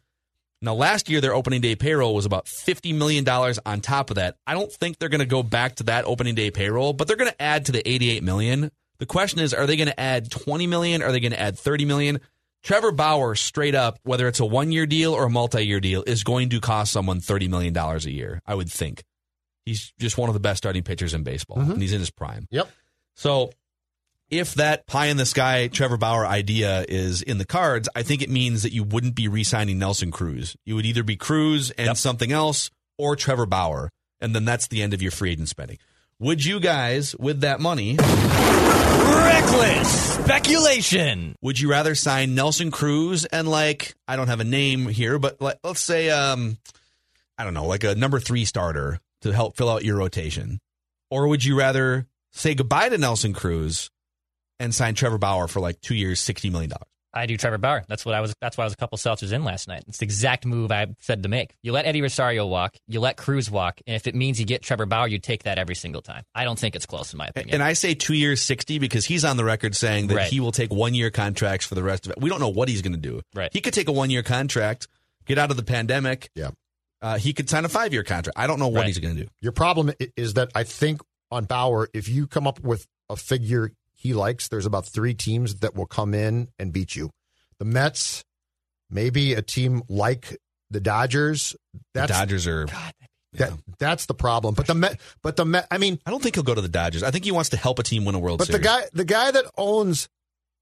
Now, 0.63 0.75
last 0.75 1.09
year, 1.09 1.21
their 1.21 1.33
opening 1.33 1.61
day 1.61 1.75
payroll 1.75 2.13
was 2.13 2.25
about 2.27 2.45
$50 2.45 2.93
million 2.95 3.27
on 3.27 3.81
top 3.81 4.11
of 4.11 4.17
that. 4.17 4.35
I 4.45 4.53
don't 4.53 4.71
think 4.71 4.99
they're 4.99 5.09
going 5.09 5.19
to 5.19 5.25
go 5.25 5.41
back 5.41 5.77
to 5.77 5.83
that 5.83 6.05
opening 6.05 6.35
day 6.35 6.51
payroll, 6.51 6.93
but 6.93 7.07
they're 7.07 7.17
going 7.17 7.31
to 7.31 7.41
add 7.41 7.65
to 7.65 7.71
the 7.71 7.87
88 7.87 8.21
million. 8.21 8.71
The 8.99 9.07
question 9.07 9.39
is, 9.39 9.55
are 9.55 9.65
they 9.65 9.75
going 9.75 9.89
to 9.89 9.99
add 9.99 10.29
20 10.29 10.67
million? 10.67 11.01
Are 11.01 11.11
they 11.11 11.19
going 11.19 11.31
to 11.31 11.39
add 11.39 11.57
30 11.57 11.85
million? 11.85 12.19
Trevor 12.61 12.91
Bauer, 12.91 13.33
straight 13.33 13.73
up, 13.73 13.97
whether 14.03 14.27
it's 14.27 14.39
a 14.39 14.45
one 14.45 14.71
year 14.71 14.85
deal 14.85 15.13
or 15.13 15.25
a 15.25 15.29
multi 15.31 15.65
year 15.65 15.79
deal, 15.79 16.03
is 16.05 16.23
going 16.23 16.49
to 16.49 16.59
cost 16.59 16.91
someone 16.91 17.19
$30 17.19 17.49
million 17.49 17.75
a 17.75 17.97
year, 18.01 18.41
I 18.45 18.53
would 18.53 18.69
think. 18.69 19.03
He's 19.65 19.93
just 19.99 20.17
one 20.17 20.29
of 20.29 20.33
the 20.33 20.39
best 20.39 20.59
starting 20.59 20.83
pitchers 20.83 21.15
in 21.15 21.23
baseball, 21.23 21.59
uh-huh. 21.59 21.73
and 21.73 21.81
he's 21.81 21.93
in 21.93 21.99
his 21.99 22.11
prime. 22.11 22.47
Yep. 22.51 22.69
So 23.15 23.51
if 24.31 24.55
that 24.55 24.87
pie 24.87 25.07
in 25.07 25.17
the 25.17 25.25
sky 25.25 25.67
Trevor 25.67 25.97
Bauer 25.97 26.25
idea 26.25 26.85
is 26.87 27.21
in 27.21 27.37
the 27.37 27.45
cards, 27.45 27.89
I 27.93 28.01
think 28.01 28.21
it 28.21 28.29
means 28.29 28.63
that 28.63 28.71
you 28.71 28.83
wouldn't 28.83 29.13
be 29.13 29.27
re-signing 29.27 29.77
Nelson 29.77 30.09
Cruz. 30.09 30.55
You 30.65 30.75
would 30.75 30.85
either 30.85 31.03
be 31.03 31.17
Cruz 31.17 31.69
and 31.71 31.97
something 31.97 32.31
else 32.31 32.71
or 32.97 33.15
Trevor 33.17 33.45
Bauer, 33.45 33.89
and 34.21 34.33
then 34.33 34.45
that's 34.45 34.67
the 34.67 34.81
end 34.81 34.93
of 34.93 35.01
your 35.01 35.11
free 35.11 35.31
agent 35.31 35.49
spending. 35.49 35.77
Would 36.19 36.45
you 36.45 36.59
guys, 36.59 37.15
with 37.17 37.41
that 37.41 37.59
money, 37.59 37.97
Reckless 39.11 40.15
speculation. 40.15 41.35
would 41.41 41.59
you 41.59 41.69
rather 41.69 41.95
sign 41.95 42.35
Nelson 42.35 42.71
Cruz 42.71 43.25
and 43.25 43.47
like 43.47 43.95
I 44.07 44.15
don't 44.15 44.27
have 44.27 44.39
a 44.39 44.45
name 44.45 44.87
here, 44.87 45.19
but 45.19 45.41
like, 45.41 45.57
let's 45.63 45.81
say 45.81 46.09
um 46.09 46.57
I 47.37 47.43
don't 47.43 47.53
know, 47.53 47.65
like 47.65 47.83
a 47.83 47.95
number 47.95 48.19
three 48.19 48.45
starter 48.45 48.99
to 49.21 49.31
help 49.31 49.57
fill 49.57 49.69
out 49.69 49.83
your 49.83 49.97
rotation, 49.97 50.59
or 51.09 51.27
would 51.27 51.43
you 51.43 51.57
rather 51.57 52.07
say 52.31 52.53
goodbye 52.55 52.89
to 52.89 52.97
Nelson 52.97 53.33
Cruz 53.33 53.89
and 54.61 54.73
sign 54.73 54.95
Trevor 54.95 55.17
Bauer 55.17 55.47
for 55.47 55.59
like 55.59 55.81
two 55.81 55.95
years, 55.95 56.19
sixty 56.19 56.49
million 56.49 56.69
dollars? 56.69 56.87
I 57.13 57.25
do 57.25 57.35
Trevor 57.35 57.57
Bauer. 57.57 57.83
That's 57.89 58.05
what 58.05 58.15
I 58.15 58.21
was. 58.21 58.33
That's 58.39 58.57
why 58.57 58.63
I 58.63 58.67
was 58.67 58.71
a 58.73 58.77
couple 58.77 58.97
seltzers 58.97 59.33
in 59.33 59.43
last 59.43 59.67
night. 59.67 59.83
It's 59.89 59.97
the 59.97 60.05
exact 60.05 60.45
move 60.45 60.71
I 60.71 60.87
said 60.99 61.23
to 61.23 61.29
make. 61.29 61.53
You 61.61 61.73
let 61.73 61.85
Eddie 61.85 62.01
Rosario 62.01 62.47
walk. 62.47 62.77
You 62.87 63.01
let 63.01 63.17
Cruz 63.17 63.51
walk, 63.51 63.81
and 63.85 63.97
if 63.97 64.07
it 64.07 64.15
means 64.15 64.39
you 64.39 64.45
get 64.45 64.61
Trevor 64.63 64.85
Bauer, 64.85 65.09
you 65.09 65.19
take 65.19 65.43
that 65.43 65.57
every 65.59 65.75
single 65.75 66.01
time. 66.01 66.23
I 66.33 66.45
don't 66.45 66.57
think 66.57 66.73
it's 66.73 66.85
close 66.85 67.11
in 67.11 67.17
my 67.17 67.27
opinion. 67.27 67.55
And 67.55 67.61
I 67.63 67.73
say 67.73 67.95
two 67.95 68.13
years, 68.13 68.41
sixty 68.41 68.79
because 68.79 69.05
he's 69.05 69.25
on 69.25 69.35
the 69.35 69.43
record 69.43 69.75
saying 69.75 70.07
that 70.07 70.15
Right. 70.15 70.27
he 70.29 70.39
will 70.39 70.53
take 70.53 70.71
one 70.71 70.93
year 70.93 71.09
contracts 71.11 71.65
for 71.65 71.75
the 71.75 71.83
rest 71.83 72.05
of 72.05 72.13
it. 72.13 72.21
We 72.21 72.29
don't 72.29 72.39
know 72.39 72.47
what 72.47 72.69
he's 72.69 72.81
going 72.81 72.93
to 72.93 72.99
do. 72.99 73.21
Right. 73.35 73.49
He 73.51 73.59
could 73.59 73.73
take 73.73 73.89
a 73.89 73.91
one 73.91 74.09
year 74.09 74.23
contract, 74.23 74.87
get 75.25 75.37
out 75.37 75.51
of 75.51 75.57
the 75.57 75.63
pandemic. 75.63 76.29
Yeah. 76.33 76.51
Uh, 77.01 77.17
he 77.17 77.33
could 77.33 77.49
sign 77.49 77.65
a 77.65 77.69
five 77.69 77.91
year 77.91 78.03
contract. 78.03 78.37
I 78.39 78.47
don't 78.47 78.59
know 78.59 78.69
what 78.69 78.81
Right. 78.81 78.87
he's 78.87 78.99
going 78.99 79.15
to 79.17 79.23
do. 79.23 79.29
Your 79.41 79.51
problem 79.51 79.91
is 80.15 80.35
that 80.35 80.49
I 80.55 80.63
think 80.63 81.01
on 81.29 81.43
Bauer, 81.43 81.89
if 81.93 82.07
you 82.07 82.25
come 82.25 82.47
up 82.47 82.61
with 82.61 82.87
a 83.09 83.17
figure 83.17 83.71
he 84.01 84.15
likes, 84.15 84.47
there's 84.47 84.65
about 84.65 84.87
three 84.87 85.13
teams 85.13 85.57
that 85.59 85.75
will 85.75 85.85
come 85.85 86.15
in 86.15 86.47
and 86.57 86.73
beat 86.73 86.95
you. 86.95 87.11
The 87.59 87.65
Mets, 87.65 88.23
maybe 88.89 89.35
a 89.35 89.43
team 89.43 89.83
like 89.87 90.37
the 90.71 90.79
Dodgers. 90.79 91.55
The 91.93 92.07
Dodgers 92.07 92.47
are. 92.47 92.65
that, 93.33 93.53
that's 93.77 94.07
the 94.07 94.15
problem. 94.15 94.55
But 94.55 94.65
the 94.65 94.73
Met, 94.73 94.99
but 95.21 95.35
the 95.35 95.45
Met, 95.45 95.67
I 95.69 95.77
mean, 95.77 95.99
I 96.03 96.09
don't 96.09 96.23
think 96.23 96.33
he'll 96.33 96.43
go 96.43 96.55
to 96.55 96.61
the 96.61 96.67
Dodgers. 96.67 97.03
I 97.03 97.11
think 97.11 97.25
he 97.25 97.31
wants 97.31 97.51
to 97.51 97.57
help 97.57 97.77
a 97.77 97.83
team 97.83 98.03
win 98.03 98.15
a 98.15 98.19
World 98.19 98.39
but 98.39 98.47
Series. 98.47 98.59
the 98.59 98.67
guy, 98.67 98.81
the 98.91 99.05
guy 99.05 99.29
that 99.29 99.45
owns 99.55 100.09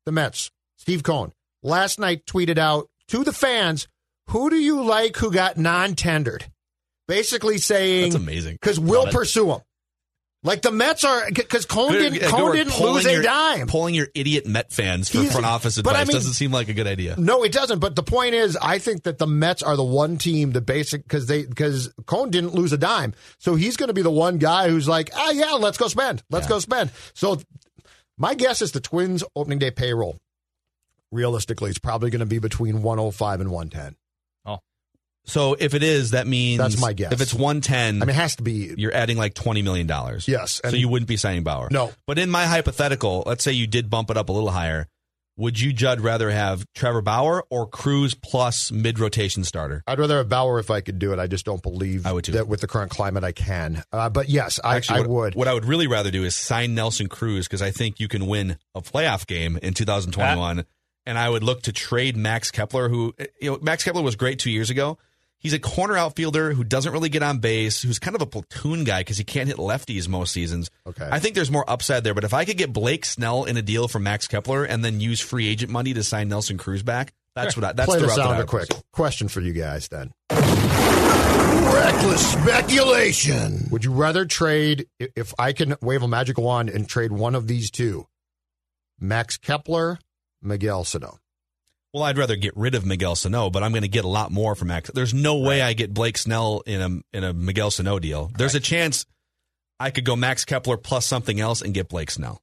the 0.05 0.11
Mets, 0.11 0.51
Steve 0.75 1.03
Cohen, 1.03 1.31
last 1.63 1.97
night 1.97 2.25
tweeted 2.25 2.57
out 2.57 2.89
to 3.07 3.23
the 3.23 3.31
fans, 3.31 3.87
"Who 4.31 4.49
do 4.49 4.57
you 4.57 4.83
like 4.83 5.15
who 5.15 5.31
got 5.31 5.55
non-tendered?" 5.57 6.51
Basically 7.07 7.57
saying, 7.57 8.11
That's 8.11 8.21
amazing. 8.21 8.55
because 8.55 8.81
we'll 8.81 9.07
pursue 9.07 9.49
him. 9.49 9.61
Like 10.41 10.61
the 10.61 10.71
Mets 10.71 11.03
are, 11.03 11.29
because 11.33 11.65
Good- 11.65 11.91
didn't, 11.91 12.21
yeah, 12.21 12.29
Cohen 12.29 12.55
didn't 12.55 12.67
lose 12.69 12.77
Polling 12.79 13.05
a 13.07 13.11
your- 13.11 13.23
dime. 13.23 13.67
Polling 13.67 13.93
your 13.93 14.07
idiot 14.15 14.45
Met 14.47 14.71
fans 14.71 15.09
for 15.09 15.17
He's- 15.17 15.33
front 15.33 15.45
office 15.45 15.81
but 15.81 15.89
I 15.95 16.01
advice 16.01 16.07
mean- 16.07 16.15
doesn't 16.15 16.33
seem 16.33 16.51
like 16.53 16.69
a 16.69 16.73
good 16.73 16.87
idea. 16.87 17.15
No, 17.17 17.43
it 17.43 17.51
doesn't. 17.51 17.79
But 17.79 17.97
the 17.97 18.03
point 18.03 18.35
is, 18.35 18.57
I 18.61 18.79
think 18.79 19.03
that 19.03 19.17
the 19.17 19.27
Mets 19.27 19.61
are 19.61 19.75
the 19.75 19.83
one 19.83 20.17
team 20.17 20.51
that 20.53 20.61
basic 20.61 21.03
because 21.03 21.25
they 21.25 21.43
because 21.45 21.91
Cohen 22.05 22.29
didn't 22.29 22.53
lose 22.53 22.71
a 22.71 22.77
dime, 22.77 23.13
so 23.37 23.55
he's 23.55 23.75
going 23.75 23.87
to 23.89 23.93
be 23.93 24.01
the 24.01 24.09
one 24.11 24.37
guy 24.37 24.69
who's 24.69 24.87
like, 24.87 25.09
ah, 25.13 25.31
yeah, 25.31 25.51
let's 25.53 25.77
go 25.77 25.89
spend, 25.89 26.23
let's 26.29 26.47
go 26.47 26.59
spend. 26.59 26.91
So 27.13 27.41
my 28.17 28.33
guess 28.33 28.61
is 28.61 28.71
the 28.71 28.79
Twins 28.79 29.25
opening 29.35 29.59
day 29.59 29.71
payroll, 29.71 30.19
realistically, 31.11 31.69
is 31.69 31.79
probably 31.79 32.11
going 32.11 32.19
to 32.21 32.25
be 32.25 32.39
between 32.39 32.81
one 32.81 32.97
hundred 32.97 33.11
five 33.11 33.41
and 33.41 33.51
one 33.51 33.69
ten. 33.69 33.97
So 35.29 35.55
if 35.59 35.73
it 35.73 35.83
is, 35.83 36.11
that 36.11 36.27
means 36.27 36.59
That's 36.59 36.81
my 36.81 36.93
guess. 36.93 37.11
If 37.11 37.21
it's 37.21 37.33
one 37.33 37.61
ten, 37.61 38.01
I 38.01 38.05
mean, 38.05 38.09
it 38.09 38.15
has 38.15 38.35
to 38.37 38.43
be. 38.43 38.73
you're 38.77 38.93
adding 38.93 39.17
like 39.17 39.33
twenty 39.33 39.61
million 39.61 39.87
dollars. 39.87 40.27
Yes, 40.27 40.61
So 40.63 40.75
you 40.75 40.89
wouldn't 40.89 41.07
be 41.07 41.17
signing 41.17 41.43
Bauer. 41.43 41.69
No. 41.71 41.91
But 42.07 42.19
in 42.19 42.29
my 42.29 42.45
hypothetical, 42.45 43.23
let's 43.25 43.43
say 43.43 43.51
you 43.51 43.67
did 43.67 43.89
bump 43.89 44.09
it 44.09 44.17
up 44.17 44.29
a 44.29 44.31
little 44.31 44.51
higher. 44.51 44.87
would 45.37 45.59
you, 45.59 45.71
Judd, 45.71 46.01
rather 46.01 46.29
have 46.29 46.65
Trevor 46.75 47.01
Bauer 47.01 47.45
or 47.49 47.65
Cruz 47.67 48.13
plus 48.13 48.71
mid 48.71 48.99
rotation 48.99 49.43
starter? 49.43 49.83
I'd 49.87 49.99
rather 49.99 50.17
have 50.17 50.27
Bauer 50.29 50.59
if 50.59 50.69
I 50.69 50.81
could 50.81 50.99
do 50.99 51.13
it. 51.13 51.19
I 51.19 51.27
just 51.27 51.45
don't 51.45 51.63
believe 51.63 52.05
I 52.05 52.11
would 52.11 52.25
too. 52.25 52.33
that 52.33 52.47
with 52.47 52.61
the 52.61 52.67
current 52.67 52.91
climate 52.91 53.23
I 53.23 53.31
can. 53.31 53.83
Uh, 53.91 54.09
but 54.09 54.27
yes, 54.29 54.59
I, 54.63 54.75
Actually, 54.75 54.97
I 54.97 55.01
what, 55.01 55.09
would. 55.09 55.35
What 55.35 55.47
I 55.47 55.53
would 55.53 55.65
really 55.65 55.87
rather 55.87 56.11
do 56.11 56.23
is 56.23 56.35
sign 56.35 56.75
Nelson 56.75 57.07
Cruz 57.07 57.47
because 57.47 57.61
I 57.61 57.71
think 57.71 57.99
you 57.99 58.07
can 58.07 58.27
win 58.27 58.57
a 58.75 58.81
playoff 58.81 59.25
game 59.27 59.57
in 59.61 59.73
2021. 59.73 60.65
and 61.05 61.17
I 61.17 61.29
would 61.29 61.43
look 61.43 61.63
to 61.63 61.71
trade 61.71 62.17
Max 62.17 62.51
Kepler, 62.51 62.89
who 62.89 63.15
you 63.39 63.51
know 63.51 63.59
Max 63.61 63.83
Kepler 63.83 64.01
was 64.01 64.15
great 64.15 64.39
two 64.39 64.51
years 64.51 64.69
ago. 64.69 64.97
He's 65.39 65.53
a 65.53 65.59
corner 65.59 65.95
outfielder 65.95 66.53
who 66.53 66.65
doesn't 66.65 66.91
really 66.91 67.07
get 67.07 67.23
on 67.23 67.39
base, 67.39 67.81
who's 67.81 67.97
kind 67.97 68.13
of 68.15 68.21
a 68.21 68.25
platoon 68.25 68.83
guy 68.83 68.99
because 68.99 69.17
he 69.17 69.23
can't 69.23 69.47
hit 69.47 69.55
lefties 69.55 70.09
most 70.09 70.33
seasons. 70.33 70.69
Okay. 70.85 71.07
I 71.09 71.19
think 71.19 71.33
there's 71.33 71.49
more 71.49 71.67
upside 71.69 72.03
there. 72.03 72.13
But 72.13 72.25
if 72.25 72.33
I 72.33 72.43
could 72.43 72.57
get 72.57 72.73
Blake 72.73 73.05
Snell 73.05 73.45
in 73.45 73.55
a 73.55 73.61
deal 73.61 73.87
for 73.87 73.99
Max 73.99 74.27
Kepler 74.27 74.65
and 74.65 74.83
then 74.83 74.99
use 74.99 75.21
free 75.21 75.47
agent 75.47 75.71
money 75.71 75.93
to 75.93 76.03
sign 76.03 76.27
Nelson 76.27 76.57
Cruz 76.57 76.83
back, 76.83 77.13
that's 77.35 77.55
what 77.55 77.63
I, 77.63 77.71
that's 77.71 77.89
Play 77.89 77.99
the 77.99 78.07
this 78.07 78.17
route 78.17 78.23
that 78.23 78.29
I 78.29 78.31
sounder 78.31 78.45
quick. 78.45 78.69
Question 78.91 79.29
for 79.29 79.39
you 79.39 79.53
guys 79.53 79.87
then. 79.87 80.11
Reckless 81.73 82.33
speculation. 82.33 83.67
Would 83.71 83.85
you 83.85 83.93
rather 83.93 84.25
trade, 84.25 84.87
if 84.99 85.33
I 85.39 85.53
can 85.53 85.75
wave 85.81 86.03
a 86.03 86.07
magic 86.07 86.37
wand 86.37 86.69
and 86.69 86.87
trade 86.89 87.13
one 87.13 87.35
of 87.35 87.47
these 87.47 87.71
two, 87.71 88.07
Max 88.99 89.37
Kepler, 89.37 89.99
Miguel 90.41 90.83
Sano? 90.83 91.19
Well, 91.93 92.03
I'd 92.03 92.17
rather 92.17 92.35
get 92.35 92.55
rid 92.55 92.75
of 92.75 92.85
Miguel 92.85 93.15
Sano, 93.15 93.49
but 93.49 93.63
I'm 93.63 93.71
going 93.71 93.81
to 93.81 93.87
get 93.87 94.05
a 94.05 94.09
lot 94.09 94.31
more 94.31 94.53
from 94.53 94.67
Max. 94.67 94.91
There's 94.93 95.13
no 95.13 95.37
way 95.37 95.61
I 95.61 95.73
get 95.73 95.93
Blake 95.93 96.17
Snell 96.17 96.61
in 96.67 96.81
a 96.81 97.17
in 97.17 97.23
a 97.23 97.33
Miguel 97.33 97.71
Sano 97.71 97.97
deal. 97.97 98.29
There's 98.37 98.53
a 98.55 98.59
chance 98.59 99.05
I 99.79 99.89
could 99.89 100.05
go 100.05 100.15
Max 100.15 100.45
Kepler 100.45 100.77
plus 100.77 101.05
something 101.05 101.39
else 101.39 101.61
and 101.61 101.73
get 101.73 101.89
Blake 101.89 102.11
Snell. 102.11 102.41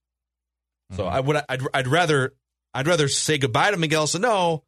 So 0.93 1.05
mm-hmm. 1.05 1.15
I 1.15 1.21
would 1.21 1.37
I'd, 1.49 1.61
I'd 1.73 1.89
rather 1.89 2.35
I'd 2.75 2.89
rather 2.89 3.09
say 3.09 3.39
goodbye 3.39 3.71
to 3.71 3.77
Miguel 3.77 4.07
Sano, 4.09 4.65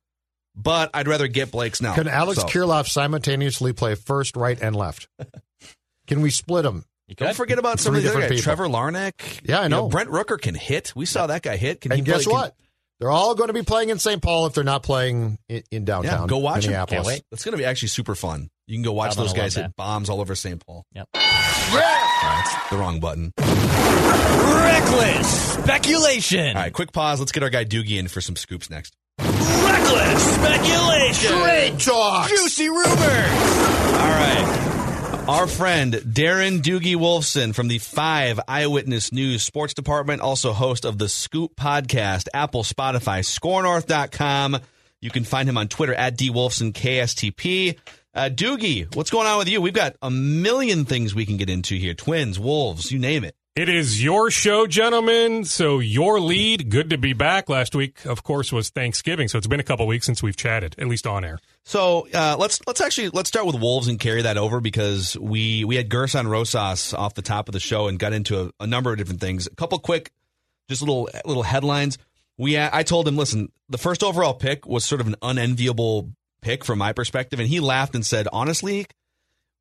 but 0.55 0.91
I'd 0.95 1.09
rather 1.09 1.27
get 1.27 1.51
Blake 1.51 1.75
Snell. 1.75 1.95
Can 1.95 2.07
Alex 2.07 2.41
So, 2.41 2.47
Kirilloff 2.47 2.89
simultaneously 2.89 3.73
play 3.73 3.97
first, 3.97 4.37
right, 4.37 4.61
and 4.61 4.77
left? 4.77 5.09
Can 6.07 6.23
we 6.23 6.31
split 6.31 6.63
them? 6.63 6.85
Don't 7.17 7.37
forget 7.37 7.59
about 7.59 7.81
some 7.81 7.95
of 7.95 8.03
the 8.03 8.11
other 8.11 8.29
guys. 8.29 8.43
Trevor 8.43 8.67
Larnach. 8.67 9.41
Yeah, 9.43 9.61
I 9.61 9.63
You 9.65 9.69
know. 9.71 9.89
Brent 9.89 10.11
Rooker 10.11 10.41
can 10.41 10.55
hit. 10.55 10.95
We 10.95 11.07
saw 11.07 11.27
that 11.27 11.43
guy 11.43 11.57
hit. 11.57 11.81
Can 11.81 11.93
he 11.93 12.03
guess 12.03 12.25
play- 12.25 12.33
can- 12.33 12.33
what? 12.33 12.55
They're 13.01 13.11
all 13.11 13.37
going 13.37 13.49
to 13.49 13.55
be 13.55 13.63
playing 13.63 13.91
in 13.91 14.01
St. 14.01 14.21
Paul 14.21 14.47
if 14.47 14.55
they're 14.55 14.65
not 14.65 14.83
playing 14.83 15.39
in, 15.49 15.63
in 15.71 15.85
downtown. 15.85 16.23
Yeah, 16.23 16.27
go 16.27 16.39
watch 16.39 16.65
him. 16.65 16.73
Minneapolis. 16.73 17.21
It's 17.31 17.45
going 17.45 17.53
to 17.53 17.59
be 17.59 17.65
actually 17.65 17.89
super 17.89 18.17
fun. 18.17 18.51
You 18.67 18.77
can 18.77 18.83
go 18.83 18.93
watch 18.93 19.15
those 19.15 19.33
guys 19.33 19.55
hit 19.55 19.77
bombs 19.77 20.11
all 20.11 20.21
over 20.21 20.35
St. 20.35 20.65
Paul. 20.65 20.85
Yep. 20.95 21.09
That's 21.15 22.71
the 22.71 22.77
wrong 22.77 22.99
button. 22.99 23.33
Reckless 23.39 25.53
speculation. 25.55 26.57
All 26.57 26.63
right, 26.63 26.73
quick 26.73 26.93
pause. 26.93 27.21
Let's 27.21 27.33
get 27.33 27.43
our 27.43 27.51
guy 27.51 27.65
Doogie 27.65 27.99
in 27.99 28.09
for 28.09 28.21
some 28.21 28.37
scoops 28.37 28.69
next. 28.69 28.95
Reckless 29.21 30.35
speculation. 30.35 31.39
Trade 31.39 31.81
talks. 31.81 32.31
Juicy 32.31 32.69
rumors. 32.69 32.89
All 32.91 34.11
right. 34.11 34.88
Our 35.29 35.47
friend 35.47 35.93
Darren 35.93 36.63
Doogie 36.63 36.97
Wolfson 36.97 37.55
from 37.55 37.69
the 37.69 37.77
Five 37.77 38.41
Eyewitness 38.49 39.13
News 39.13 39.43
Sports 39.43 39.75
Department, 39.75 40.23
also 40.23 40.55
host 40.55 40.87
of 40.87 40.97
the 40.97 41.07
Scoop 41.07 41.55
Podcast, 41.55 42.29
Apple, 42.33 42.63
Spotify, 42.63 43.21
ScoreNorth.com. 43.21 44.59
You 45.03 45.11
can 45.11 45.25
find 45.25 45.47
him 45.47 45.59
on 45.59 45.69
Twitter 45.69 45.93
at 45.93 46.17
DWolfsonKSTP. 46.17 47.77
Uh, 48.15 48.31
Doogie, 48.33 48.97
what's 48.97 49.11
going 49.11 49.27
on 49.27 49.37
with 49.37 49.51
you? 49.51 49.61
We've 49.61 49.75
got 49.75 49.97
a 50.01 50.11
million 50.11 50.87
things 50.87 51.15
we 51.15 51.27
can 51.27 51.37
get 51.37 51.51
into 51.51 51.75
here. 51.75 51.93
Twins, 51.93 52.41
Wolves, 52.41 52.91
you 52.91 52.99
name 52.99 53.23
it. 53.23 53.35
It 53.59 53.69
is 53.69 54.01
your 54.01 54.31
show, 54.31 54.69
gentlemen. 54.69 55.45
So 55.45 55.81
your 55.81 56.21
lead. 56.21 56.71
Good 56.71 56.91
to 56.91 56.97
be 56.97 57.13
back. 57.13 57.49
Last 57.49 57.75
week, 57.75 58.07
of 58.07 58.23
course, 58.23 58.53
was 58.53 58.71
Thanksgiving, 58.71 59.27
so 59.27 59.37
it's 59.37 59.49
been 59.49 59.59
a 59.59 59.65
couple 59.65 59.85
weeks 59.89 60.07
since 60.07 60.23
we've 60.23 60.37
chatted, 60.37 60.77
at 60.79 60.87
least 60.87 61.09
on 61.09 61.25
air. 61.25 61.41
So 61.65 62.07
uh, 62.15 62.37
let's 62.39 62.61
let's 62.69 62.81
actually 62.81 63.09
let's 63.09 63.29
start 63.29 63.47
with 63.47 63.57
Wolves 63.57 63.89
and 63.89 63.99
carry 63.99 64.23
that 64.23 64.39
over 64.39 64.61
because 64.61 65.19
we 65.19 65.65
we 65.65 65.75
had 65.75 65.89
Gersson 65.89 66.29
Rosas 66.29 66.95
off 66.95 67.15
the 67.15 67.23
top 67.23 67.49
of 67.49 67.53
the 67.53 67.59
show 67.59 67.89
and 67.89 67.99
got 67.99 68.13
into 68.13 68.43
a, 68.43 68.51
a 68.61 68.67
number 68.69 68.93
of 68.93 68.99
different 68.99 69.21
things. 69.21 69.49
A 69.49 69.57
couple 69.57 69.77
quick, 69.81 70.13
just 70.69 70.81
little 70.81 71.09
little 71.25 71.43
headlines. 71.43 71.99
We 72.37 72.57
I 72.61 72.85
told 72.85 73.09
him, 73.09 73.17
listen, 73.17 73.51
the 73.69 73.77
first 73.77 74.05
overall 74.05 74.35
pick 74.35 74.69
was 74.69 74.85
sort 74.85 75.01
of 75.01 75.09
an 75.09 75.17
unenviable 75.21 76.13
pick 76.43 76.65
from 76.65 76.79
my 76.79 76.93
perspective, 76.93 77.41
and 77.41 77.49
he 77.49 77.59
laughed 77.59 77.97
and 77.97 78.07
said, 78.07 78.29
honestly, 78.33 78.87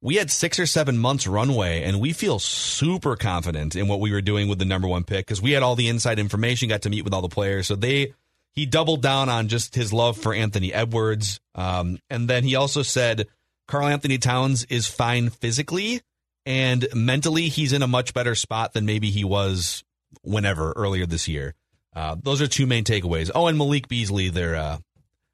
we 0.01 0.15
had 0.15 0.29
six 0.29 0.59
or 0.59 0.65
seven 0.65 0.97
months 0.97 1.27
runway, 1.27 1.83
and 1.83 1.99
we 1.99 2.13
feel 2.13 2.39
super 2.39 3.15
confident 3.15 3.75
in 3.75 3.87
what 3.87 3.99
we 3.99 4.11
were 4.11 4.21
doing 4.21 4.47
with 4.47 4.59
the 4.59 4.65
number 4.65 4.87
one 4.87 5.03
pick 5.03 5.25
because 5.25 5.41
we 5.41 5.51
had 5.51 5.63
all 5.63 5.75
the 5.75 5.87
inside 5.87 6.19
information, 6.19 6.69
got 6.69 6.83
to 6.83 6.89
meet 6.89 7.03
with 7.03 7.13
all 7.13 7.21
the 7.21 7.29
players. 7.29 7.67
So 7.67 7.75
they 7.75 8.13
he 8.53 8.65
doubled 8.65 9.01
down 9.01 9.29
on 9.29 9.47
just 9.47 9.75
his 9.75 9.93
love 9.93 10.17
for 10.17 10.33
Anthony 10.33 10.73
Edwards, 10.73 11.39
um, 11.55 11.99
and 12.09 12.27
then 12.27 12.43
he 12.43 12.55
also 12.55 12.81
said 12.81 13.27
Karl-Anthony 13.67 14.17
Towns 14.17 14.65
is 14.65 14.87
fine 14.87 15.29
physically 15.29 16.01
and 16.45 16.87
mentally. 16.93 17.49
He's 17.49 17.73
in 17.73 17.81
a 17.81 17.87
much 17.87 18.13
better 18.13 18.35
spot 18.35 18.73
than 18.73 18.85
maybe 18.85 19.09
he 19.09 19.23
was 19.23 19.83
whenever 20.21 20.71
earlier 20.73 21.05
this 21.05 21.27
year. 21.27 21.53
Uh, 21.95 22.15
those 22.21 22.41
are 22.41 22.47
two 22.47 22.67
main 22.67 22.83
takeaways. 22.83 23.31
Oh, 23.33 23.47
and 23.47 23.57
Malik 23.57 23.87
Beasley, 23.87 24.29
they're 24.29 24.55
uh, 24.55 24.77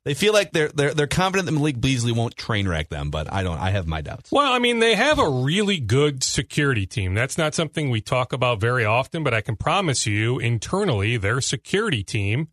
they 0.05 0.13
feel 0.13 0.33
like 0.33 0.51
they're 0.51 0.69
they're 0.69 0.93
they're 0.93 1.07
confident 1.07 1.45
that 1.45 1.53
Malik 1.53 1.79
Beasley 1.79 2.11
won't 2.11 2.35
train 2.35 2.67
wreck 2.67 2.89
them, 2.89 3.09
but 3.09 3.31
I 3.31 3.43
don't. 3.43 3.57
I 3.57 3.71
have 3.71 3.87
my 3.87 4.01
doubts. 4.01 4.31
Well, 4.31 4.51
I 4.51 4.59
mean, 4.59 4.79
they 4.79 4.95
have 4.95 5.17
a 5.17 5.29
really 5.29 5.79
good 5.79 6.23
security 6.23 6.85
team. 6.85 7.13
That's 7.13 7.37
not 7.37 7.55
something 7.55 7.89
we 7.89 8.01
talk 8.01 8.33
about 8.33 8.59
very 8.59 8.83
often, 8.83 9.23
but 9.23 9.33
I 9.33 9.41
can 9.41 9.55
promise 9.55 10.05
you 10.05 10.39
internally, 10.39 11.15
their 11.15 11.39
security 11.39 12.03
team, 12.03 12.49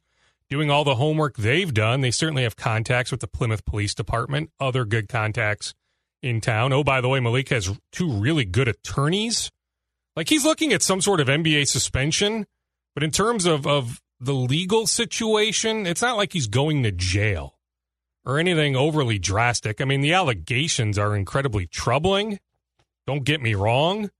doing 0.48 0.70
all 0.70 0.84
the 0.84 0.96
homework 0.96 1.36
they've 1.36 1.72
done, 1.72 2.00
they 2.00 2.10
certainly 2.10 2.42
have 2.42 2.56
contacts 2.56 3.10
with 3.10 3.20
the 3.20 3.26
Plymouth 3.26 3.64
Police 3.64 3.94
Department, 3.94 4.50
other 4.60 4.84
good 4.84 5.08
contacts 5.08 5.74
in 6.22 6.40
town. 6.40 6.72
Oh, 6.72 6.84
by 6.84 7.00
the 7.00 7.08
way, 7.08 7.20
Malik 7.20 7.48
has 7.48 7.72
two 7.92 8.10
really 8.10 8.44
good 8.44 8.68
attorneys. 8.68 9.50
Like 10.16 10.28
he's 10.28 10.44
looking 10.44 10.72
at 10.72 10.82
some 10.82 11.00
sort 11.00 11.20
of 11.20 11.28
NBA 11.28 11.68
suspension, 11.68 12.46
but 12.94 13.04
in 13.04 13.10
terms 13.10 13.46
of, 13.46 13.66
of 13.66 14.00
the 14.20 14.34
legal 14.34 14.86
situation, 14.86 15.86
it's 15.86 16.02
not 16.02 16.16
like 16.16 16.32
he's 16.32 16.46
going 16.46 16.82
to 16.82 16.92
jail 16.92 17.58
or 18.24 18.38
anything 18.38 18.76
overly 18.76 19.18
drastic. 19.18 19.80
I 19.80 19.84
mean, 19.84 20.02
the 20.02 20.12
allegations 20.12 20.98
are 20.98 21.16
incredibly 21.16 21.66
troubling. 21.66 22.38
Don't 23.06 23.24
get 23.24 23.40
me 23.40 23.54
wrong, 23.54 24.10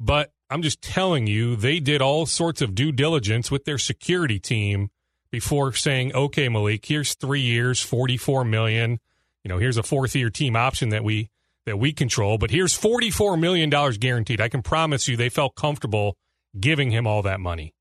but 0.00 0.32
I'm 0.48 0.62
just 0.62 0.80
telling 0.82 1.26
you, 1.26 1.54
they 1.54 1.80
did 1.80 2.02
all 2.02 2.26
sorts 2.26 2.62
of 2.62 2.74
due 2.74 2.92
diligence 2.92 3.50
with 3.50 3.64
their 3.64 3.78
security 3.78 4.38
team 4.38 4.90
before 5.30 5.72
saying, 5.72 6.14
"Okay, 6.14 6.48
Malik, 6.48 6.84
here's 6.84 7.14
three 7.14 7.40
years, 7.40 7.80
44 7.80 8.44
million. 8.44 9.00
You 9.44 9.48
know, 9.48 9.58
here's 9.58 9.76
a 9.76 9.82
fourth 9.82 10.14
year 10.16 10.30
team 10.30 10.56
option 10.56 10.88
that 10.90 11.04
we 11.04 11.30
that 11.64 11.78
we 11.78 11.92
control, 11.92 12.38
but 12.38 12.50
here's 12.50 12.74
44 12.74 13.36
million 13.36 13.70
dollars 13.70 13.98
guaranteed." 13.98 14.40
I 14.40 14.48
can 14.48 14.62
promise 14.62 15.08
you, 15.08 15.16
they 15.16 15.28
felt 15.28 15.54
comfortable 15.54 16.16
giving 16.58 16.90
him 16.90 17.06
all 17.06 17.22
that 17.22 17.40
money. 17.40 17.72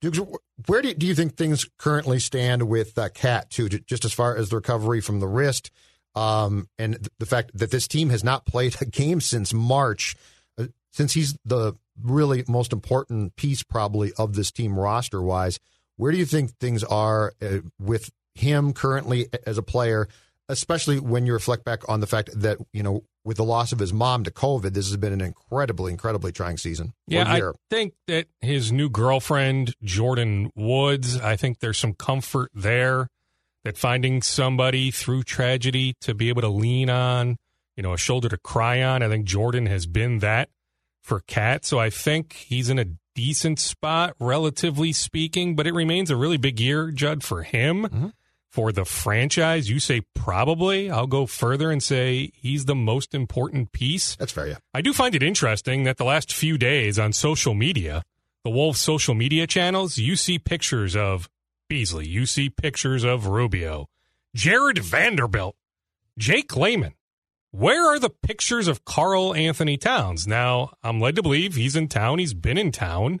Dukes, 0.00 0.20
where 0.66 0.82
do 0.82 0.88
you, 0.88 0.94
do 0.94 1.06
you 1.06 1.14
think 1.14 1.36
things 1.36 1.68
currently 1.78 2.20
stand 2.20 2.68
with 2.68 2.96
uh, 2.96 3.08
Cat 3.08 3.50
too? 3.50 3.68
Just 3.68 4.04
as 4.04 4.12
far 4.12 4.36
as 4.36 4.50
the 4.50 4.56
recovery 4.56 5.00
from 5.00 5.20
the 5.20 5.26
wrist, 5.26 5.70
um, 6.14 6.68
and 6.78 6.94
th- 6.94 7.08
the 7.18 7.26
fact 7.26 7.50
that 7.54 7.70
this 7.70 7.88
team 7.88 8.10
has 8.10 8.22
not 8.22 8.46
played 8.46 8.76
a 8.80 8.84
game 8.84 9.20
since 9.20 9.52
March, 9.52 10.14
uh, 10.56 10.66
since 10.92 11.14
he's 11.14 11.36
the 11.44 11.74
really 12.00 12.44
most 12.46 12.72
important 12.72 13.34
piece 13.36 13.62
probably 13.62 14.12
of 14.14 14.34
this 14.34 14.52
team 14.52 14.78
roster 14.78 15.20
wise. 15.20 15.58
Where 15.96 16.12
do 16.12 16.18
you 16.18 16.26
think 16.26 16.52
things 16.52 16.84
are 16.84 17.34
uh, 17.42 17.58
with 17.80 18.10
him 18.34 18.72
currently 18.72 19.28
as 19.46 19.58
a 19.58 19.62
player, 19.62 20.08
especially 20.48 21.00
when 21.00 21.26
you 21.26 21.32
reflect 21.32 21.64
back 21.64 21.88
on 21.88 21.98
the 22.00 22.06
fact 22.06 22.30
that 22.34 22.58
you 22.72 22.84
know 22.84 23.02
with 23.28 23.36
the 23.36 23.44
loss 23.44 23.72
of 23.72 23.78
his 23.78 23.92
mom 23.92 24.24
to 24.24 24.30
COVID, 24.30 24.72
this 24.72 24.88
has 24.88 24.96
been 24.96 25.12
an 25.12 25.20
incredibly, 25.20 25.92
incredibly 25.92 26.32
trying 26.32 26.56
season. 26.56 26.94
Yeah, 27.06 27.30
I 27.30 27.42
think 27.68 27.92
that 28.06 28.26
his 28.40 28.72
new 28.72 28.88
girlfriend, 28.88 29.74
Jordan 29.84 30.50
Woods, 30.56 31.20
I 31.20 31.36
think 31.36 31.58
there's 31.58 31.76
some 31.76 31.92
comfort 31.92 32.50
there 32.54 33.10
that 33.64 33.76
finding 33.76 34.22
somebody 34.22 34.90
through 34.90 35.24
tragedy 35.24 35.94
to 36.00 36.14
be 36.14 36.30
able 36.30 36.40
to 36.40 36.48
lean 36.48 36.88
on, 36.88 37.36
you 37.76 37.82
know, 37.82 37.92
a 37.92 37.98
shoulder 37.98 38.30
to 38.30 38.38
cry 38.38 38.82
on. 38.82 39.02
I 39.02 39.08
think 39.10 39.26
Jordan 39.26 39.66
has 39.66 39.84
been 39.84 40.20
that 40.20 40.48
for 41.02 41.20
Cat. 41.20 41.66
So 41.66 41.78
I 41.78 41.90
think 41.90 42.32
he's 42.32 42.70
in 42.70 42.78
a 42.78 42.86
decent 43.14 43.58
spot, 43.58 44.14
relatively 44.18 44.94
speaking, 44.94 45.54
but 45.54 45.66
it 45.66 45.74
remains 45.74 46.10
a 46.10 46.16
really 46.16 46.38
big 46.38 46.58
year, 46.58 46.90
Judd, 46.90 47.22
for 47.22 47.42
him. 47.42 47.82
Mm-hmm. 47.82 48.06
For 48.50 48.72
the 48.72 48.84
franchise, 48.84 49.68
you 49.68 49.78
say 49.78 50.02
probably. 50.14 50.90
I'll 50.90 51.06
go 51.06 51.26
further 51.26 51.70
and 51.70 51.82
say 51.82 52.32
he's 52.34 52.64
the 52.64 52.74
most 52.74 53.14
important 53.14 53.72
piece. 53.72 54.16
That's 54.16 54.32
fair, 54.32 54.48
yeah. 54.48 54.56
I 54.72 54.80
do 54.80 54.92
find 54.92 55.14
it 55.14 55.22
interesting 55.22 55.84
that 55.84 55.98
the 55.98 56.04
last 56.04 56.32
few 56.32 56.56
days 56.56 56.98
on 56.98 57.12
social 57.12 57.54
media, 57.54 58.04
the 58.44 58.50
Wolves 58.50 58.80
social 58.80 59.14
media 59.14 59.46
channels, 59.46 59.98
you 59.98 60.16
see 60.16 60.38
pictures 60.38 60.96
of 60.96 61.28
Beasley, 61.68 62.08
you 62.08 62.24
see 62.24 62.48
pictures 62.48 63.04
of 63.04 63.26
Rubio, 63.26 63.88
Jarred 64.34 64.78
Vanderbilt, 64.78 65.54
Jake 66.16 66.56
Layman. 66.56 66.94
Where 67.50 67.94
are 67.94 67.98
the 67.98 68.10
pictures 68.10 68.68
of 68.68 68.84
Karl-Anthony 68.84 69.76
Towns? 69.76 70.26
Now, 70.26 70.72
I'm 70.82 71.00
led 71.00 71.16
to 71.16 71.22
believe 71.22 71.54
he's 71.54 71.76
in 71.76 71.88
town, 71.88 72.18
he's 72.18 72.34
been 72.34 72.58
in 72.58 72.72
town. 72.72 73.20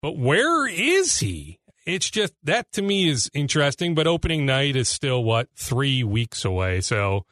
But 0.00 0.16
where 0.16 0.66
is 0.66 1.18
he? 1.18 1.58
It's 1.88 2.10
just 2.10 2.34
that 2.42 2.70
to 2.72 2.82
me 2.82 3.08
is 3.08 3.30
interesting, 3.32 3.94
but 3.94 4.06
opening 4.06 4.44
night 4.44 4.76
is 4.76 4.90
still 4.90 5.24
what 5.24 5.48
three 5.56 6.04
weeks 6.04 6.44
away. 6.44 6.82
So 6.82 7.24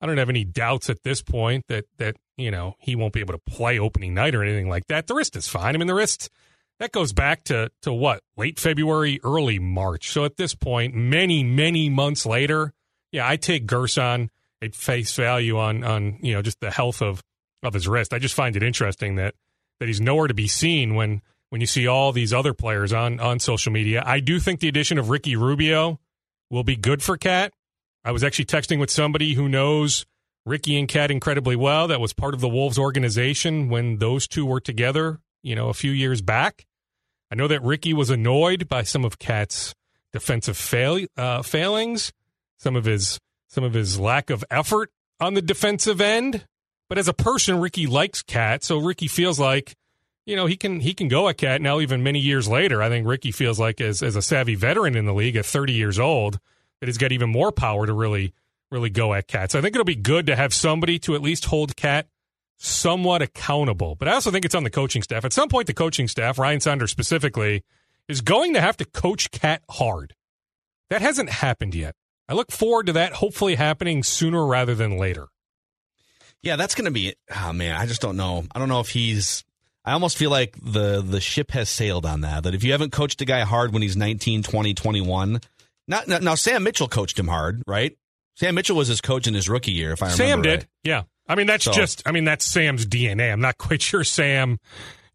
I 0.00 0.06
don't 0.06 0.18
have 0.18 0.28
any 0.28 0.44
doubts 0.44 0.90
at 0.90 1.04
this 1.04 1.22
point 1.22 1.66
that 1.68 1.84
that 1.98 2.16
you 2.36 2.50
know 2.50 2.74
he 2.80 2.96
won't 2.96 3.12
be 3.12 3.20
able 3.20 3.34
to 3.34 3.40
play 3.46 3.78
opening 3.78 4.12
night 4.12 4.34
or 4.34 4.42
anything 4.42 4.68
like 4.68 4.88
that. 4.88 5.06
The 5.06 5.14
wrist 5.14 5.36
is 5.36 5.46
fine. 5.46 5.76
I 5.76 5.78
mean, 5.78 5.86
the 5.86 5.94
wrist 5.94 6.28
that 6.80 6.90
goes 6.90 7.12
back 7.12 7.44
to 7.44 7.70
to 7.82 7.92
what 7.92 8.24
late 8.36 8.58
February, 8.58 9.20
early 9.22 9.60
March. 9.60 10.10
So 10.10 10.24
at 10.24 10.36
this 10.36 10.56
point, 10.56 10.92
many 10.92 11.44
many 11.44 11.88
months 11.88 12.26
later, 12.26 12.72
yeah, 13.12 13.28
I 13.28 13.36
take 13.36 13.68
Gersson 13.68 14.30
at 14.60 14.74
face 14.74 15.14
value 15.14 15.56
on 15.56 15.84
on 15.84 16.18
you 16.20 16.34
know 16.34 16.42
just 16.42 16.58
the 16.58 16.72
health 16.72 17.00
of 17.00 17.22
of 17.62 17.74
his 17.74 17.86
wrist. 17.86 18.12
I 18.12 18.18
just 18.18 18.34
find 18.34 18.56
it 18.56 18.64
interesting 18.64 19.14
that 19.14 19.36
that 19.78 19.86
he's 19.86 20.00
nowhere 20.00 20.26
to 20.26 20.34
be 20.34 20.48
seen 20.48 20.96
when 20.96 21.22
when 21.50 21.60
you 21.60 21.66
see 21.66 21.86
all 21.86 22.12
these 22.12 22.32
other 22.32 22.54
players 22.54 22.92
on 22.92 23.20
on 23.20 23.38
social 23.38 23.70
media. 23.72 24.02
I 24.04 24.20
do 24.20 24.40
think 24.40 24.60
the 24.60 24.68
addition 24.68 24.98
of 24.98 25.10
Ricky 25.10 25.36
Rubio 25.36 26.00
will 26.50 26.64
be 26.64 26.76
good 26.76 27.02
for 27.02 27.16
Cat. 27.16 27.52
I 28.04 28.12
was 28.12 28.24
actually 28.24 28.46
texting 28.46 28.80
with 28.80 28.90
somebody 28.90 29.34
who 29.34 29.48
knows 29.48 30.06
Ricky 30.46 30.78
and 30.78 30.88
Cat 30.88 31.10
incredibly 31.10 31.56
well. 31.56 31.86
That 31.88 32.00
was 32.00 32.12
part 32.12 32.34
of 32.34 32.40
the 32.40 32.48
Wolves 32.48 32.78
organization 32.78 33.68
when 33.68 33.98
those 33.98 34.26
two 34.26 34.46
were 34.46 34.60
together, 34.60 35.20
you 35.42 35.54
know, 35.54 35.68
a 35.68 35.74
few 35.74 35.90
years 35.90 36.22
back. 36.22 36.66
I 37.30 37.34
know 37.34 37.46
that 37.48 37.62
Ricky 37.62 37.92
was 37.92 38.10
annoyed 38.10 38.68
by 38.68 38.82
some 38.82 39.04
of 39.04 39.18
Cat's 39.18 39.74
defensive 40.12 40.56
fail, 40.56 41.06
uh, 41.16 41.42
failings, 41.42 42.12
some 42.58 42.74
of 42.74 42.84
his 42.84 43.20
some 43.48 43.64
of 43.64 43.74
his 43.74 43.98
lack 43.98 44.30
of 44.30 44.44
effort 44.50 44.90
on 45.20 45.34
the 45.34 45.42
defensive 45.42 46.00
end. 46.00 46.46
But 46.88 46.98
as 46.98 47.08
a 47.08 47.12
person, 47.12 47.60
Ricky 47.60 47.86
likes 47.86 48.22
Cat, 48.22 48.64
so 48.64 48.78
Ricky 48.78 49.06
feels 49.06 49.38
like, 49.38 49.76
you 50.26 50.36
know, 50.36 50.46
he 50.46 50.56
can 50.56 50.80
he 50.80 50.94
can 50.94 51.08
go 51.08 51.28
at 51.28 51.38
Cat 51.38 51.60
now. 51.60 51.80
Even 51.80 52.02
many 52.02 52.18
years 52.18 52.48
later, 52.48 52.82
I 52.82 52.88
think 52.88 53.06
Ricky 53.06 53.32
feels 53.32 53.58
like 53.58 53.80
as 53.80 54.02
as 54.02 54.16
a 54.16 54.22
savvy 54.22 54.54
veteran 54.54 54.96
in 54.96 55.06
the 55.06 55.14
league 55.14 55.36
at 55.36 55.46
30 55.46 55.72
years 55.72 55.98
old 55.98 56.38
that 56.80 56.86
he's 56.86 56.98
got 56.98 57.12
even 57.12 57.30
more 57.30 57.52
power 57.52 57.86
to 57.86 57.92
really 57.92 58.32
really 58.70 58.90
go 58.90 59.14
at 59.14 59.26
Cat. 59.26 59.50
So 59.50 59.58
I 59.58 59.62
think 59.62 59.74
it'll 59.74 59.84
be 59.84 59.96
good 59.96 60.26
to 60.26 60.36
have 60.36 60.54
somebody 60.54 60.98
to 61.00 61.14
at 61.14 61.22
least 61.22 61.46
hold 61.46 61.76
Cat 61.76 62.06
somewhat 62.56 63.22
accountable. 63.22 63.94
But 63.94 64.08
I 64.08 64.14
also 64.14 64.30
think 64.30 64.44
it's 64.44 64.54
on 64.54 64.64
the 64.64 64.70
coaching 64.70 65.02
staff. 65.02 65.24
At 65.24 65.32
some 65.32 65.48
point, 65.48 65.66
the 65.66 65.74
coaching 65.74 66.08
staff, 66.08 66.38
Ryan 66.38 66.60
Saunders 66.60 66.90
specifically, 66.90 67.64
is 68.08 68.20
going 68.20 68.54
to 68.54 68.60
have 68.60 68.76
to 68.76 68.84
coach 68.84 69.30
Cat 69.30 69.62
hard. 69.70 70.14
That 70.90 71.00
hasn't 71.00 71.30
happened 71.30 71.74
yet. 71.74 71.94
I 72.28 72.34
look 72.34 72.52
forward 72.52 72.86
to 72.86 72.92
that 72.92 73.14
hopefully 73.14 73.56
happening 73.56 74.02
sooner 74.02 74.46
rather 74.46 74.74
than 74.74 74.98
later. 74.98 75.28
Yeah, 76.42 76.56
that's 76.56 76.74
going 76.74 76.84
to 76.84 76.90
be. 76.90 77.14
Oh 77.34 77.52
man, 77.52 77.76
I 77.76 77.86
just 77.86 78.00
don't 78.00 78.16
know. 78.16 78.44
I 78.54 78.58
don't 78.58 78.68
know 78.68 78.80
if 78.80 78.90
he's. 78.90 79.44
I 79.90 79.94
almost 79.94 80.16
feel 80.16 80.30
like 80.30 80.56
the 80.62 81.02
the 81.02 81.20
ship 81.20 81.50
has 81.50 81.68
sailed 81.68 82.06
on 82.06 82.20
that. 82.20 82.44
That 82.44 82.54
if 82.54 82.62
you 82.62 82.70
haven't 82.70 82.92
coached 82.92 83.20
a 83.22 83.24
guy 83.24 83.40
hard 83.40 83.72
when 83.72 83.82
he's 83.82 83.96
19, 83.96 84.44
20, 84.44 84.72
21, 84.72 85.40
not 85.88 86.06
now 86.06 86.36
Sam 86.36 86.62
Mitchell 86.62 86.86
coached 86.86 87.18
him 87.18 87.26
hard, 87.26 87.64
right? 87.66 87.96
Sam 88.36 88.54
Mitchell 88.54 88.76
was 88.76 88.86
his 88.86 89.00
coach 89.00 89.26
in 89.26 89.34
his 89.34 89.48
rookie 89.48 89.72
year, 89.72 89.90
if 89.90 90.00
I 90.00 90.06
remember. 90.06 90.22
Sam 90.24 90.42
did, 90.42 90.58
right. 90.60 90.66
yeah. 90.84 91.02
I 91.28 91.34
mean, 91.34 91.48
that's 91.48 91.64
So- 91.64 91.72
just. 91.72 92.02
I 92.06 92.12
mean, 92.12 92.24
that's 92.24 92.44
Sam's 92.44 92.86
DNA. 92.86 93.32
I'm 93.32 93.40
not 93.40 93.58
quite 93.58 93.82
sure 93.82 94.04
Sam, 94.04 94.60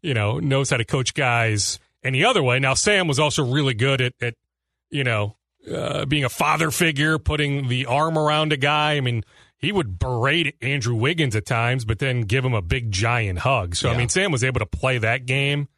you 0.02 0.12
know, 0.12 0.38
knows 0.40 0.68
how 0.68 0.76
to 0.76 0.84
coach 0.84 1.14
guys 1.14 1.78
any 2.04 2.22
other 2.22 2.42
way. 2.42 2.58
Now, 2.58 2.74
Sam 2.74 3.08
was 3.08 3.18
also 3.18 3.50
really 3.50 3.72
good 3.74 4.02
at, 4.02 4.12
at 4.20 4.34
you 4.90 5.04
know, 5.04 5.36
uh, 5.74 6.04
being 6.04 6.24
a 6.24 6.28
father 6.28 6.70
figure, 6.70 7.18
putting 7.18 7.68
the 7.68 7.86
arm 7.86 8.18
around 8.18 8.52
a 8.52 8.58
guy. 8.58 8.96
I 8.96 9.00
mean, 9.00 9.24
he 9.58 9.72
would 9.72 9.98
berate 9.98 10.56
Andrew 10.60 10.94
Wiggins 10.94 11.34
at 11.34 11.46
times, 11.46 11.84
but 11.84 11.98
then 11.98 12.22
give 12.22 12.44
him 12.44 12.54
a 12.54 12.62
big 12.62 12.90
giant 12.90 13.40
hug. 13.40 13.74
So, 13.74 13.90
I 13.90 13.96
mean, 13.96 14.08
Sam 14.08 14.30
was 14.30 14.44
able 14.44 14.60
to 14.60 14.66
play 14.66 14.98
that 14.98 15.26
game 15.26 15.68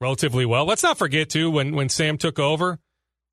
relatively 0.00 0.46
well. 0.46 0.64
Let's 0.64 0.82
not 0.82 0.98
forget 0.98 1.28
too 1.28 1.50
when 1.50 1.74
when 1.74 1.88
Sam 1.88 2.18
took 2.18 2.38
over. 2.38 2.78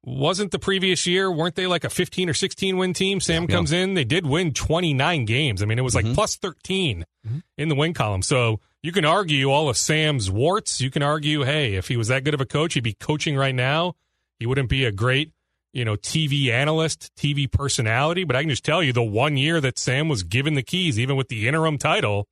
Wasn't 0.04 0.52
the 0.52 0.60
previous 0.60 1.06
year? 1.06 1.30
Weren't 1.30 1.56
they 1.56 1.68
like 1.68 1.84
a 1.84 1.90
15 1.90 2.30
or 2.30 2.34
16 2.34 2.78
win 2.78 2.94
team? 2.94 3.20
Sam 3.20 3.44
Yeah. 3.44 3.56
comes 3.56 3.74
in. 3.74 3.94
They 3.94 4.06
did 4.06 4.26
win 4.26 4.54
29 4.54 5.26
games. 5.26 5.62
I 5.62 5.66
mean, 5.66 5.78
it 5.78 5.82
was 5.82 5.96
like 5.96 6.06
mm-hmm. 6.06 6.14
plus 6.14 6.38
13 6.38 7.04
mm-hmm. 7.26 7.40
in 7.58 7.68
the 7.68 7.76
win 7.76 7.94
column. 7.94 8.22
So 8.22 8.62
you 8.82 8.94
can 8.94 9.04
argue 9.04 9.50
all 9.50 9.68
of 9.68 9.76
Sam's 9.76 10.32
warts. 10.32 10.80
You 10.80 10.90
can 10.92 11.04
argue, 11.04 11.44
hey, 11.44 11.74
if 11.74 11.90
he 11.90 11.98
was 11.98 12.08
that 12.08 12.24
good 12.24 12.34
of 12.34 12.40
a 12.40 12.46
coach, 12.46 12.76
he'd 12.76 12.84
be 12.84 12.94
coaching 12.94 13.36
right 13.36 13.56
now. 13.56 13.96
He 14.40 14.46
wouldn't 14.46 14.70
be 14.70 14.86
a 14.86 14.92
great, 14.94 15.32
you 15.74 15.86
know, 15.86 15.96
TV 15.96 16.50
analyst, 16.50 17.12
TV 17.16 17.52
personality. 17.52 18.24
But 18.24 18.36
I 18.36 18.42
can 18.42 18.50
just 18.50 18.66
tell 18.66 18.82
you 18.82 18.94
the 18.94 19.04
one 19.04 19.38
year 19.38 19.62
that 19.62 19.78
Sam 19.78 20.10
was 20.10 20.24
given 20.24 20.56
the 20.56 20.64
keys, 20.64 21.00
even 21.00 21.16
with 21.16 21.28
the 21.28 21.48
interim 21.48 21.78
title, 21.78 22.28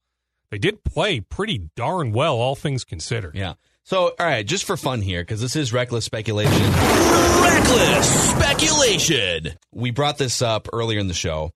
they 0.51 0.57
did 0.57 0.83
play 0.83 1.19
pretty 1.19 1.69
darn 1.75 2.11
well, 2.11 2.35
all 2.35 2.55
things 2.55 2.83
considered. 2.83 3.35
Yeah. 3.35 3.53
So, 3.83 4.15
all 4.19 4.25
right, 4.25 4.45
just 4.45 4.63
for 4.63 4.77
fun 4.77 5.01
here, 5.01 5.21
because 5.21 5.41
this 5.41 5.55
is 5.55 5.71
reckless 5.71 6.05
speculation. 6.05 6.71
Reckless 7.43 8.31
speculation. 8.31 9.53
We 9.71 9.91
brought 9.91 10.17
this 10.17 10.41
up 10.41 10.67
earlier 10.73 10.99
in 10.99 11.07
the 11.07 11.13
show. 11.13 11.51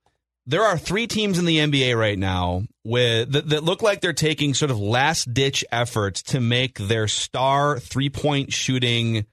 There 0.45 0.63
are 0.63 0.77
three 0.77 1.07
teams 1.07 1.39
in 1.39 1.45
the 1.45 1.57
NBA 1.57 1.97
right 1.97 2.17
now 2.17 2.63
with 2.83 3.31
that, 3.31 3.49
that 3.49 3.63
look 3.63 3.81
like 3.81 4.01
they're 4.01 4.13
taking 4.13 4.53
sort 4.53 4.69
of 4.69 4.79
last 4.79 5.33
ditch 5.33 5.65
efforts 5.71 6.21
to 6.23 6.39
make 6.39 6.77
their 6.77 7.07
star 7.07 7.79
three 7.79 8.09
point 8.09 8.53
shooting 8.53 9.25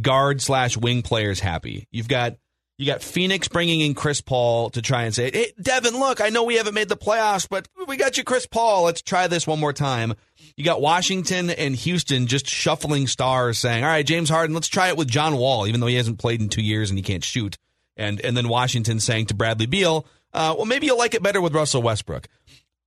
guard 0.00 0.40
slash 0.40 0.76
wing 0.76 1.02
players 1.02 1.40
happy. 1.40 1.86
You've 1.90 2.08
got 2.08 2.36
you 2.78 2.84
got 2.84 3.02
Phoenix 3.02 3.48
bringing 3.48 3.80
in 3.80 3.94
Chris 3.94 4.20
Paul 4.20 4.68
to 4.70 4.82
try 4.82 5.04
and 5.04 5.14
say, 5.14 5.30
"Hey, 5.32 5.52
Devin, 5.60 5.98
look, 5.98 6.20
I 6.20 6.28
know 6.28 6.44
we 6.44 6.56
haven't 6.56 6.74
made 6.74 6.90
the 6.90 6.96
playoffs, 6.96 7.48
but 7.48 7.66
we 7.86 7.96
got 7.96 8.18
you, 8.18 8.24
Chris 8.24 8.46
Paul. 8.46 8.84
Let's 8.84 9.00
try 9.00 9.28
this 9.28 9.46
one 9.46 9.60
more 9.60 9.72
time." 9.72 10.14
You 10.56 10.64
got 10.64 10.80
Washington 10.80 11.50
and 11.50 11.74
Houston 11.74 12.26
just 12.26 12.46
shuffling 12.46 13.06
stars, 13.06 13.58
saying, 13.58 13.82
"All 13.82 13.90
right, 13.90 14.06
James 14.06 14.28
Harden, 14.28 14.54
let's 14.54 14.68
try 14.68 14.88
it 14.88 14.96
with 14.96 15.08
John 15.08 15.36
Wall, 15.36 15.66
even 15.66 15.80
though 15.80 15.86
he 15.86 15.94
hasn't 15.96 16.18
played 16.18 16.40
in 16.40 16.48
two 16.48 16.62
years 16.62 16.90
and 16.90 16.98
he 16.98 17.02
can't 17.02 17.24
shoot." 17.24 17.56
And 17.96 18.20
and 18.20 18.36
then 18.36 18.48
Washington 18.48 19.00
saying 19.00 19.26
to 19.26 19.34
Bradley 19.34 19.66
Beal, 19.66 20.06
uh, 20.34 20.54
"Well, 20.56 20.66
maybe 20.66 20.86
you'll 20.86 20.98
like 20.98 21.14
it 21.14 21.22
better 21.22 21.40
with 21.40 21.54
Russell 21.54 21.82
Westbrook." 21.82 22.28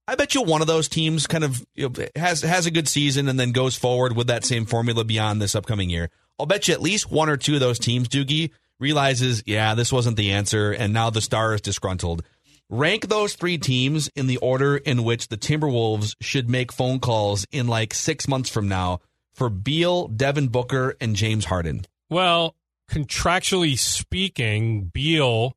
I 0.08 0.16
bet 0.16 0.34
you 0.34 0.41
one 0.41 0.62
of 0.62 0.68
those 0.68 0.88
teams 0.88 1.28
kind 1.28 1.43
of 1.43 1.64
you 1.76 1.89
know, 1.89 2.06
has 2.16 2.41
has 2.41 2.66
a 2.66 2.72
good 2.72 2.88
season 2.88 3.28
and 3.28 3.39
then 3.39 3.52
goes 3.52 3.76
forward 3.76 4.16
with 4.16 4.28
that 4.28 4.43
same 4.43 4.66
formula 4.66 5.04
beyond 5.04 5.39
this 5.39 5.56
upcoming 5.56 5.89
year. 5.89 6.10
I'll 6.40 6.46
bet 6.46 6.68
you 6.68 6.74
at 6.74 6.82
least 6.82 7.12
one 7.12 7.30
or 7.30 7.38
two 7.38 7.56
of 7.56 7.60
those 7.60 7.80
teams, 7.80 8.08
Doogie, 8.08 8.52
realizes, 8.80 9.44
yeah, 9.46 9.76
this 9.76 9.92
wasn't 9.92 10.18
the 10.18 10.32
answer, 10.32 10.72
and 10.72 10.94
now 10.94 11.10
the 11.10 11.22
star 11.22 11.54
is 11.54 11.62
disgruntled. 11.62 12.24
Rank 12.70 13.08
those 13.08 13.34
three 13.34 13.58
teams 13.58 14.10
in 14.16 14.28
the 14.28 14.38
order 14.38 14.78
in 14.78 15.04
which 15.04 15.28
the 15.28 15.38
Timberwolves 15.38 16.16
should 16.22 16.50
make 16.50 16.72
phone 16.72 17.00
calls 17.00 17.46
in 17.52 17.68
like 17.68 17.94
six 17.94 18.28
months 18.28 18.50
from 18.50 18.68
now 18.68 19.00
for 19.34 19.50
Beal, 19.50 20.08
Devin 20.08 20.48
Booker, 20.50 20.96
and 21.02 21.16
James 21.16 21.46
Harden. 21.46 21.86
Well, 22.10 22.56
contractually 22.90 23.78
speaking, 23.78 24.86
Beal 24.86 25.56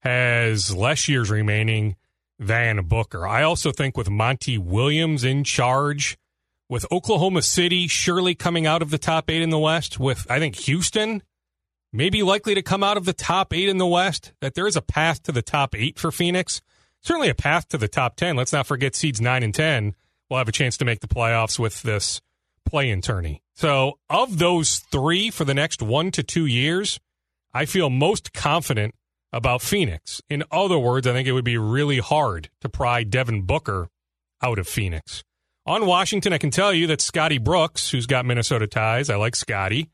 has 0.00 0.74
less 0.74 1.08
years 1.08 1.30
remaining 1.30 1.96
than 2.38 2.84
Booker. 2.86 3.26
I 3.26 3.42
also 3.42 3.70
think 3.70 3.96
with 3.96 4.10
Monty 4.10 4.58
Williams 4.58 5.22
in 5.22 5.44
charge, 5.44 6.16
with 6.74 6.90
Oklahoma 6.90 7.40
City 7.40 7.86
surely 7.86 8.34
coming 8.34 8.66
out 8.66 8.82
of 8.82 8.90
the 8.90 8.98
top 8.98 9.30
eight 9.30 9.42
in 9.42 9.50
the 9.50 9.58
West, 9.60 10.00
with 10.00 10.26
I 10.28 10.40
think 10.40 10.56
Houston 10.56 11.22
maybe 11.92 12.24
likely 12.24 12.52
to 12.56 12.62
come 12.62 12.82
out 12.82 12.96
of 12.96 13.04
the 13.04 13.12
top 13.12 13.54
eight 13.54 13.68
in 13.68 13.78
the 13.78 13.86
West, 13.86 14.32
that 14.40 14.54
there 14.54 14.66
is 14.66 14.74
a 14.74 14.82
path 14.82 15.22
to 15.22 15.30
the 15.30 15.40
top 15.40 15.76
eight 15.76 16.00
for 16.00 16.10
Phoenix. 16.10 16.60
Certainly 17.00 17.28
a 17.28 17.34
path 17.34 17.68
to 17.68 17.78
the 17.78 17.86
top 17.86 18.16
10. 18.16 18.34
Let's 18.34 18.52
not 18.52 18.66
forget 18.66 18.96
seeds 18.96 19.20
nine 19.20 19.44
and 19.44 19.54
10 19.54 19.94
will 20.28 20.38
have 20.38 20.48
a 20.48 20.52
chance 20.52 20.76
to 20.78 20.84
make 20.84 20.98
the 20.98 21.06
playoffs 21.06 21.60
with 21.60 21.82
this 21.82 22.20
play 22.66 22.90
in 22.90 23.00
tourney. 23.00 23.40
So, 23.54 24.00
of 24.10 24.38
those 24.38 24.80
three 24.80 25.30
for 25.30 25.44
the 25.44 25.54
next 25.54 25.80
one 25.80 26.10
to 26.10 26.24
two 26.24 26.44
years, 26.44 26.98
I 27.52 27.66
feel 27.66 27.88
most 27.88 28.32
confident 28.32 28.96
about 29.32 29.62
Phoenix. 29.62 30.20
In 30.28 30.42
other 30.50 30.80
words, 30.80 31.06
I 31.06 31.12
think 31.12 31.28
it 31.28 31.32
would 31.32 31.44
be 31.44 31.56
really 31.56 32.00
hard 32.00 32.50
to 32.62 32.68
pry 32.68 33.04
Devin 33.04 33.42
Booker 33.42 33.90
out 34.42 34.58
of 34.58 34.66
Phoenix. 34.66 35.22
On 35.66 35.86
Washington, 35.86 36.32
I 36.32 36.38
can 36.38 36.50
tell 36.50 36.72
you 36.72 36.86
that 36.88 37.00
Scotty 37.00 37.38
Brooks, 37.38 37.90
who's 37.90 38.06
got 38.06 38.26
Minnesota 38.26 38.66
ties, 38.66 39.08
I 39.08 39.16
like 39.16 39.34
Scotty. 39.34 39.90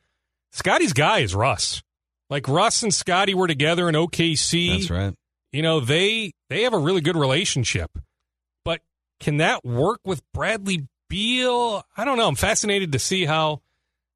Scotty's 0.52 0.92
guy 0.92 1.20
is 1.20 1.34
Russ. 1.34 1.82
Like 2.28 2.48
Russ 2.48 2.82
and 2.82 2.92
Scotty 2.92 3.34
were 3.34 3.46
together 3.46 3.88
in 3.88 3.94
OKC. 3.94 4.78
That's 4.78 4.90
right. 4.90 5.14
You 5.52 5.62
know, 5.62 5.80
they 5.80 6.32
they 6.48 6.62
have 6.62 6.74
a 6.74 6.78
really 6.78 7.00
good 7.00 7.16
relationship. 7.16 7.90
But 8.64 8.80
can 9.20 9.38
that 9.38 9.64
work 9.64 10.00
with 10.04 10.22
Bradley 10.32 10.86
Beal? 11.08 11.84
I 11.96 12.04
don't 12.04 12.18
know. 12.18 12.28
I'm 12.28 12.36
fascinated 12.36 12.92
to 12.92 12.98
see 12.98 13.24
how 13.24 13.62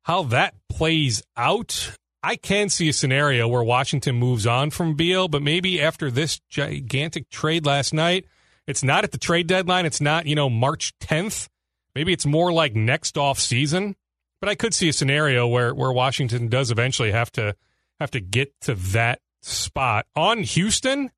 how 0.02 0.24
that 0.24 0.55
plays 0.68 1.22
out. 1.36 1.96
I 2.22 2.36
can 2.36 2.68
see 2.68 2.88
a 2.88 2.92
scenario 2.92 3.46
where 3.48 3.62
Washington 3.62 4.16
moves 4.16 4.46
on 4.46 4.70
from 4.70 4.94
Beal, 4.94 5.28
but 5.28 5.42
maybe 5.42 5.80
after 5.80 6.11
this 6.11 6.40
gigantic 6.48 7.28
trade 7.28 7.66
last 7.66 7.92
night, 7.92 8.26
it's 8.67 8.83
not 8.83 9.05
at 9.05 9.12
the 9.12 9.19
trade 9.19 9.47
deadline. 9.47 9.87
It's 9.87 10.01
not, 10.01 10.27
you 10.27 10.35
know, 10.35 10.49
March 10.49 10.93
10th. 11.01 11.49
Maybe 11.95 12.12
it's 12.12 12.27
more 12.27 12.53
like 12.53 12.75
next 12.75 13.17
off 13.17 13.39
season. 13.39 13.97
But 14.41 14.49
I 14.49 14.55
could 14.55 14.75
see 14.75 14.89
a 14.89 14.93
scenario 14.93 15.47
where 15.47 15.75
where 15.75 15.93
Washington 15.93 16.49
does 16.49 16.71
eventually 16.71 17.12
have 17.12 17.33
to 17.33 17.57
have 17.99 18.11
to 18.11 18.21
get 18.21 18.53
to 18.62 18.75
that 18.75 19.21
spot. 19.41 20.07
On 20.15 20.43
Houston, 20.43 21.11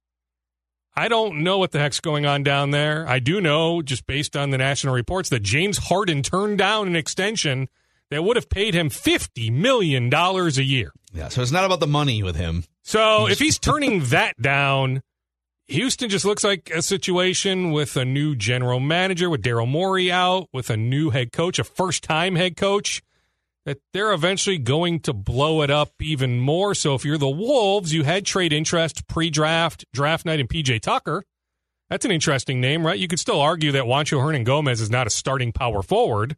I 0.94 1.08
don't 1.08 1.42
know 1.42 1.58
what 1.58 1.72
the 1.72 1.78
heck's 1.78 2.00
going 2.00 2.24
on 2.24 2.42
down 2.42 2.70
there. 2.70 3.06
I 3.08 3.18
do 3.18 3.40
know, 3.40 3.82
just 3.82 4.06
based 4.06 4.36
on 4.36 4.50
the 4.50 4.58
national 4.58 4.94
reports, 4.94 5.28
that 5.30 5.42
James 5.42 5.78
Harden 5.78 6.22
turned 6.22 6.58
down 6.58 6.86
an 6.86 6.96
extension 6.96 7.68
that 8.10 8.22
would 8.22 8.36
have 8.36 8.48
paid 8.48 8.74
him 8.74 8.88
$50 8.88 9.52
million 9.52 10.12
a 10.12 10.48
year. 10.62 10.92
Yeah, 11.12 11.28
so 11.28 11.42
it's 11.42 11.50
not 11.50 11.64
about 11.64 11.80
the 11.80 11.86
money 11.86 12.22
with 12.22 12.36
him. 12.36 12.64
So 12.82 13.28
if 13.28 13.38
he's 13.38 13.58
turning 13.58 14.04
that 14.04 14.40
down, 14.40 15.02
Houston 15.68 16.08
just 16.08 16.24
looks 16.24 16.44
like 16.44 16.70
a 16.70 16.80
situation 16.80 17.72
with 17.72 17.96
a 17.96 18.04
new 18.04 18.36
general 18.36 18.78
manager, 18.78 19.28
with 19.28 19.42
Daryl 19.42 19.66
Morey 19.66 20.12
out, 20.12 20.48
with 20.52 20.70
a 20.70 20.76
new 20.76 21.10
head 21.10 21.32
coach, 21.32 21.58
a 21.58 21.64
first 21.64 22.04
time 22.04 22.36
head 22.36 22.56
coach, 22.56 23.02
that 23.64 23.78
they're 23.92 24.12
eventually 24.12 24.58
going 24.58 25.00
to 25.00 25.12
blow 25.12 25.62
it 25.62 25.70
up 25.70 25.90
even 26.00 26.38
more. 26.38 26.72
So 26.74 26.94
if 26.94 27.04
you're 27.04 27.18
the 27.18 27.28
Wolves, 27.28 27.92
you 27.92 28.04
had 28.04 28.24
trade 28.24 28.52
interest 28.52 29.08
pre 29.08 29.28
draft, 29.28 29.84
draft 29.92 30.24
night, 30.24 30.38
and 30.38 30.48
PJ 30.48 30.82
Tucker. 30.82 31.24
That's 31.90 32.04
an 32.04 32.12
interesting 32.12 32.60
name, 32.60 32.86
right? 32.86 32.98
You 32.98 33.08
could 33.08 33.20
still 33.20 33.40
argue 33.40 33.72
that 33.72 33.84
Juancho 33.84 34.20
Hernangomez 34.20 34.80
is 34.80 34.90
not 34.90 35.08
a 35.08 35.10
starting 35.10 35.52
power 35.52 35.82
forward. 35.82 36.36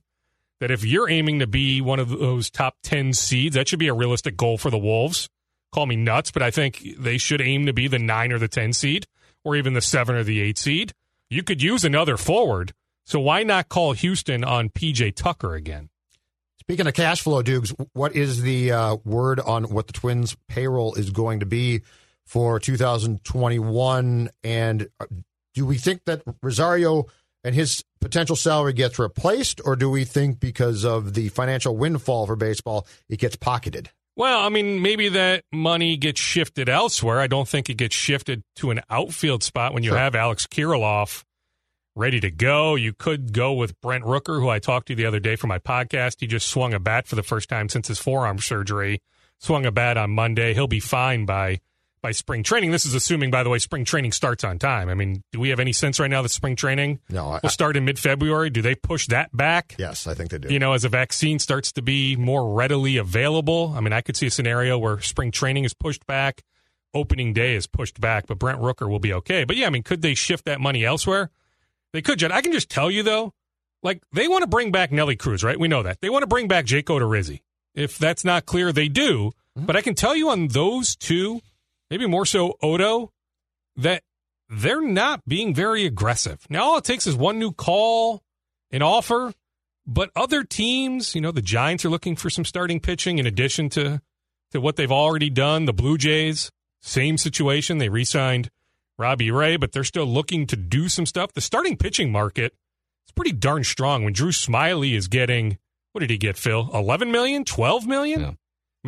That 0.61 0.71
if 0.71 0.85
you're 0.85 1.09
aiming 1.09 1.39
to 1.39 1.47
be 1.47 1.81
one 1.83 2.01
of 2.01 2.09
those 2.09 2.51
top 2.51 2.77
10 2.83 3.13
seeds, 3.13 3.55
that 3.55 3.69
should 3.69 3.79
be 3.79 3.89
a 3.89 3.95
realistic 3.95 4.37
goal 4.37 4.57
for 4.59 4.71
the 4.71 4.79
Wolves. 4.79 5.29
Call 5.71 5.87
me 5.87 5.97
nuts, 5.97 6.31
but 6.31 6.43
I 6.43 6.51
think 6.51 6.83
they 6.99 7.19
should 7.19 7.43
aim 7.43 7.67
to 7.67 7.75
be 7.75 7.89
the 7.89 7.99
9 7.99 8.33
or 8.33 8.39
the 8.39 8.49
10 8.49 8.73
seed 8.73 9.07
or 9.49 9.57
even 9.57 9.73
the 9.73 9.81
7 9.81 10.15
or 10.15 10.23
the 10.23 10.41
8 10.41 10.59
seed. 10.59 10.93
You 11.31 11.43
could 11.43 11.63
use 11.63 11.85
another 11.85 12.17
forward. 12.17 12.73
So 13.05 13.19
why 13.19 13.43
not 13.43 13.69
call 13.69 13.93
Houston 13.93 14.45
on 14.45 14.69
PJ 14.69 15.15
Tucker 15.15 15.55
again? 15.55 15.89
Speaking 16.61 16.87
of 16.87 16.93
cash 16.93 17.23
flow, 17.23 17.41
Dukes, 17.41 17.73
what 17.95 18.15
is 18.15 18.43
the 18.43 18.73
uh, 18.73 18.97
word 19.05 19.41
on 19.41 19.65
what 19.65 19.87
the 19.87 19.95
Twins' 19.95 20.37
payroll 20.49 20.95
is 20.95 21.11
going 21.11 21.41
to 21.41 21.47
be 21.47 21.81
for 22.27 22.61
2021? 22.61 24.29
And 24.45 24.89
uh, 25.01 25.07
do 25.55 25.65
we 25.65 25.79
think 25.79 26.05
that 26.05 26.23
Rosario 26.43 27.07
and 27.43 27.55
his 27.55 27.83
potential 28.03 28.37
salary 28.37 28.75
gets 28.75 28.99
replaced, 28.99 29.63
or 29.65 29.77
do 29.77 29.89
we 29.89 30.05
think 30.05 30.41
because 30.41 30.85
of 30.85 31.15
the 31.15 31.31
financial 31.31 31.75
windfall 31.75 32.27
for 32.27 32.37
baseball, 32.37 32.87
it 33.09 33.19
gets 33.19 33.37
pocketed? 33.37 33.91
Well, 34.19 34.41
I 34.41 34.49
mean, 34.49 34.83
maybe 34.83 35.09
that 35.11 35.45
money 35.53 35.97
gets 35.97 36.21
shifted 36.21 36.69
elsewhere. 36.69 37.21
I 37.21 37.29
don't 37.29 37.49
think 37.49 37.71
it 37.71 37.75
gets 37.75 37.95
shifted 37.95 38.43
to 38.57 38.73
an 38.73 38.81
outfield 38.91 39.45
spot 39.45 39.73
when 39.73 39.85
you 39.85 39.91
Sure. 39.91 39.99
have 39.99 40.17
Alex 40.17 40.45
Kirilloff 40.45 41.23
ready 41.95 42.19
to 42.21 42.31
go. 42.33 42.75
You 42.75 42.93
could 42.93 43.33
go 43.33 43.53
with 43.53 43.81
Brent 43.81 44.03
Rooker, 44.03 44.41
who 44.41 44.49
I 44.49 44.59
talked 44.59 44.89
to 44.89 44.97
the 44.97 45.07
other 45.07 45.21
day 45.21 45.37
for 45.37 45.47
my 45.47 45.61
podcast. 45.61 46.17
He 46.19 46.27
just 46.27 46.49
swung 46.49 46.75
a 46.75 46.81
bat 46.81 47.07
for 47.07 47.15
the 47.15 47.23
first 47.23 47.49
time 47.49 47.69
since 47.69 47.87
his 47.87 48.01
forearm 48.01 48.41
surgery. 48.41 49.01
Swung 49.39 49.65
a 49.65 49.71
bat 49.71 49.97
on 49.97 50.11
Monday. 50.11 50.53
He'll 50.53 50.67
be 50.67 50.81
fine 50.81 51.25
by 51.25 51.61
by 52.01 52.13
spring 52.13 52.43
training. 52.43 52.71
This 52.71 52.87
is 52.87 52.95
assuming, 52.95 53.31
by 53.31 53.43
the 53.43 53.51
way, 53.51 53.59
spring 53.59 53.85
training 53.85 54.13
starts 54.13 54.45
on 54.45 54.59
time. 54.59 54.89
I 54.89 54.95
mean, 54.95 55.23
do 55.33 55.41
we 55.41 55.49
have 55.51 55.61
any 55.61 55.73
sense 55.73 55.99
right 56.01 56.11
now 56.11 56.23
that 56.23 56.31
spring 56.31 56.57
training 56.57 57.01
No, 57.11 57.29
I, 57.29 57.41
will 57.43 57.51
start 57.51 57.77
in 57.77 57.85
mid 57.85 57.99
February? 57.99 58.51
Do 58.51 58.63
they 58.63 58.75
push 58.75 59.07
that 59.09 59.37
back? 59.37 59.75
yes, 59.79 60.07
I 60.07 60.15
think 60.15 60.31
they 60.31 60.39
do. 60.39 60.53
you 60.53 60.59
know, 60.59 60.73
as 60.73 60.85
a 60.85 60.89
vaccine 60.89 61.39
starts 61.39 61.73
to 61.73 61.83
be 61.83 62.17
more 62.17 62.53
readily 62.55 62.97
available. 62.97 63.73
I 63.77 63.81
mean, 63.81 63.93
I 63.93 64.01
could 64.01 64.17
see 64.17 64.27
a 64.27 64.31
scenario 64.31 64.79
where 64.79 65.01
spring 65.01 65.31
training 65.31 65.65
is 65.65 65.75
pushed 65.75 66.07
back, 66.07 66.43
opening 66.95 67.33
day 67.33 67.55
is 67.55 67.67
pushed 67.67 68.01
back, 68.01 68.27
but 68.27 68.39
Brent 68.39 68.61
Rooker 68.61 68.89
will 68.89 68.99
be 68.99 69.13
okay. 69.13 69.45
But 69.45 69.57
yeah, 69.57 69.67
I 69.67 69.71
mean, 69.71 69.83
could 69.83 70.03
they 70.03 70.15
shift 70.15 70.45
that 70.47 70.61
money 70.61 70.85
elsewhere? 70.85 71.31
They 71.93 72.03
could, 72.03 72.19
Jed. 72.19 72.33
I 72.33 72.43
can 72.43 72.53
just 72.53 72.71
tell 72.71 72.91
you 72.91 73.03
though, 73.03 73.35
like 73.83 74.03
they 74.13 74.29
want 74.29 74.43
to 74.43 74.49
bring 74.49 74.73
back 74.73 74.93
Nelly 74.93 75.17
Cruz, 75.17 75.43
right? 75.45 75.59
We 75.59 75.69
know 75.69 75.83
that. 75.83 76.01
They 76.01 76.11
want 76.11 76.23
to 76.23 76.27
bring 76.27 76.49
back 76.49 76.65
Jake 76.65 76.87
Odorizzi. 76.87 77.41
If 77.75 77.99
that's 77.99 78.25
not 78.25 78.45
clear, 78.47 78.73
they 78.73 78.89
do. 78.89 79.33
Mm-hmm. 79.57 79.67
But 79.67 79.77
I 79.77 79.83
can 79.83 79.95
tell 79.95 80.17
you 80.17 80.31
on 80.31 80.49
those 80.49 80.97
two, 80.97 81.41
maybe 81.91 82.07
more 82.07 82.27
so 82.27 82.57
Odo, 82.63 83.13
that 83.77 84.03
they're 84.49 84.81
not 84.81 85.27
being 85.27 85.55
very 85.55 85.85
aggressive. 85.85 86.47
Now 86.49 86.65
all 86.65 86.79
it 86.79 86.85
takes 86.85 87.07
is 87.07 87.17
one 87.17 87.39
new 87.39 87.53
call, 87.53 88.23
an 88.71 88.83
offer, 88.83 89.33
but 89.87 90.11
other 90.15 90.45
teams, 90.45 91.15
you 91.15 91.21
know, 91.21 91.33
the 91.33 91.43
Giants 91.43 91.85
are 91.85 91.91
looking 91.91 92.17
for 92.17 92.31
some 92.31 92.45
starting 92.45 92.81
pitching 92.81 93.19
in 93.19 93.27
addition 93.27 93.69
to 93.71 94.01
to 94.51 94.61
what 94.61 94.77
they've 94.77 94.93
already 94.93 95.29
done. 95.29 95.67
The 95.67 95.75
Blue 95.75 95.99
Jays, 95.99 96.51
same 96.81 97.19
situation. 97.19 97.79
They 97.79 97.91
re-signed 97.91 98.51
Robbie 98.99 99.31
Ray, 99.31 99.57
but 99.57 99.73
they're 99.73 99.85
still 99.85 100.07
looking 100.07 100.47
to 100.47 100.57
do 100.57 100.89
some 100.89 101.05
stuff. 101.05 101.33
The 101.33 101.43
starting 101.43 101.77
pitching 101.77 102.11
market 102.11 102.55
is 103.07 103.13
pretty 103.15 103.33
darn 103.33 103.65
strong. 103.65 104.05
When 104.05 104.15
Drew 104.15 104.31
Smyly 104.31 104.95
is 104.95 105.09
getting 105.09 105.59
what 105.93 106.01
did 106.01 106.11
he 106.11 106.19
get, 106.19 106.37
Phil? 106.37 106.71
11 106.73 107.11
million, 107.11 107.45
12 107.45 107.87
million? 107.87 108.21
Yeah. 108.21 108.31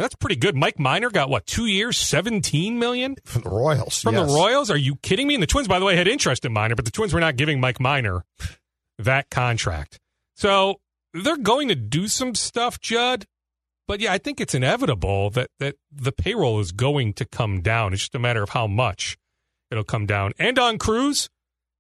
That's 0.01 0.15
pretty 0.15 0.37
good. 0.37 0.57
Mike 0.57 0.79
Minor 0.79 1.11
got 1.11 1.29
what, 1.29 1.45
two 1.47 1.67
years, 1.67 1.99
17 1.99 2.79
million? 2.79 3.17
From 3.23 3.43
the 3.43 3.51
Royals. 3.51 4.01
From 4.01 4.15
yes. 4.15 4.27
the 4.27 4.35
Royals? 4.35 4.71
Are 4.71 4.77
you 4.77 4.97
kidding 4.97 5.27
me? 5.27 5.35
And 5.35 5.43
the 5.43 5.47
Twins, 5.47 5.69
by 5.69 5.79
the 5.79 5.85
way, 5.85 5.95
had 5.95 6.09
interest 6.09 6.47
in 6.47 6.55
Minor, 6.55 6.75
but 6.75 6.87
the 6.87 6.91
Twins 6.91 7.13
were 7.13 7.21
not 7.21 7.37
giving 7.37 7.61
Mike 7.61 7.79
Minor 7.79 8.25
that 8.99 9.29
contract. 9.29 10.01
So 10.37 10.81
they're 11.13 11.37
going 11.37 11.69
to 11.69 11.75
do 11.75 12.09
some 12.09 12.35
stuff, 12.35 12.81
Judd. 12.81 13.27
But 13.87 14.01
yeah, 14.01 14.13
I 14.13 14.17
think 14.17 14.41
it's 14.41 14.55
inevitable 14.55 15.29
that, 15.31 15.51
that 15.59 15.77
the 15.93 16.13
payroll 16.13 16.61
is 16.61 16.73
going 16.73 17.13
to 17.15 17.27
come 17.27 17.61
down. 17.61 17.93
It's 17.93 18.03
just 18.03 18.15
a 18.15 18.19
matter 18.19 18.43
of 18.43 18.51
how 18.51 18.67
much 18.67 19.19
it'll 19.71 19.85
come 19.85 20.07
down. 20.07 20.33
And 20.39 20.59
on 20.59 20.79
Cruz, 20.79 21.29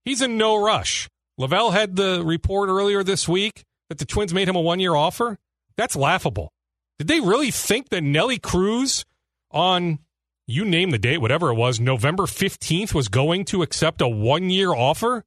he's 0.04 0.20
in 0.20 0.36
no 0.36 0.62
rush. 0.62 1.08
Lavelle 1.38 1.70
had 1.70 1.96
the 1.96 2.22
report 2.22 2.68
earlier 2.68 3.02
this 3.02 3.26
week 3.26 3.64
that 3.88 3.96
the 3.96 4.04
Twins 4.04 4.34
made 4.34 4.46
him 4.46 4.56
a 4.56 4.60
one 4.60 4.78
year 4.78 4.94
offer. 4.94 5.38
That's 5.78 5.96
laughable. 5.96 6.52
Did 7.00 7.08
they 7.08 7.20
really 7.20 7.50
think 7.50 7.88
that 7.88 8.02
Nelly 8.02 8.38
Cruz 8.38 9.06
on 9.50 10.00
you 10.46 10.66
name 10.66 10.90
the 10.90 10.98
date, 10.98 11.16
whatever 11.22 11.48
it 11.48 11.54
was, 11.54 11.80
November 11.80 12.24
15th 12.24 12.92
was 12.92 13.08
going 13.08 13.46
to 13.46 13.62
accept 13.62 14.02
a 14.02 14.06
one 14.06 14.50
year 14.50 14.74
offer? 14.74 15.24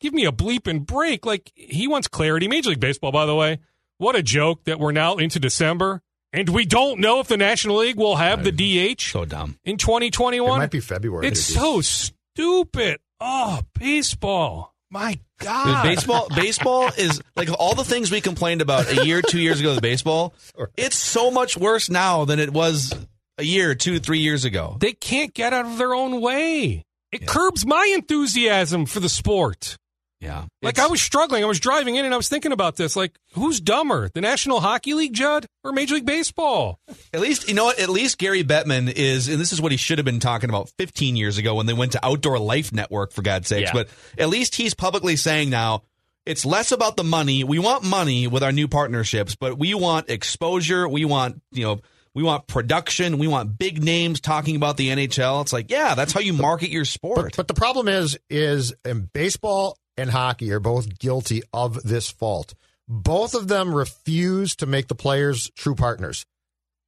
Give 0.00 0.12
me 0.12 0.24
a 0.24 0.32
bleep 0.32 0.66
and 0.66 0.84
break. 0.84 1.24
Like, 1.24 1.52
he 1.54 1.86
wants 1.86 2.08
clarity. 2.08 2.48
Major 2.48 2.70
League 2.70 2.80
Baseball, 2.80 3.12
by 3.12 3.24
the 3.24 3.36
way, 3.36 3.60
what 3.98 4.16
a 4.16 4.22
joke 4.24 4.64
that 4.64 4.80
we're 4.80 4.90
now 4.90 5.14
into 5.14 5.38
December 5.38 6.02
and 6.32 6.48
we 6.48 6.64
don't 6.64 6.98
know 6.98 7.20
if 7.20 7.28
the 7.28 7.36
National 7.36 7.76
League 7.76 7.94
will 7.98 8.16
have 8.16 8.42
the 8.42 8.50
uh, 8.50 8.94
DH 8.96 9.00
So 9.02 9.24
dumb. 9.24 9.60
in 9.64 9.74
It 9.74 9.78
2021. 9.78 10.58
might 10.58 10.72
be 10.72 10.80
February. 10.80 11.28
It's 11.28 11.40
so 11.40 11.80
stupid. 11.82 12.98
Oh, 13.20 13.60
baseball. 13.78 14.74
My 14.90 15.12
Dude, 15.12 15.20
God. 15.42 15.82
baseball, 15.82 16.28
baseball 16.34 16.90
is 16.96 17.20
like 17.36 17.48
all 17.58 17.74
the 17.74 17.84
things 17.84 18.10
we 18.10 18.20
complained 18.20 18.62
about 18.62 18.90
a 18.90 19.04
year, 19.04 19.22
two 19.22 19.40
years 19.40 19.60
ago 19.60 19.74
with 19.74 19.82
baseball. 19.82 20.34
It's 20.76 20.96
so 20.96 21.30
much 21.30 21.56
worse 21.56 21.90
now 21.90 22.24
than 22.24 22.38
it 22.38 22.52
was 22.52 22.94
a 23.38 23.44
year, 23.44 23.74
two, 23.74 23.98
three 23.98 24.20
years 24.20 24.44
ago. 24.44 24.76
They 24.80 24.92
can't 24.92 25.32
get 25.34 25.52
out 25.52 25.66
of 25.66 25.78
their 25.78 25.94
own 25.94 26.20
way. 26.20 26.82
It 27.10 27.26
curbs 27.26 27.66
my 27.66 27.90
enthusiasm 27.94 28.86
for 28.86 29.00
the 29.00 29.08
sport. 29.08 29.76
Yeah, 30.22 30.44
Like 30.62 30.78
I 30.78 30.86
was 30.86 31.02
struggling. 31.02 31.42
I 31.42 31.48
was 31.48 31.58
driving 31.58 31.96
in 31.96 32.04
and 32.04 32.14
I 32.14 32.16
was 32.16 32.28
thinking 32.28 32.52
about 32.52 32.76
this. 32.76 32.94
Like, 32.94 33.18
who's 33.32 33.60
dumber, 33.60 34.08
the 34.08 34.20
National 34.20 34.60
Hockey 34.60 34.94
League, 34.94 35.12
Judd, 35.12 35.46
or 35.64 35.72
Major 35.72 35.96
League 35.96 36.06
Baseball? 36.06 36.78
At 37.12 37.18
least 37.18 37.48
you 37.48 37.54
know 37.54 37.64
what? 37.64 37.80
At 37.80 37.88
least 37.88 38.18
Gary 38.18 38.44
Bettman 38.44 38.92
is, 38.92 39.28
and 39.28 39.40
this 39.40 39.52
is 39.52 39.60
what 39.60 39.72
he 39.72 39.78
should 39.78 39.98
have 39.98 40.04
been 40.04 40.20
talking 40.20 40.48
about 40.48 40.70
15 40.78 41.16
years 41.16 41.38
ago 41.38 41.56
when 41.56 41.66
they 41.66 41.72
went 41.72 41.92
to 41.92 42.06
Outdoor 42.06 42.38
Life 42.38 42.72
Network, 42.72 43.12
for 43.12 43.22
God's 43.22 43.48
sakes. 43.48 43.70
Yeah. 43.70 43.72
But 43.72 43.88
at 44.16 44.28
least 44.28 44.54
he's 44.54 44.74
publicly 44.74 45.16
saying 45.16 45.50
now 45.50 45.82
it's 46.24 46.46
less 46.46 46.70
about 46.70 46.96
the 46.96 47.04
money. 47.04 47.42
We 47.42 47.58
want 47.58 47.82
money 47.82 48.28
with 48.28 48.44
our 48.44 48.52
new 48.52 48.68
partnerships, 48.68 49.34
but 49.34 49.58
we 49.58 49.74
want 49.74 50.08
exposure. 50.08 50.88
We 50.88 51.04
want 51.04 51.42
you 51.50 51.64
know. 51.64 51.80
We 52.14 52.22
want 52.22 52.46
production. 52.46 53.16
We 53.16 53.26
want 53.26 53.56
big 53.56 53.82
names 53.82 54.20
talking 54.20 54.54
about 54.54 54.76
the 54.76 54.90
NHL. 54.90 55.40
It's 55.40 55.52
like, 55.54 55.70
yeah, 55.70 55.94
that's 55.94 56.12
how 56.12 56.20
you 56.20 56.34
market 56.34 56.68
your 56.68 56.84
sport. 56.84 57.16
But, 57.16 57.36
but 57.36 57.48
the 57.48 57.54
problem 57.54 57.88
is, 57.88 58.18
is 58.28 58.74
in 58.84 59.08
baseball 59.14 59.78
and 60.02 60.10
hockey 60.10 60.52
are 60.52 60.60
both 60.60 60.98
guilty 60.98 61.42
of 61.52 61.82
this 61.82 62.10
fault. 62.10 62.54
Both 62.88 63.34
of 63.34 63.48
them 63.48 63.74
refuse 63.74 64.56
to 64.56 64.66
make 64.66 64.88
the 64.88 64.94
players 64.94 65.50
true 65.56 65.74
partners. 65.74 66.26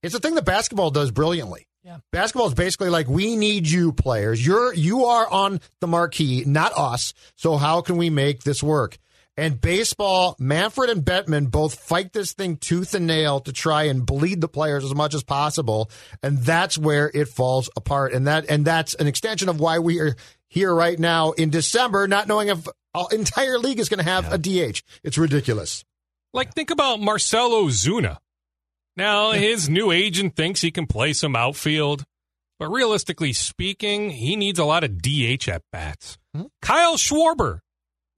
It's 0.02 0.14
a 0.14 0.20
thing 0.20 0.34
that 0.34 0.44
basketball 0.44 0.90
does 0.90 1.10
brilliantly. 1.10 1.66
Yeah. 1.82 1.98
Basketball 2.12 2.48
is 2.48 2.54
basically 2.54 2.90
like 2.90 3.08
we 3.08 3.36
need 3.36 3.68
you 3.68 3.92
players. 3.92 4.44
You're 4.44 4.74
you 4.74 5.04
are 5.04 5.30
on 5.30 5.60
the 5.80 5.86
marquee, 5.86 6.44
not 6.46 6.72
us. 6.76 7.14
So 7.36 7.56
how 7.56 7.80
can 7.80 7.96
we 7.96 8.10
make 8.10 8.42
this 8.42 8.62
work? 8.62 8.98
And 9.36 9.60
baseball, 9.60 10.36
Manfred 10.38 10.90
and 10.90 11.04
Bettman 11.04 11.50
both 11.50 11.74
fight 11.74 12.12
this 12.12 12.34
thing 12.34 12.56
tooth 12.56 12.94
and 12.94 13.06
nail 13.06 13.40
to 13.40 13.52
try 13.52 13.84
and 13.84 14.06
bleed 14.06 14.40
the 14.40 14.48
players 14.48 14.84
as 14.84 14.94
much 14.94 15.12
as 15.12 15.24
possible, 15.24 15.90
and 16.22 16.38
that's 16.38 16.78
where 16.78 17.10
it 17.12 17.26
falls 17.26 17.68
apart. 17.76 18.12
And 18.12 18.28
that 18.28 18.48
and 18.48 18.64
that's 18.64 18.94
an 18.94 19.08
extension 19.08 19.48
of 19.48 19.58
why 19.58 19.80
we 19.80 20.00
are 20.00 20.14
here 20.54 20.72
right 20.72 20.98
now 20.98 21.32
in 21.32 21.50
December, 21.50 22.06
not 22.06 22.28
knowing 22.28 22.48
if 22.48 22.66
our 22.94 23.08
entire 23.10 23.58
league 23.58 23.80
is 23.80 23.88
going 23.88 23.98
to 23.98 24.08
have 24.08 24.32
a 24.32 24.38
DH. 24.38 24.82
It's 25.02 25.18
ridiculous. 25.18 25.84
Like, 26.32 26.54
think 26.54 26.70
about 26.70 27.00
Marcell 27.00 27.50
Ozuna. 27.50 28.18
Now, 28.96 29.32
his 29.32 29.68
new 29.68 29.90
agent 29.90 30.36
thinks 30.36 30.60
he 30.60 30.70
can 30.70 30.86
play 30.86 31.12
some 31.12 31.34
outfield, 31.34 32.04
but 32.60 32.68
realistically 32.68 33.32
speaking, 33.32 34.10
he 34.10 34.36
needs 34.36 34.60
a 34.60 34.64
lot 34.64 34.84
of 34.84 35.02
DH 35.02 35.48
at 35.48 35.62
bats. 35.72 36.18
Hmm? 36.32 36.44
Kyle 36.62 36.96
Schwarber, 36.96 37.58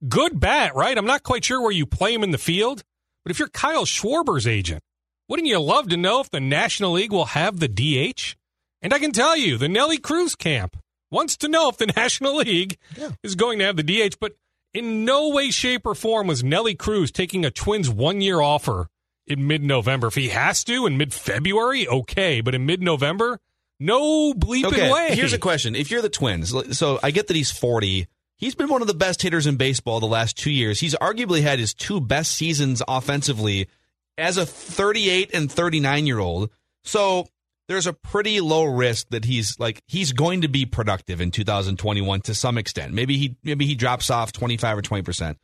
good 0.07 0.39
bat, 0.39 0.75
right? 0.75 0.95
I'm 0.95 1.07
not 1.07 1.23
quite 1.23 1.43
sure 1.43 1.59
where 1.59 1.71
you 1.71 1.87
play 1.87 2.13
him 2.13 2.23
in 2.23 2.29
the 2.29 2.37
field, 2.37 2.83
but 3.25 3.31
if 3.31 3.39
you're 3.39 3.47
Kyle 3.47 3.85
Schwarber's 3.85 4.45
agent, 4.45 4.83
wouldn't 5.27 5.47
you 5.47 5.59
love 5.59 5.89
to 5.89 5.97
know 5.97 6.21
if 6.21 6.29
the 6.29 6.39
National 6.39 6.91
League 6.91 7.11
will 7.11 7.25
have 7.25 7.59
the 7.59 7.67
DH? 7.67 8.35
And 8.83 8.93
I 8.93 8.99
can 8.99 9.11
tell 9.11 9.35
you, 9.35 9.57
the 9.57 9.67
Nelly 9.67 9.97
Cruz 9.97 10.35
camp 10.35 10.77
wants 11.11 11.37
to 11.37 11.47
know 11.47 11.69
if 11.69 11.77
the 11.77 11.87
National 11.95 12.37
League 12.37 12.77
is 13.23 13.35
going 13.35 13.59
to 13.59 13.65
have 13.65 13.77
the 13.77 13.83
DH, 13.83 14.15
but 14.19 14.33
in 14.73 15.05
no 15.05 15.29
way, 15.29 15.49
shape, 15.49 15.85
or 15.85 15.95
form 15.95 16.27
was 16.27 16.43
Nelly 16.43 16.75
Cruz 16.75 17.11
taking 17.11 17.45
a 17.45 17.51
Twins 17.51 17.89
one 17.89 18.21
year 18.21 18.41
offer 18.41 18.89
in 19.25 19.47
mid 19.47 19.63
November. 19.63 20.07
If 20.07 20.15
he 20.15 20.29
has 20.29 20.63
to 20.65 20.85
in 20.85 20.97
mid 20.97 21.13
February, 21.13 21.87
okay. 21.87 22.41
But 22.41 22.55
in 22.55 22.65
mid 22.65 22.81
November, 22.81 23.39
no 23.79 24.33
bleeping 24.33 24.65
okay, 24.65 24.91
way. 24.91 25.15
Here's 25.15 25.33
a 25.33 25.39
question: 25.39 25.75
If 25.75 25.91
you're 25.91 26.01
the 26.01 26.09
Twins, 26.09 26.53
so 26.77 26.99
I 27.01 27.11
get 27.11 27.27
that 27.27 27.35
he's 27.35 27.51
40. 27.51 28.07
He's 28.39 28.53
been 28.53 28.69
one 28.69 28.81
of 28.81 28.87
the 28.87 28.93
best 28.93 29.23
hitters 29.23 29.47
in 29.47 29.55
baseball 29.55 29.99
the 29.99 30.05
last 30.05 30.37
two 30.37 30.51
years. 30.51 30.79
He's 30.79 30.93
arguably 30.95 31.41
had 31.41 31.57
his 31.57 31.73
two 31.73 31.99
best 31.99 32.33
seasons 32.33 32.83
offensively 32.87 33.67
as 34.15 34.37
a 34.37 34.45
38 34.45 35.31
and 35.33 35.51
39 35.51 36.05
year 36.05 36.19
old. 36.19 36.51
So 36.83 37.27
there's 37.67 37.87
a 37.87 37.93
pretty 37.93 38.39
low 38.41 38.63
risk 38.63 39.09
that 39.09 39.25
he's 39.25 39.59
like 39.59 39.81
he's 39.87 40.13
going 40.13 40.41
to 40.41 40.47
be 40.47 40.65
productive 40.65 41.21
in 41.21 41.31
2021 41.31 42.21
to 42.21 42.35
some 42.35 42.57
extent. 42.57 42.93
Maybe 42.93 43.17
he 43.17 43.35
maybe 43.43 43.65
he 43.65 43.75
drops 43.75 44.09
off 44.09 44.31
25 44.31 44.77
or 44.77 44.81
20 44.81 45.03
percent. 45.03 45.37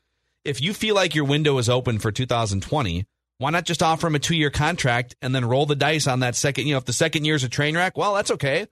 If 0.43 0.61
you 0.61 0.73
feel 0.73 0.95
like 0.95 1.15
your 1.15 1.25
window 1.25 1.57
is 1.57 1.69
open 1.69 1.99
for 1.99 2.11
2020, 2.11 3.05
why 3.37 3.49
not 3.49 3.65
just 3.65 3.83
offer 3.83 4.07
him 4.07 4.15
a 4.15 4.19
two 4.19 4.35
year 4.35 4.49
contract 4.49 5.15
and 5.21 5.33
then 5.33 5.45
roll 5.45 5.65
the 5.65 5.75
dice 5.75 6.07
on 6.07 6.21
that 6.21 6.35
second? 6.35 6.67
You 6.67 6.73
know, 6.73 6.77
if 6.77 6.85
the 6.85 6.93
second 6.93 7.25
year 7.25 7.35
is 7.35 7.43
a 7.43 7.49
train 7.49 7.75
wreck, 7.75 7.97
well, 7.97 8.13
that's 8.13 8.31
okay. 8.31 8.67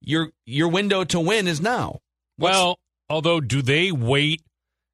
Your 0.00 0.30
your 0.46 0.68
window 0.68 1.04
to 1.04 1.20
win 1.20 1.46
is 1.46 1.60
now. 1.60 2.00
What's, 2.36 2.54
well, 2.54 2.78
although, 3.08 3.40
do 3.40 3.60
they 3.62 3.92
wait 3.92 4.42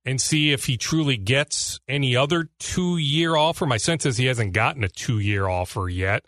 and 0.05 0.21
see 0.21 0.53
if 0.53 0.67
he 0.67 0.77
truly 0.77 1.17
gets 1.17 1.81
any 1.89 2.17
other 2.17 2.49
two 2.59 2.99
year 2.99 3.37
offer? 3.37 3.67
My 3.67 3.77
sense 3.77 4.07
is 4.07 4.17
he 4.17 4.27
hasn't 4.27 4.53
gotten 4.53 4.85
a 4.85 4.89
two 4.89 5.19
year 5.19 5.47
offer 5.49 5.89
yet. 5.89 6.25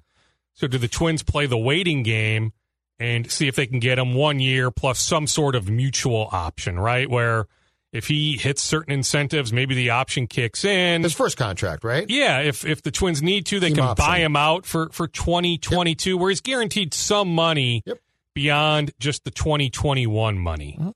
So 0.58 0.66
do 0.66 0.76
the 0.76 0.88
Twins 0.88 1.22
play 1.22 1.46
the 1.46 1.56
waiting 1.56 2.02
game 2.02 2.52
and 2.98 3.30
see 3.30 3.46
if 3.46 3.54
they 3.54 3.66
can 3.66 3.78
get 3.78 3.96
him 3.96 4.12
one 4.14 4.40
year 4.40 4.72
plus 4.72 4.98
some 4.98 5.28
sort 5.28 5.54
of 5.54 5.70
mutual 5.70 6.28
option, 6.32 6.80
right? 6.80 7.08
Where 7.08 7.46
if 7.92 8.08
he 8.08 8.36
hits 8.36 8.60
certain 8.60 8.92
incentives, 8.92 9.52
maybe 9.52 9.76
the 9.76 9.90
option 9.90 10.26
kicks 10.26 10.64
in. 10.64 11.04
His 11.04 11.14
first 11.14 11.36
contract, 11.36 11.84
right? 11.84 12.04
Yeah, 12.10 12.40
if 12.40 12.64
if 12.64 12.82
the 12.82 12.90
Twins 12.90 13.22
need 13.22 13.46
to, 13.46 13.60
they 13.60 13.68
Team 13.68 13.76
can 13.76 13.84
option. 13.84 14.04
buy 14.04 14.18
him 14.18 14.34
out 14.34 14.66
for 14.66 14.88
for 14.90 15.06
2022 15.06 16.18
where 16.18 16.28
he's 16.28 16.40
guaranteed 16.40 16.92
some 16.92 17.32
money 17.32 17.84
Yep. 17.86 17.98
beyond 18.34 18.90
just 18.98 19.22
the 19.24 19.30
2021 19.30 20.38
money. 20.40 20.76
Mhm. 20.80 20.92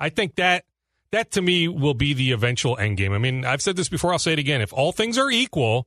I 0.00 0.08
think 0.08 0.36
that 0.36 0.64
that 1.10 1.30
to 1.32 1.42
me 1.42 1.68
will 1.68 1.92
be 1.92 2.14
the 2.14 2.32
eventual 2.32 2.78
end 2.78 2.96
game. 2.96 3.12
I 3.12 3.18
mean, 3.18 3.44
I've 3.44 3.60
said 3.60 3.76
this 3.76 3.90
before, 3.90 4.12
I'll 4.14 4.18
say 4.18 4.32
it 4.32 4.38
again. 4.38 4.62
If 4.62 4.72
all 4.72 4.90
things 4.90 5.18
are 5.18 5.30
equal, 5.30 5.86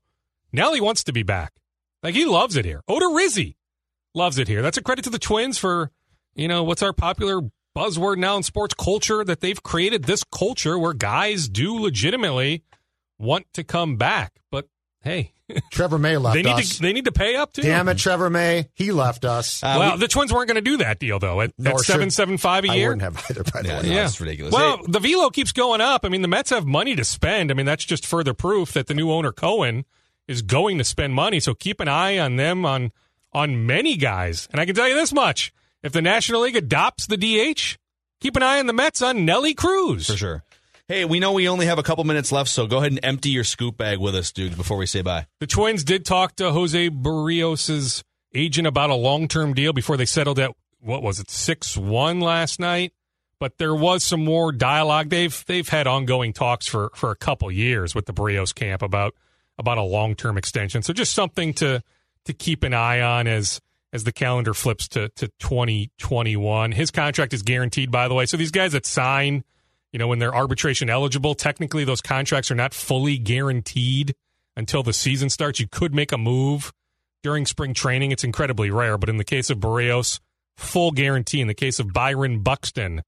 Nelly 0.54 0.80
wants 0.80 1.04
to 1.06 1.12
be 1.12 1.24
back. 1.24 1.54
Like 2.06 2.14
he 2.14 2.26
loves 2.26 2.56
it 2.56 2.66
here. 2.66 2.82
Odorizzi 2.88 3.56
loves 4.14 4.38
it 4.38 4.48
here. 4.48 4.62
That's 4.62 4.78
a 4.78 4.84
credit 4.84 5.06
to 5.06 5.10
the 5.10 5.18
Twins 5.18 5.58
for, 5.58 5.90
you 6.36 6.48
know, 6.48 6.64
what's 6.64 6.84
our 6.84 6.94
popular 6.94 7.42
buzzword 7.76 8.18
now 8.18 8.38
in 8.38 8.44
sports 8.44 8.76
culture 8.76 9.24
that 9.24 9.42
they've 9.42 9.62
created 9.64 10.04
this 10.04 10.24
culture 10.24 10.78
where 10.78 10.94
guys 10.94 11.50
do 11.50 11.74
legitimately 11.80 12.64
want 13.18 13.48
to 13.56 13.64
come 13.64 13.96
back. 13.98 14.34
But 14.52 14.68
hey, 15.02 15.32
Trevor 15.72 15.98
May 15.98 16.18
left 16.18 16.36
they 16.36 16.44
need 16.44 16.52
us. 16.52 16.76
to 16.76 16.82
they 16.84 16.94
need 16.94 17.06
to 17.06 17.12
pay 17.12 17.36
up 17.36 17.54
too. 17.54 17.64
Damn 17.64 17.90
it, 17.90 17.98
Trevor 17.98 18.30
May. 18.30 18.70
He 18.76 18.92
left 18.92 19.26
us. 19.26 19.64
Uh, 19.64 19.76
well, 19.80 19.92
we- 19.94 20.00
the 20.02 20.08
Twins 20.08 20.32
weren't 20.32 20.48
going 20.48 20.56
to 20.56 20.62
do 20.62 20.78
that 20.78 21.00
deal 21.00 21.18
though 21.18 21.42
at, 21.42 21.54
at 21.66 21.80
seven 21.80 22.12
seven 22.12 22.38
five 22.38 22.66
a 22.66 22.68
year. 22.68 22.86
I 22.86 22.90
wouldn't 22.90 23.02
have 23.02 23.26
either, 23.32 23.44
by 23.52 23.64
the 23.64 23.68
Yeah, 23.68 23.82
way. 23.82 23.88
Yeah. 23.90 24.06
it's 24.06 24.22
ridiculous. 24.22 24.54
Well, 24.54 24.78
Hey, 24.78 24.84
the 24.90 25.00
velo 25.00 25.32
keeps 25.32 25.52
going 25.52 25.82
up. 25.82 26.06
I 26.06 26.10
mean, 26.10 26.22
the 26.22 26.28
Mets 26.28 26.52
have 26.52 26.68
money 26.68 26.96
to 26.96 27.04
spend. 27.04 27.50
I 27.50 27.56
mean, 27.56 27.66
that's 27.66 27.84
just 27.84 28.06
further 28.06 28.36
proof 28.36 28.74
that 28.74 28.86
the 28.88 28.94
new 28.94 29.12
owner 29.12 29.32
Cohen 29.32 29.86
is 30.28 30.42
going 30.42 30.78
to 30.78 30.84
spend 30.84 31.14
money. 31.14 31.40
So 31.40 31.54
keep 31.54 31.80
an 31.80 31.88
eye 31.88 32.18
on 32.18 32.36
them 32.36 32.66
on 32.66 32.92
on 33.34 33.66
many 33.66 33.98
guys. 33.98 34.48
And 34.52 34.62
I 34.62 34.66
can 34.66 34.76
tell 34.76 34.88
you 34.88 34.96
this 34.96 35.14
much: 35.14 35.54
if 35.84 35.92
the 35.92 36.02
National 36.02 36.42
League 36.42 36.56
adopts 36.56 37.08
the 37.08 37.18
DH, 37.18 37.78
keep 38.22 38.36
an 38.36 38.44
eye 38.44 38.60
on 38.60 38.68
the 38.68 38.74
Mets 38.74 39.02
on 39.02 39.26
Nelly 39.26 39.54
Cruz. 39.54 40.08
for 40.08 40.18
sure. 40.18 40.44
Hey, 40.88 41.04
we 41.04 41.20
know 41.20 41.32
we 41.32 41.50
only 41.50 41.66
have 41.66 41.80
a 41.80 41.84
couple 41.84 42.04
minutes 42.04 42.32
left, 42.32 42.48
so 42.50 42.68
go 42.68 42.78
ahead 42.78 42.92
and 42.92 43.00
empty 43.02 43.30
your 43.30 43.44
scoop 43.44 43.76
bag 43.76 43.98
with 43.98 44.16
us, 44.16 44.32
dude, 44.32 44.56
before 44.56 44.78
we 44.78 44.86
say 44.86 45.02
bye. 45.02 45.26
The 45.40 45.48
Twins 45.48 45.84
did 45.84 46.06
talk 46.06 46.36
to 46.36 46.52
Jose 46.52 46.92
Berrios' 46.92 48.04
agent 48.36 48.68
about 48.68 48.92
a 48.92 48.96
long 48.96 49.28
term 49.28 49.56
deal 49.56 49.74
before 49.74 49.98
they 49.98 50.06
settled 50.06 50.38
at 50.38 50.52
what 50.80 51.02
was 51.02 51.20
it 51.20 51.32
six 51.32 51.76
one 51.76 52.20
last 52.20 52.60
night. 52.60 52.94
But 53.40 53.58
there 53.58 53.76
was 53.76 54.04
some 54.04 54.24
more 54.24 54.52
dialogue. 54.52 55.10
They've 55.10 55.44
they've 55.48 55.68
had 55.68 55.88
ongoing 55.88 56.34
talks 56.34 56.68
for 56.68 56.92
for 56.96 57.12
a 57.12 57.16
couple 57.16 57.52
years 57.52 57.94
with 57.96 58.06
the 58.06 58.14
Berrios 58.14 58.54
camp 58.54 58.82
about 58.82 59.14
about 59.58 59.78
a 59.78 59.84
long 59.84 60.16
term 60.16 60.38
extension. 60.38 60.82
So 60.82 60.94
just 60.94 61.14
something 61.14 61.54
to 61.56 61.82
to 62.26 62.34
keep 62.34 62.64
an 62.64 62.74
eye 62.74 63.02
on 63.02 63.28
as 63.28 63.62
as 63.94 64.04
the 64.04 64.12
calendar 64.12 64.54
flips 64.54 64.88
to 64.90 65.10
to 65.16 65.30
twenty 65.40 65.92
twenty 65.98 66.36
one. 66.36 66.72
His 66.72 66.92
contract 66.92 67.34
is 67.34 67.42
guaranteed, 67.42 67.92
by 67.92 68.08
the 68.08 68.14
way. 68.14 68.26
So 68.26 68.38
these 68.38 68.52
guys 68.52 68.74
that 68.74 68.86
sign, 68.86 69.44
you 69.92 70.00
know, 70.00 70.08
when 70.08 70.20
they're 70.20 70.36
arbitration 70.36 70.90
eligible, 70.90 71.36
technically 71.36 71.86
those 71.86 72.02
contracts 72.02 72.52
are 72.52 72.56
not 72.56 72.74
fully 72.74 73.18
guaranteed 73.18 74.16
until 74.58 74.84
the 74.84 74.94
season 74.94 75.30
starts. 75.30 75.60
You 75.60 75.68
could 75.68 75.94
make 75.94 76.12
a 76.12 76.18
move 76.18 76.74
during 77.24 77.46
spring 77.46 77.74
training. 77.74 78.12
It's 78.12 78.24
incredibly 78.24 78.70
rare, 78.70 78.98
but 78.98 79.10
in 79.10 79.18
the 79.18 79.24
case 79.24 79.50
of 79.50 79.60
Berrios, 79.60 80.20
full 80.58 80.92
guarantee. 80.92 81.42
In 81.42 81.48
the 81.48 81.54
case 81.54 81.80
of 81.80 81.94
Byron 81.94 82.40
Buxton, 82.40 83.02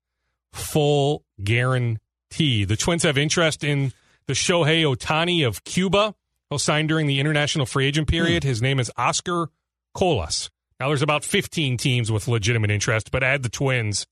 full 0.54 1.24
guarantee. 1.44 2.66
The 2.66 2.78
Twins 2.78 3.04
have 3.04 3.18
interest 3.18 3.64
in 3.64 3.94
the 4.26 4.34
Shohei 4.34 4.84
Ohtani 4.84 5.46
of 5.46 5.64
Cuba. 5.64 6.16
He'll 6.50 6.60
sign 6.60 6.88
during 6.88 7.08
the 7.08 7.20
international 7.20 7.66
free 7.66 7.88
agent 7.88 8.08
period. 8.08 8.44
Hmm. 8.44 8.50
His 8.50 8.62
name 8.62 8.80
is 8.80 8.92
Oscar 8.98 9.50
Colas. 9.94 10.50
Now 10.80 10.88
there's 10.88 11.02
about 11.02 11.24
15 11.24 11.78
teams 11.78 12.12
with 12.12 12.28
legitimate 12.28 12.72
interest, 12.72 13.12
but 13.12 13.24
add 13.24 13.44
the 13.44 13.50
Twins 13.50 14.06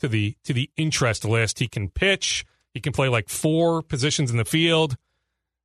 to 0.00 0.08
the 0.08 0.36
to 0.44 0.52
the 0.52 0.70
interest 0.76 1.24
list. 1.24 1.58
He 1.58 1.68
can 1.68 1.88
pitch. 1.88 2.44
He 2.74 2.80
can 2.80 2.92
play 2.92 3.08
like 3.08 3.28
four 3.28 3.82
positions 3.82 4.30
in 4.30 4.36
the 4.36 4.44
field. 4.44 4.96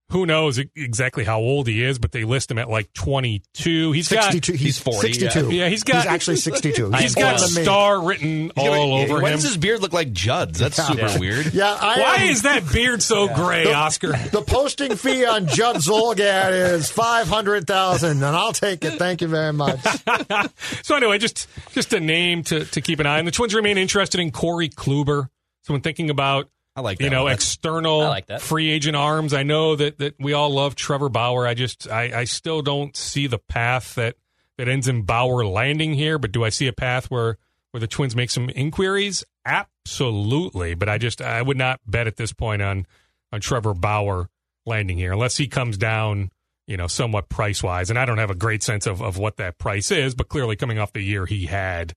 Who 0.09 0.27
knows 0.27 0.59
exactly 0.75 1.23
how 1.23 1.39
old 1.39 1.67
he 1.67 1.83
is, 1.83 1.97
but 1.97 2.11
they 2.11 2.23
list 2.23 2.51
him 2.51 2.59
at 2.59 2.69
like 2.69 2.93
22. 2.93 3.93
He's 3.93 4.09
got 4.09 4.25
62. 4.31 4.51
He's, 4.51 4.61
He's 4.61 4.77
40, 4.79 5.13
62. 5.13 5.51
yeah, 5.55 5.69
he's 5.69 5.83
got- 5.83 6.03
He's 6.03 6.05
actually 6.05 6.35
62. 6.35 6.91
he's 6.97 7.15
got 7.15 7.33
older 7.33 7.45
than 7.47 7.55
me. 7.55 7.63
star 7.63 8.03
written 8.03 8.51
all 8.55 8.93
over 8.99 9.21
Why 9.21 9.29
him. 9.29 9.35
does 9.37 9.43
his 9.43 9.57
beard 9.57 9.81
look 9.81 9.91
like 9.93 10.11
Judd's? 10.11 10.59
That's 10.59 10.75
super 10.85 11.17
weird. 11.19 11.51
Yeah, 11.53 11.75
I 11.79 11.99
Why 11.99 12.15
am- 12.17 12.29
is 12.29 12.43
that 12.43 12.71
beard 12.71 13.01
so 13.01 13.27
gray, 13.35 13.71
Oscar? 13.73 14.11
The 14.11 14.43
posting 14.45 14.95
fee 14.97 15.25
on 15.25 15.47
Judd 15.47 15.77
Zulgad 15.77 16.51
is 16.73 16.91
five 16.91 17.27
hundred 17.27 17.65
thousand, 17.65 18.17
and 18.23 18.35
I'll 18.35 18.53
take 18.53 18.85
it. 18.85 18.99
Thank 18.99 19.21
you 19.21 19.27
very 19.29 19.53
much. 19.53 19.79
so 20.83 20.95
anyway, 20.95 21.17
just 21.17 21.47
just 21.71 21.91
a 21.93 21.99
name 21.99 22.43
to 22.43 22.65
to 22.65 22.81
keep 22.81 22.99
an 22.99 23.07
eye 23.07 23.17
on. 23.17 23.25
The 23.25 23.31
Twins 23.31 23.55
remain 23.55 23.79
interested 23.79 24.19
in 24.19 24.31
Corey 24.31 24.69
Kluber. 24.69 25.29
So 25.63 25.73
when 25.73 25.81
thinking 25.81 26.09
about 26.09 26.49
I 26.75 26.81
like 26.81 26.97
that. 26.97 27.03
you 27.03 27.09
know 27.09 27.23
one. 27.25 27.33
external 27.33 27.99
like 27.99 28.39
free 28.39 28.71
agent 28.71 28.95
arms, 28.95 29.33
I 29.33 29.43
know 29.43 29.75
that 29.75 29.99
that 29.99 30.15
we 30.19 30.33
all 30.33 30.49
love 30.49 30.75
Trevor 30.75 31.09
Bauer. 31.09 31.45
I 31.45 31.53
just 31.53 31.89
I, 31.89 32.21
I 32.21 32.23
still 32.23 32.61
don't 32.61 32.95
see 32.97 33.27
the 33.27 33.37
path 33.37 33.95
that 33.95 34.15
that 34.57 34.67
ends 34.67 34.87
in 34.87 35.03
Bauer 35.03 35.45
landing 35.45 35.93
here. 35.93 36.17
But 36.17 36.31
do 36.31 36.43
I 36.43 36.49
see 36.49 36.67
a 36.67 36.73
path 36.73 37.11
where 37.11 37.37
where 37.71 37.81
the 37.81 37.87
Twins 37.87 38.15
make 38.15 38.31
some 38.31 38.49
inquiries? 38.49 39.23
Absolutely. 39.45 40.73
But 40.73 40.89
I 40.89 40.97
just 40.97 41.21
I 41.21 41.41
would 41.41 41.57
not 41.57 41.79
bet 41.85 42.07
at 42.07 42.17
this 42.17 42.33
point 42.33 42.61
on 42.61 42.87
on 43.31 43.39
Trevor 43.39 43.73
Bauer 43.73 44.29
landing 44.65 44.97
here 44.97 45.13
unless 45.13 45.37
he 45.37 45.47
comes 45.47 45.77
down. 45.77 46.31
You 46.65 46.77
know, 46.77 46.87
somewhat 46.87 47.27
price 47.27 47.61
wise, 47.61 47.89
and 47.89 47.99
I 47.99 48.05
don't 48.05 48.19
have 48.19 48.29
a 48.29 48.35
great 48.35 48.63
sense 48.63 48.87
of, 48.87 49.01
of 49.01 49.17
what 49.17 49.35
that 49.35 49.57
price 49.57 49.91
is, 49.91 50.15
but 50.15 50.29
clearly 50.29 50.55
coming 50.55 50.79
off 50.79 50.93
the 50.93 51.01
year 51.01 51.25
he 51.25 51.45
had, 51.45 51.91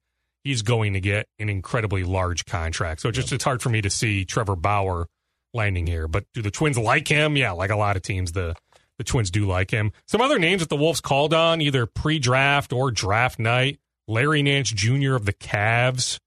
he's 0.46 0.62
going 0.62 0.92
to 0.94 1.00
get 1.00 1.26
an 1.38 1.48
incredibly 1.48 2.04
large 2.04 2.44
contract. 2.46 3.00
So 3.00 3.10
just 3.10 3.32
it's 3.32 3.44
hard 3.44 3.60
for 3.60 3.68
me 3.68 3.80
to 3.82 3.90
see 3.90 4.24
Trevor 4.24 4.56
Bauer 4.56 5.08
landing 5.52 5.86
here. 5.86 6.06
But 6.06 6.24
do 6.34 6.42
the 6.42 6.50
Twins 6.50 6.78
like 6.78 7.08
him? 7.08 7.36
Yeah, 7.36 7.52
like 7.52 7.70
a 7.70 7.76
lot 7.76 7.96
of 7.96 8.02
teams, 8.02 8.32
the 8.32 8.54
the 8.98 9.04
Twins 9.04 9.30
do 9.30 9.44
like 9.44 9.70
him. 9.70 9.92
Some 10.06 10.22
other 10.22 10.38
names 10.38 10.62
that 10.62 10.70
the 10.70 10.76
Wolves 10.76 11.02
called 11.02 11.34
on 11.34 11.60
either 11.60 11.84
pre-draft 11.84 12.72
or 12.72 12.90
draft 12.90 13.38
night: 13.38 13.78
Larry 14.08 14.42
Nance 14.42 14.70
Jr. 14.70 15.14
of 15.14 15.26
the 15.26 15.34
Cavs, 15.34 16.18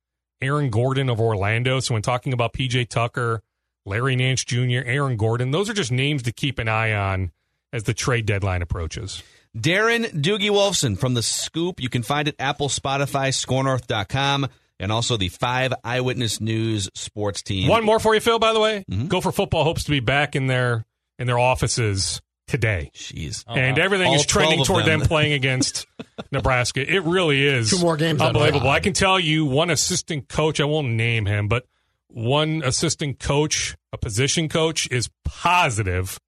Aaron 0.42 0.70
Gordon 0.70 1.10
of 1.10 1.20
Orlando. 1.20 1.80
So 1.80 1.94
when 1.94 2.04
talking 2.04 2.34
about 2.34 2.54
PJ 2.54 2.90
Tucker, 2.90 3.42
Larry 3.86 4.16
Nance 4.16 4.44
Jr., 4.44 4.82
Aaron 4.86 5.18
Gordon, 5.18 5.52
those 5.52 5.70
are 5.70 5.74
just 5.74 5.92
names 5.92 6.24
to 6.24 6.32
keep 6.32 6.60
an 6.60 6.68
eye 6.68 6.94
on 6.94 7.32
as 7.72 7.84
the 7.84 7.94
trade 7.94 8.26
deadline 8.26 8.62
approaches. 8.62 9.24
Darren 9.58 10.06
Doogie 10.22 10.50
Wolfson 10.52 10.98
from 10.98 11.14
The 11.16 11.24
Scoop. 11.24 11.80
You 11.82 11.90
can 11.90 12.04
find 12.04 12.28
it 12.28 12.36
Apple, 12.40 12.70
Spotify, 12.70 13.30
scorenorth.com, 13.30 14.48
and 14.80 14.92
also 14.92 15.18
the 15.18 15.30
five 15.30 15.74
Eyewitness 15.84 16.40
News 16.40 16.90
sports 16.96 17.42
team. 17.42 17.68
One 17.68 17.84
more 17.84 18.00
for 18.00 18.14
you, 18.14 18.22
Phil. 18.22 18.40
By 18.40 18.54
the 18.54 18.60
way, 18.60 18.86
Mhm. 18.90 19.08
Gopher 19.08 19.32
football 19.32 19.64
hopes 19.64 19.84
to 19.86 19.92
be 19.92 20.00
back 20.00 20.36
in 20.36 20.48
their 20.48 20.86
in 21.18 21.28
their 21.28 21.40
offices 21.40 22.22
today, 22.48 22.90
Jeez. 22.96 23.44
and 23.48 23.78
wow. 23.78 23.84
everything 23.84 24.08
All 24.08 24.16
is 24.16 24.26
trending 24.26 24.64
toward 24.64 24.86
them. 24.86 25.00
them. 25.02 25.08
playing 25.10 25.34
against 25.34 25.86
Nebraska. 26.32 26.82
It 26.82 27.04
really 27.04 27.46
is 27.46 27.70
Two 27.72 27.80
more 27.80 27.98
games 27.98 28.22
unbelievable. 28.22 28.70
I 28.70 28.80
can 28.80 28.94
tell 28.94 29.20
you, 29.20 29.46
one 29.46 29.70
assistant 29.70 30.30
coach. 30.30 30.62
I 30.62 30.66
won't 30.66 30.88
name 30.90 31.26
him, 31.26 31.48
but 31.50 31.66
one 32.08 32.62
assistant 32.64 33.20
coach, 33.20 33.76
a 33.92 33.98
position 33.98 34.48
coach, 34.48 34.88
is 34.92 35.10
positive 35.26 36.20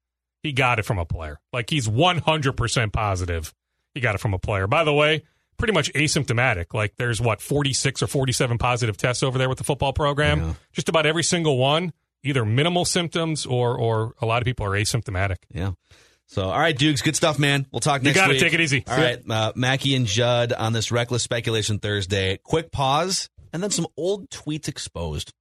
he 0.42 0.52
got 0.52 0.78
it 0.78 0.84
from 0.84 0.98
a 0.98 1.04
player. 1.04 1.40
Like 1.52 1.70
he's 1.70 1.88
one 1.88 2.18
hundred 2.18 2.56
percent 2.56 2.92
positive 2.92 3.54
he 3.94 4.00
got 4.00 4.14
it 4.14 4.18
from 4.18 4.32
a 4.34 4.38
player. 4.38 4.66
By 4.66 4.84
the 4.84 4.92
way. 4.94 5.24
Pretty 5.58 5.74
much 5.74 5.92
asymptomatic. 5.92 6.74
Like 6.74 6.96
there's 6.96 7.20
what 7.20 7.40
46 7.40 8.02
or 8.02 8.08
47 8.08 8.58
positive 8.58 8.96
tests 8.96 9.22
over 9.22 9.38
there 9.38 9.48
with 9.48 9.58
the 9.58 9.64
football 9.64 9.92
program. 9.92 10.40
Yeah. 10.40 10.52
Just 10.72 10.88
about 10.88 11.06
every 11.06 11.22
single 11.22 11.56
one, 11.56 11.92
either 12.24 12.44
minimal 12.44 12.84
symptoms 12.84 13.46
or 13.46 13.76
or 13.78 14.14
a 14.20 14.26
lot 14.26 14.42
of 14.42 14.46
people 14.46 14.66
are 14.66 14.70
asymptomatic. 14.70 15.36
Yeah. 15.54 15.72
So, 16.26 16.44
all 16.50 16.58
right, 16.58 16.76
Dukes, 16.76 17.00
good 17.02 17.14
stuff, 17.14 17.38
man. 17.38 17.66
We'll 17.70 17.78
talk 17.80 18.00
You 18.00 18.06
next 18.06 18.16
got 18.18 18.30
it. 18.30 18.32
week. 18.32 18.40
Take 18.40 18.54
it 18.54 18.60
easy. 18.60 18.82
All 18.88 18.96
right, 18.96 19.20
uh, 19.30 19.52
Mackey 19.54 19.94
and 19.94 20.06
Judd 20.06 20.52
on 20.52 20.72
this 20.72 20.90
reckless 20.90 21.22
speculation 21.22 21.78
Thursday. 21.78 22.38
Quick 22.42 22.72
pause, 22.72 23.28
and 23.52 23.62
then 23.62 23.70
some 23.70 23.86
old 23.96 24.30
tweets 24.30 24.66
exposed. 24.66 25.32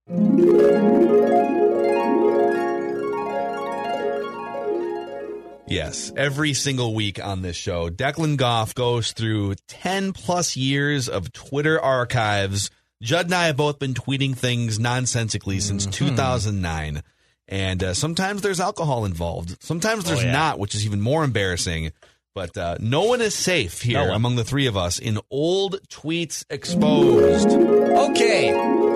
Yes, 5.71 6.11
every 6.17 6.53
single 6.53 6.93
week 6.93 7.23
on 7.23 7.41
this 7.41 7.55
show, 7.55 7.89
Declan 7.89 8.37
Goff 8.37 8.75
goes 8.75 9.11
through 9.13 9.55
10 9.67 10.13
plus 10.13 10.55
years 10.57 11.07
of 11.09 11.31
Twitter 11.31 11.79
archives. 11.81 12.69
Judd 13.01 13.25
and 13.27 13.35
I 13.35 13.47
have 13.47 13.57
both 13.57 13.79
been 13.79 13.93
tweeting 13.93 14.35
things 14.35 14.79
nonsensically 14.79 15.59
since 15.59 15.85
2009. 15.85 17.01
And 17.47 17.83
uh, 17.83 17.93
sometimes 17.93 18.41
there's 18.41 18.59
alcohol 18.59 19.05
involved. 19.05 19.61
Sometimes 19.63 20.05
there's 20.05 20.19
Oh, 20.19 20.25
yeah. 20.25 20.31
not, 20.31 20.59
which 20.59 20.75
is 20.75 20.85
even 20.85 21.01
more 21.01 21.23
embarrassing. 21.23 21.91
But 22.33 22.57
uh, 22.57 22.77
no 22.79 23.03
one 23.03 23.19
is 23.19 23.35
safe 23.35 23.81
here 23.81 24.05
No 24.07 24.13
among 24.13 24.37
the 24.37 24.45
three 24.45 24.67
of 24.67 24.77
us 24.77 24.99
in 24.99 25.19
old 25.29 25.79
tweets 25.89 26.45
exposed. 26.49 27.49
Okay, 27.49 28.49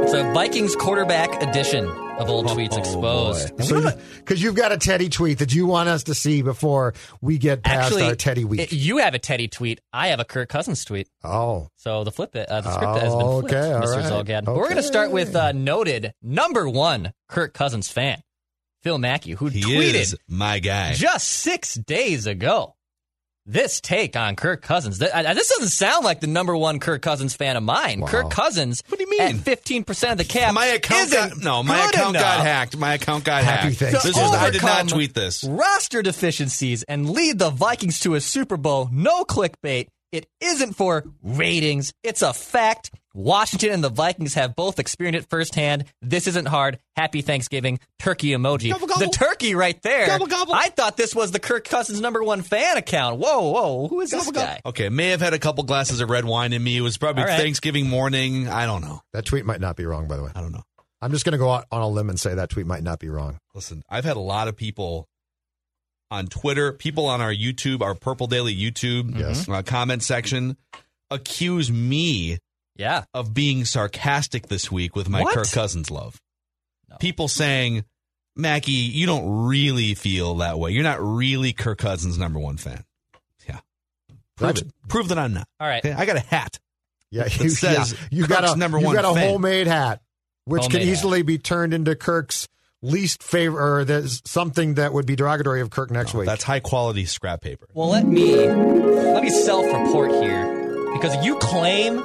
it's 0.04 0.14
a 0.14 0.24
Vikings 0.34 0.74
quarterback 0.78 1.44
edition 1.44 1.86
of 1.86 2.30
Old 2.30 2.48
Tweets 2.48 2.78
Exposed. 2.78 3.54
Because 3.58 4.42
you've 4.42 4.56
got 4.56 4.72
a 4.72 4.78
Teddy 4.78 5.10
tweet 5.10 5.40
that 5.40 5.54
you 5.54 5.66
want 5.66 5.90
us 5.90 6.06
to 6.06 6.16
see 6.16 6.42
before 6.44 6.94
we 7.20 7.38
get 7.38 7.62
past 7.62 7.88
Actually, 7.88 8.04
our 8.04 8.16
Teddy 8.16 8.46
week. 8.46 8.62
it- 8.62 8.72
you 8.72 9.00
have 9.00 9.14
a 9.16 9.20
Teddy 9.20 9.50
tweet. 9.50 9.82
I 9.92 10.08
have 10.08 10.22
a 10.22 10.26
Kirk 10.26 10.48
Cousins 10.48 10.86
tweet. 10.86 11.10
oh, 11.26 11.68
So 11.76 12.06
the 12.06 12.12
flip 12.14 12.34
it, 12.38 12.48
uh, 12.48 12.62
the 12.62 12.72
script 12.74 13.00
has 13.00 13.14
been 13.14 13.20
flipped, 13.42 13.54
Okay, 13.54 13.58
Mr. 13.86 13.96
right. 13.98 14.06
Zulgad. 14.26 14.46
But 14.46 14.56
we're 14.56 14.64
going 14.64 14.78
to 14.78 14.84
start 14.84 15.12
with 15.12 15.36
uh, 15.36 15.52
noted 15.52 16.14
number 16.22 16.70
one 16.70 17.12
Kirk 17.28 17.54
Cousins 17.54 17.90
fan, 17.90 18.22
Phil 18.82 18.98
Mackey, 18.98 19.32
who 19.32 19.48
He 19.48 19.62
tweeted 19.62 19.96
is 19.96 20.16
my 20.30 20.60
guy. 20.60 20.94
just 20.94 21.28
six 21.28 21.76
days 21.76 22.28
ago 22.28 22.75
this 23.46 23.80
take 23.80 24.16
on 24.16 24.36
Kirk 24.36 24.62
Cousins. 24.62 24.98
This 24.98 25.12
doesn't 25.12 25.70
sound 25.70 26.04
like 26.04 26.20
the 26.20 26.28
number 26.28 26.56
one 26.58 26.80
Kirk 26.80 27.02
Cousins 27.02 27.36
fan 27.36 27.56
of 27.58 27.64
mine. 27.64 28.02
Kirk 28.06 28.30
Cousins, 28.32 28.84
What 28.88 28.98
do 29.00 29.06
you 29.06 29.10
mean? 29.18 29.38
15% 29.40 30.12
of 30.12 30.18
the 30.18 30.24
cap. 30.24 30.54
my 30.54 30.66
account 30.66 31.08
isn't 31.12 31.30
got, 31.30 31.44
no, 31.44 31.64
my 31.64 31.86
good 31.86 31.96
account 31.96 32.14
got 32.16 32.40
hacked. 32.42 32.78
My 32.78 32.94
account 32.96 33.24
got 33.24 33.44
Happy 33.44 33.68
hacked. 33.70 33.78
Thanksgiving. 33.78 34.12
This 34.22 34.32
is, 34.32 34.38
I 34.38 34.50
did 34.50 34.62
not 34.64 34.90
tweet 34.90 35.14
this. 35.14 35.44
Roster 35.44 36.02
deficiencies 36.02 36.84
and 36.84 37.10
lead 37.10 37.40
the 37.40 37.50
Vikings 37.52 38.00
to 38.02 38.16
a 38.16 38.22
Super 38.22 38.58
Bowl. 38.58 38.90
No 38.92 39.24
clickbait. 39.24 39.88
It 40.12 40.28
isn't 40.42 40.74
for 40.74 41.04
ratings. 41.24 41.94
It's 42.04 42.22
a 42.22 42.34
fact. 42.34 42.92
Washington 43.16 43.72
and 43.72 43.82
the 43.84 43.90
Vikings 43.90 44.34
have 44.34 44.56
both 44.58 44.78
experienced 44.78 45.26
it 45.26 45.30
firsthand. 45.30 45.86
This 46.02 46.28
isn't 46.28 46.48
hard. 46.48 46.80
Happy 46.98 47.22
Thanksgiving. 47.22 47.80
Turkey 47.98 48.32
emoji. 48.32 48.72
Gobble, 48.72 48.88
gobble. 48.88 49.06
The 49.06 49.12
turkey 49.12 49.56
right 49.56 49.82
there. 49.84 50.06
Gobble, 50.06 50.28
gobble. 50.28 50.54
I 50.54 50.68
thought 50.68 50.98
this 50.98 51.16
was 51.16 51.32
the 51.32 51.40
Kirk 51.40 51.64
Cousins 51.64 52.02
number 52.02 52.22
one 52.24 52.42
fan 52.42 52.76
account. 52.78 53.18
Whoa, 53.20 53.52
whoa. 53.52 53.88
Who 53.88 54.02
is 54.02 54.12
this 54.12 54.30
guy? 54.32 54.60
Okay, 54.66 54.90
may 54.90 55.10
have 55.12 55.22
had 55.22 55.34
a 55.34 55.40
couple 55.40 55.64
glasses 55.64 56.02
of 56.02 56.10
red 56.10 56.26
wine 56.26 56.52
in 56.52 56.62
me. 56.62 56.76
It 56.76 56.82
was 56.82 56.98
probably 56.98 57.24
All 57.24 57.30
right. 57.30 57.40
Thanksgiving 57.40 57.88
morning. 57.90 58.50
I 58.50 58.66
don't 58.66 58.82
know. 58.82 59.02
that 59.14 59.26
tweet 59.26 59.46
might 59.46 59.62
not 59.62 59.78
be 59.78 59.86
wrong, 59.86 60.08
by 60.10 60.18
the 60.18 60.24
way. 60.24 60.32
I 60.36 60.42
don't 60.42 60.52
know. 60.52 60.64
I'm 61.02 61.12
just 61.12 61.24
going 61.24 61.32
to 61.34 61.38
go 61.38 61.50
out 61.52 61.66
on 61.72 61.82
a 61.82 61.88
limb 61.88 62.10
and 62.10 62.20
say 62.20 62.36
that 62.36 62.50
tweet 62.50 62.66
might 62.66 62.84
not 62.84 63.00
be 63.00 63.08
wrong. 63.08 63.40
Listen, 63.54 63.82
I've 63.90 64.04
had 64.06 64.18
a 64.18 64.22
lot 64.22 64.50
of 64.50 64.58
people 64.58 65.08
on 66.12 66.28
Twitter, 66.28 66.74
people 66.74 67.06
on 67.06 67.22
our 67.22 67.34
YouTube, 67.34 67.82
our 67.82 67.96
Purple 67.96 68.28
Daily 68.28 68.56
YouTube 68.56 69.18
Yes. 69.18 69.48
uh, 69.48 69.62
comment 69.62 70.04
section, 70.04 70.58
accuse 71.10 71.72
me 71.72 72.40
Yeah. 72.76 73.06
of 73.14 73.34
being 73.34 73.66
sarcastic 73.66 74.48
this 74.48 74.72
week 74.72 74.96
with 74.96 75.08
my 75.10 75.22
What? 75.22 75.34
Kirk 75.36 75.52
Cousins 75.52 75.90
love. 75.92 76.22
No. 76.90 76.98
People 76.98 77.28
saying, 77.28 77.86
Mackey, 78.36 78.72
you 78.74 79.06
don't 79.06 79.46
really 79.48 79.94
feel 79.94 80.36
that 80.36 80.60
way. 80.60 80.72
You're 80.72 80.84
not 80.84 81.02
really 81.02 81.54
Kirk 81.54 81.78
Cousins' 81.78 82.18
number 82.18 82.38
one 82.40 82.58
fan. 82.58 82.84
Yeah. 83.48 83.60
Prove 84.36 84.58
it. 84.58 84.72
Prove 84.90 85.08
that 85.10 85.18
I'm 85.18 85.34
not. 85.34 85.48
All 85.60 85.68
right. 85.68 85.86
Okay, 85.86 85.94
I 85.94 86.06
got 86.06 86.18
a 86.18 86.22
hat. 86.22 86.60
Yeah, 87.12 87.24
That 87.24 87.40
you, 87.44 87.50
says 87.50 87.94
yeah, 87.94 88.08
you 88.12 88.28
got 88.28 88.44
a 88.50 88.56
number 88.58 88.78
you 88.80 88.86
one 88.88 88.96
got 88.96 89.06
a 89.10 89.14
fan. 89.14 89.30
homemade 89.30 89.68
hat, 89.68 90.02
which 90.44 90.64
Homemade 90.64 90.80
can 90.82 90.88
hat. 90.88 90.92
easily 90.92 91.22
be 91.22 91.38
turned 91.38 91.74
into 91.74 91.96
Kirk's 91.96 92.48
least 92.82 93.24
favorite, 93.24 93.64
or 93.64 93.86
there's 93.86 94.22
something 94.26 94.74
that 94.76 94.92
would 94.92 95.06
be 95.06 95.16
derogatory 95.16 95.62
of 95.62 95.70
Kirk 95.70 95.92
next 95.92 96.14
week. 96.14 96.26
That's 96.26 96.44
high 96.44 96.60
quality 96.60 97.06
scrap 97.06 97.40
paper. 97.42 97.68
Well, 97.74 97.88
let 97.90 98.06
me 98.06 98.36
let 98.48 99.24
me 99.24 99.30
self-report 99.30 100.12
here 100.12 100.92
because 100.94 101.26
you 101.26 101.38
claim 101.38 102.04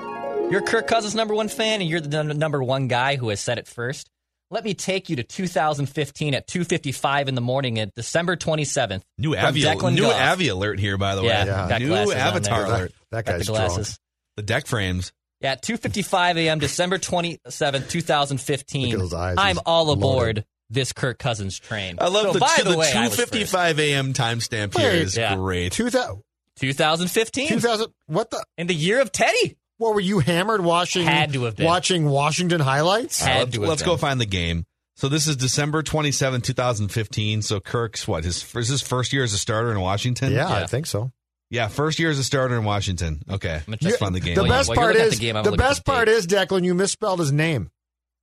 you're 0.51 0.63
Kirk 0.63 0.87
Cousins' 0.87 1.15
number 1.15 1.35
one 1.35 1.49
fan 1.49 1.81
and 1.81 1.89
you're 1.89 2.01
the 2.01 2.23
number 2.25 2.63
one 2.63 2.89
guy 2.89 3.17
who 3.17 3.29
has 3.29 3.41
said 3.41 3.59
it 3.59 3.67
first. 3.67 4.11
Let 4.53 4.65
me 4.65 4.75
take 4.75 5.09
you 5.09 5.17
to 5.17 5.23
2015 5.23 6.35
at 6.35 6.49
2:55 6.49 7.29
in 7.29 7.35
the 7.37 7.41
morning 7.41 7.79
at 7.79 7.95
December 7.95 8.37
27th. 8.37 9.03
New 9.17 9.35
from 9.35 9.45
Avi, 9.45 9.61
new 9.61 10.03
Goff. 10.03 10.21
Avi 10.21 10.49
alert 10.49 10.81
here, 10.81 10.99
by 10.99 11.15
the 11.15 11.23
way. 11.23 11.29
Yeah, 11.29 11.45
Yeah. 11.45 11.69
got 11.69 11.81
New 11.81 11.95
avatar 11.95 12.63
there. 12.67 12.75
alert. 12.75 12.93
that 13.13 13.25
Got 13.25 13.33
guy's 13.33 13.39
the 13.39 13.45
strong. 13.45 13.57
glasses. 13.69 13.99
The 14.37 14.43
deck 14.43 14.67
frames. 14.67 15.13
Yeah, 15.41 15.55
2:55 15.55 16.37
a.m. 16.37 16.59
December 16.59 16.99
27th, 16.99 17.89
2015. 17.89 18.87
Look 18.91 18.95
at 18.95 18.99
those 19.01 19.15
eyes. 19.15 19.37
I'm 19.39 19.57
He's 19.57 19.63
all 19.65 19.85
loaded. 19.87 20.01
aboard 20.01 20.45
this 20.69 20.93
Kirk 20.93 21.19
Cousins 21.19 21.59
train. 21.59 21.97
I 22.01 22.09
love 22.09 22.27
so, 22.27 22.33
the, 22.35 22.39
by 22.41 22.55
the, 22.65 22.71
the, 22.71 22.77
way, 22.77 22.91
2:55 22.93 23.79
a.m. 23.79 24.13
timestamp 24.15 24.77
here 24.77 24.91
Wait, 24.91 25.03
is 25.03 25.17
yeah. 25.17 25.37
great. 25.37 25.73
2000, 25.73 26.23
2015 26.57 27.49
2000 27.49 27.93
what 28.07 28.31
the? 28.31 28.45
in 28.59 28.67
the 28.67 28.75
year 28.75 29.01
of 29.01 29.13
Teddy. 29.13 29.57
What 29.81 29.95
were 29.95 30.01
you 30.01 30.19
hammered 30.19 30.63
watching? 30.63 31.05
Had 31.07 31.33
to 31.33 31.45
have 31.45 31.57
been. 31.57 31.65
watching 31.67 32.05
Washington 32.05 32.61
highlights. 32.61 33.21
Had 33.23 33.39
let's 33.39 33.53
to 33.55 33.61
have 33.63 33.69
let's 33.71 33.83
been. 33.83 33.89
go 33.93 33.97
find 33.97 34.21
the 34.21 34.27
game. 34.27 34.65
So 34.97 35.09
this 35.09 35.27
is 35.27 35.37
December 35.37 35.83
27, 35.83 36.43
2015. 36.43 37.41
So 37.43 37.61
Kirk's 37.61 38.07
what 38.07 38.25
his 38.25 38.45
is 38.55 38.69
his 38.69 38.83
first 38.83 39.13
year 39.15 39.25
as 39.25 39.33
a 39.33 39.39
starter 39.39 39.73
in 39.73 39.81
Washington? 39.81 40.33
Yeah, 40.33 40.49
I 40.53 40.67
think 40.67 40.85
so. 40.87 41.11
Yeah, 41.49 41.69
first 41.69 41.99
year 41.99 42.11
as 42.11 42.19
a 42.19 42.25
starter 42.25 42.57
in 42.59 42.65
Washington. 42.65 43.23
Okay, 43.29 43.49
gonna 43.49 43.63
let's 43.69 43.83
check- 43.83 43.99
find 43.99 44.15
the 44.15 44.21
game. 44.21 44.35
The 44.35 44.43
Well, 44.43 44.51
best 44.51 44.73
part 44.75 44.95
is 44.97 45.15
the 45.15 45.21
game, 45.21 45.35
the 45.35 45.41
gonna 45.43 45.51
look 45.53 45.61
at 45.61 45.69
best 45.69 45.85
part 45.87 46.07
date. 46.07 46.13
is 46.15 46.27
Declan. 46.27 46.63
You 46.65 46.75
misspelled 46.75 47.19
his 47.19 47.33
name. 47.33 47.71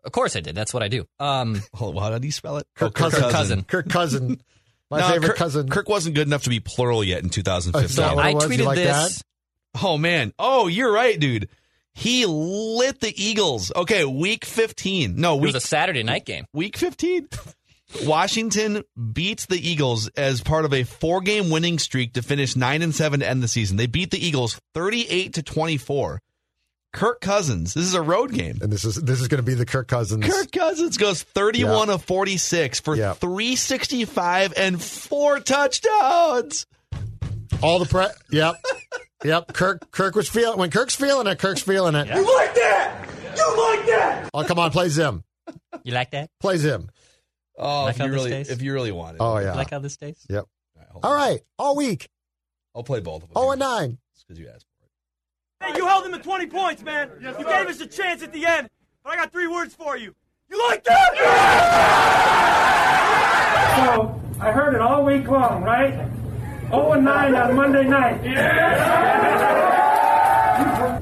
Of 0.05 0.12
course 0.12 0.36
I 0.36 0.39
did. 0.41 0.53
That's 0.55 0.74
what 0.74 0.84
I 0.84 0.88
do. 0.88 1.05
Um, 1.20 1.62
Hold 1.74 1.97
on, 1.97 2.03
how 2.03 2.10
did 2.12 2.24
he 2.24 2.30
spell 2.32 2.58
it? 2.58 2.68
Kirk 2.76 2.89
Oh, 2.89 3.10
Cousin. 3.10 3.30
Cousin. 3.32 3.64
Kirk 3.64 3.89
Cousin. 3.89 4.39
My 4.89 4.99
No, 4.99 5.08
favorite 5.10 5.28
Kirk, 5.30 5.36
cousin. 5.38 5.68
Kirk 5.70 5.89
wasn't 5.89 6.16
good 6.16 6.28
enough 6.28 6.43
to 6.43 6.49
be 6.49 6.62
plural 6.62 7.03
yet 7.03 7.22
in 7.24 7.30
2015. 7.30 7.84
Is 7.89 7.95
that 7.97 8.18
I 8.18 8.30
it 8.30 8.36
was? 8.36 8.43
You 8.45 8.49
tweeted 8.64 8.66
like 8.66 8.78
this. 8.78 9.22
Oh 9.84 9.97
man. 9.97 10.34
Oh, 10.39 10.67
you're 10.67 10.91
right, 10.91 11.19
dude. 11.19 11.49
He 11.93 12.25
lit 12.28 12.99
the 12.99 13.13
Eagles. 13.21 13.71
Okay, 13.75 14.05
week 14.05 14.45
15. 14.45 15.15
No, 15.15 15.36
It 15.36 15.41
week 15.41 15.53
was 15.53 15.63
a 15.63 15.67
Saturday 15.67 16.03
night 16.03 16.25
game. 16.25 16.45
week 16.53 16.78
15. 16.78 17.28
Washington 18.05 18.84
beats 19.13 19.45
the 19.45 19.57
Eagles 19.57 20.07
as 20.09 20.41
part 20.41 20.65
of 20.65 20.73
a 20.73 20.84
four-game 20.84 21.49
winning 21.49 21.80
streak 21.80 22.13
to 22.13 22.21
finish 22.21 22.55
9 22.55 22.82
and 22.82 22.93
7 22.93 23.21
to 23.21 23.28
end 23.28 23.41
the 23.41 23.47
season. 23.47 23.78
They 23.78 23.88
beat 23.88 24.11
the 24.11 24.23
Eagles 24.23 24.59
38 24.73 25.34
to 25.36 25.41
24. 25.43 26.21
Kirk 26.93 27.21
Cousins. 27.21 27.73
This 27.73 27.86
is 27.86 27.93
a 27.93 28.01
road 28.01 28.34
game. 28.34 28.57
And 28.61 28.71
this 28.71 28.84
is 28.86 28.95
this 28.95 29.21
is 29.21 29.28
going 29.28 29.39
to 29.39 29.43
be 29.43 29.53
the 29.53 29.65
Kirk 29.65 29.88
Cousins. 29.88 30.25
Kirk 30.25 30.51
Cousins 30.51 30.97
goes 30.97 31.21
31 31.23 31.89
of 31.89 32.03
46 32.03 32.80
for 32.80 32.95
Yeah. 32.95 33.13
365 33.13 34.53
and 34.57 34.82
four 34.82 35.39
touchdowns. 35.39 36.65
All 37.61 37.80
the 37.80 37.86
pre. 37.86 38.05
Yep. 38.32 38.55
Yep. 39.24 39.53
Kirk. 39.53 39.91
Kirk 39.91 40.15
was 40.15 40.30
feeling 40.30 40.59
when 40.59 40.70
Kirk's 40.70 40.95
feeling 40.95 41.26
it. 41.28 41.39
Kirk's 41.39 41.61
feeling 41.61 41.95
it. 41.95 42.07
You 42.07 42.36
like 42.38 42.53
that? 42.55 43.09
You 43.36 43.57
like 43.78 43.86
that? 43.88 44.30
Oh 44.34 44.43
come 44.43 44.59
on, 44.59 44.72
play 44.72 44.89
Zim. 44.89 45.24
You 45.84 45.93
like 45.93 46.11
that? 46.11 46.30
Play 46.39 46.57
Zim. 46.57 46.89
Oh, 47.57 47.84
Like 47.86 47.95
if 47.99 48.05
you 48.05 48.11
really 48.11 48.30
tastes? 48.30 48.51
if 48.53 48.61
you 48.61 48.74
really 48.74 48.91
want 48.91 49.15
it. 49.15 49.22
Oh 49.22 49.38
You 49.39 49.45
yeah. 49.45 49.53
like 49.55 49.72
how 49.72 49.80
this 49.80 49.97
tastes? 49.97 50.26
Yep. 50.30 50.45
All 50.76 50.82
right, 50.82 50.88
all, 51.03 51.13
right, 51.15 51.39
All 51.57 51.76
week. 51.76 52.09
I'll 52.76 52.84
play 52.84 52.99
both 52.99 53.24
of 53.24 53.30
them. 53.30 53.34
Oh 53.36 53.49
and 53.51 53.59
nine. 53.59 53.97
because 54.28 54.39
you 54.39 54.47
asked 54.49 54.65
for 54.80 54.86
it. 54.86 54.91
Hey, 55.74 55.78
you 55.80 55.88
held 55.88 56.05
him 56.05 56.11
to 56.13 56.20
20 56.20 56.45
points, 56.47 56.84
man. 56.84 57.09
Yes, 57.22 57.36
you 57.39 57.45
gave 57.45 57.68
us 57.68 57.80
a 57.82 57.88
chance 57.88 58.22
at 58.22 58.32
the 58.34 58.45
end, 58.45 58.70
but 59.03 59.13
I 59.13 59.15
got 59.15 59.32
three 59.32 59.47
words 59.47 59.74
for 59.74 59.97
you. 59.97 60.13
You 60.49 60.68
like 60.70 60.84
that? 60.84 61.11
Yeah! 62.57 63.86
So 63.95 64.22
I 64.39 64.51
heard 64.51 64.76
it 64.76 64.82
all 64.82 65.03
week 65.03 65.28
long, 65.28 65.63
right? 65.63 65.93
0 66.70 66.91
and 66.93 67.05
9 67.05 67.36
on 67.36 67.55
Monday 67.55 67.84
night. 67.84 68.24
You, 68.24 68.32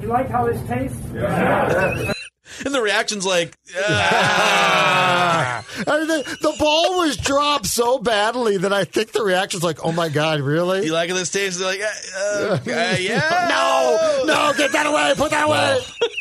you 0.03 0.07
like 0.07 0.29
how 0.29 0.45
this 0.45 0.61
tastes? 0.67 0.99
And 2.63 2.73
the 2.73 2.81
reaction's 2.81 3.25
like, 3.25 3.57
ah. 3.77 5.65
I 5.87 5.99
mean, 5.99 6.07
the, 6.07 6.37
the 6.41 6.55
ball 6.57 6.99
was 6.99 7.17
dropped 7.17 7.65
so 7.65 7.99
badly 7.99 8.57
that 8.57 8.71
I 8.71 8.85
think 8.85 9.11
the 9.11 9.23
reaction's 9.23 9.63
like, 9.63 9.83
"Oh 9.83 9.91
my 9.91 10.07
god, 10.09 10.39
really?" 10.39 10.85
you 10.85 10.93
like 10.93 11.09
this 11.09 11.31
taste? 11.31 11.59
They're 11.59 11.67
like, 11.67 11.81
uh, 11.81 12.59
uh, 12.65 12.95
yeah. 12.97 13.47
no, 13.49 14.23
no, 14.25 14.53
get 14.57 14.71
that 14.71 14.85
away! 14.85 15.13
Put 15.17 15.31
that 15.31 15.47
away! 15.47 15.79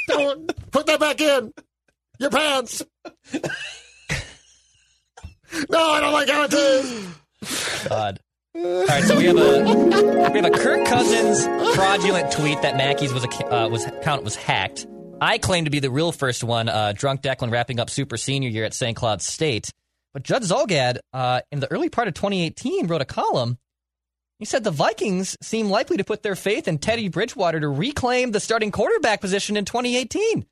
Don't 0.09 0.70
put 0.72 0.86
that 0.86 0.99
back 0.99 1.20
in 1.20 1.53
your 2.18 2.30
pants. 2.30 2.82
no, 5.70 5.78
I 5.78 6.01
don't 6.01 6.12
like 6.12 6.28
how 6.28 6.45
it 6.45 6.51
tastes. 6.51 7.88
God. 7.88 8.20
All 8.57 8.86
right, 8.86 9.02
so 9.02 9.16
we 9.16 9.24
have 9.24 9.36
a 9.36 10.30
we 10.30 10.40
have 10.40 10.44
a 10.44 10.50
Kirk 10.50 10.86
Cousins 10.86 11.44
fraudulent 11.74 12.30
tweet 12.30 12.62
that 12.62 12.76
Mackey's 12.76 13.12
was 13.12 13.24
a, 13.24 13.52
uh, 13.52 13.68
was 13.68 13.84
account 13.84 14.22
was 14.22 14.36
hacked. 14.36 14.86
I 15.20 15.38
claim 15.38 15.64
to 15.64 15.70
be 15.70 15.80
the 15.80 15.90
real 15.90 16.12
first 16.12 16.44
one. 16.44 16.68
Uh, 16.68 16.92
drunk 16.92 17.22
Declan 17.22 17.50
wrapping 17.50 17.80
up 17.80 17.90
super 17.90 18.16
senior 18.16 18.48
year 18.48 18.64
at 18.64 18.72
St. 18.72 18.96
Cloud 18.96 19.22
State, 19.22 19.70
but 20.12 20.22
Judd 20.22 20.44
Zulgad 20.44 20.98
uh, 21.12 21.40
in 21.50 21.59
the 21.59 21.70
early 21.72 21.88
part 21.88 22.07
of 22.07 22.14
2018 22.14 22.86
wrote 22.86 23.02
a 23.02 23.05
column. 23.05 23.59
He 24.38 24.44
said 24.44 24.62
the 24.62 24.70
Vikings 24.70 25.36
seem 25.42 25.68
likely 25.68 25.96
to 25.96 26.05
put 26.05 26.22
their 26.22 26.36
faith 26.36 26.68
in 26.68 26.78
Teddy 26.78 27.09
Bridgewater 27.09 27.59
to 27.59 27.68
reclaim 27.68 28.30
the 28.30 28.40
starting 28.40 28.70
quarterback 28.70 29.20
position 29.20 29.57
in 29.57 29.64
2018. 29.64 30.46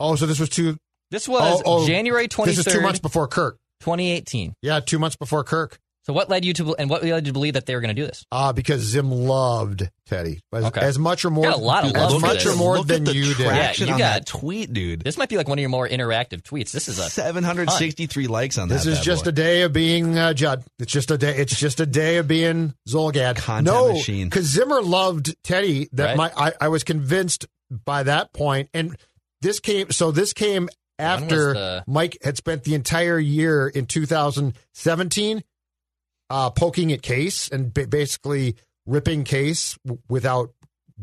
Oh, 0.00 0.16
so 0.16 0.24
this 0.24 0.40
was 0.40 0.48
two. 0.48 0.78
This 1.10 1.28
was 1.28 1.60
oh, 1.66 1.82
oh, 1.82 1.86
January 1.86 2.26
23rd. 2.26 2.44
This 2.46 2.66
is 2.66 2.72
two 2.72 2.80
months 2.80 3.00
before 3.00 3.28
Kirk. 3.28 3.58
2018. 3.80 4.54
Yeah, 4.62 4.80
two 4.80 4.98
months 4.98 5.16
before 5.16 5.44
Kirk. 5.44 5.78
So 6.04 6.12
what 6.12 6.28
led 6.28 6.44
you 6.44 6.52
to 6.54 6.74
and 6.74 6.90
what 6.90 7.04
led 7.04 7.26
you 7.26 7.30
to 7.30 7.32
believe 7.32 7.54
that 7.54 7.64
they 7.66 7.74
were 7.76 7.80
going 7.80 7.94
to 7.94 8.00
do 8.00 8.06
this? 8.06 8.24
Ah, 8.32 8.52
because 8.52 8.80
Zim 8.80 9.10
loved 9.12 9.88
Teddy 10.06 10.40
as, 10.52 10.64
Okay. 10.64 10.80
as 10.80 10.98
much 10.98 11.24
or 11.24 11.30
more. 11.30 11.44
Got 11.44 11.54
a 11.54 11.58
lot 11.58 11.84
of 11.84 11.92
love 11.92 12.06
as 12.08 12.12
for 12.14 12.20
much 12.20 12.44
this. 12.44 12.52
or 12.52 12.56
more 12.56 12.78
Look 12.78 12.88
than 12.88 13.02
at 13.02 13.06
the 13.06 13.14
you 13.14 13.34
did. 13.34 13.46
traction 13.46 13.86
you 13.86 13.92
got- 13.92 13.98
that 13.98 14.26
tweet, 14.26 14.72
dude. 14.72 15.02
This 15.04 15.16
might 15.16 15.28
be 15.28 15.36
like 15.36 15.46
one 15.48 15.58
of 15.58 15.60
your 15.60 15.68
more 15.70 15.88
interactive 15.88 16.42
tweets. 16.42 16.72
This 16.72 16.88
is 16.88 16.98
a 16.98 17.08
763 17.08 18.26
likes 18.26 18.58
on 18.58 18.68
This 18.68 18.82
that. 18.84 18.90
is 18.90 18.98
bad 18.98 19.04
just 19.04 19.24
boy. 19.24 19.28
a 19.28 19.32
day 19.32 19.62
of 19.62 19.72
being 19.72 20.18
uh, 20.18 20.34
Judd. 20.34 20.64
It's 20.80 20.90
just 20.92 21.12
a 21.12 21.18
day. 21.18 21.36
It's 21.36 21.56
just 21.56 21.78
a 21.78 21.86
day 21.86 22.16
of 22.16 22.26
being 22.26 22.74
Zulgad. 22.88 23.36
Content 23.36 23.66
no, 23.66 23.92
machine. 23.92 24.28
because 24.28 24.46
Zimmer 24.46 24.82
loved 24.82 25.34
Teddy. 25.44 25.88
That 25.92 26.16
Right. 26.18 26.34
my 26.36 26.46
I, 26.48 26.52
I 26.62 26.68
was 26.68 26.82
convinced 26.82 27.46
by 27.70 28.02
that 28.02 28.32
point, 28.32 28.70
and 28.74 28.96
this 29.40 29.60
came. 29.60 29.92
So 29.92 30.10
this 30.10 30.32
came 30.32 30.68
after 30.98 31.54
the- 31.54 31.84
Mike 31.86 32.18
had 32.22 32.36
spent 32.36 32.64
the 32.64 32.74
entire 32.74 33.18
year 33.20 33.68
in 33.68 33.86
2017 33.86 35.42
uh, 36.32 36.50
poking 36.50 36.92
at 36.92 37.02
Case 37.02 37.48
and 37.48 37.72
ba- 37.74 37.86
basically 37.86 38.56
ripping 38.86 39.24
Case 39.24 39.78
w- 39.84 40.00
without, 40.08 40.50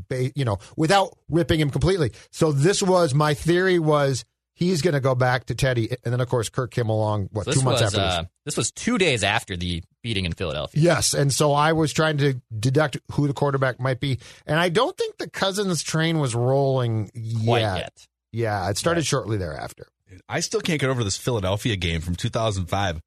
ba- 0.09 0.31
you 0.35 0.43
know, 0.45 0.57
without 0.75 1.15
ripping 1.29 1.59
him 1.59 1.69
completely. 1.69 2.11
So 2.31 2.51
this 2.51 2.81
was 2.83 3.13
my 3.13 3.33
theory 3.35 3.79
was. 3.79 4.25
He's 4.53 4.81
going 4.81 4.93
to 4.93 4.99
go 4.99 5.15
back 5.15 5.45
to 5.45 5.55
Teddy, 5.55 5.89
and 6.03 6.11
then 6.11 6.19
of 6.19 6.27
course 6.27 6.49
Kirk 6.49 6.71
came 6.71 6.89
along. 6.89 7.29
What 7.31 7.45
So 7.45 7.51
two 7.51 7.59
this 7.59 7.63
months 7.63 7.81
was 7.81 7.93
after 7.95 8.05
this? 8.05 8.13
uh, 8.13 8.23
this 8.43 8.57
was 8.57 8.71
two 8.73 8.97
days 8.97 9.23
after 9.23 9.55
the 9.55 9.81
beating 10.03 10.25
in 10.25 10.33
Philadelphia. 10.33 10.81
Yes, 10.83 11.13
and 11.13 11.31
so 11.31 11.53
I 11.53 11.71
was 11.71 11.93
trying 11.93 12.17
to 12.17 12.41
deduct 12.59 12.97
who 13.13 13.27
the 13.27 13.33
quarterback 13.33 13.79
might 13.79 14.01
be, 14.01 14.19
and 14.45 14.59
I 14.59 14.67
don't 14.67 14.97
think 14.97 15.17
the 15.17 15.29
Cousins 15.29 15.81
train 15.81 16.19
was 16.19 16.35
rolling 16.35 17.09
Quite 17.45 17.61
yet. 17.61 17.77
yet. 17.77 18.07
Yeah, 18.33 18.69
it 18.69 18.77
started 18.77 19.05
shortly 19.05 19.37
thereafter. 19.37 19.87
I 20.27 20.41
still 20.41 20.59
can't 20.59 20.81
get 20.81 20.89
over 20.89 21.05
this 21.05 21.15
Philadelphia 21.15 21.77
game 21.77 22.01
from 22.01 22.15
2005. 22.17 22.99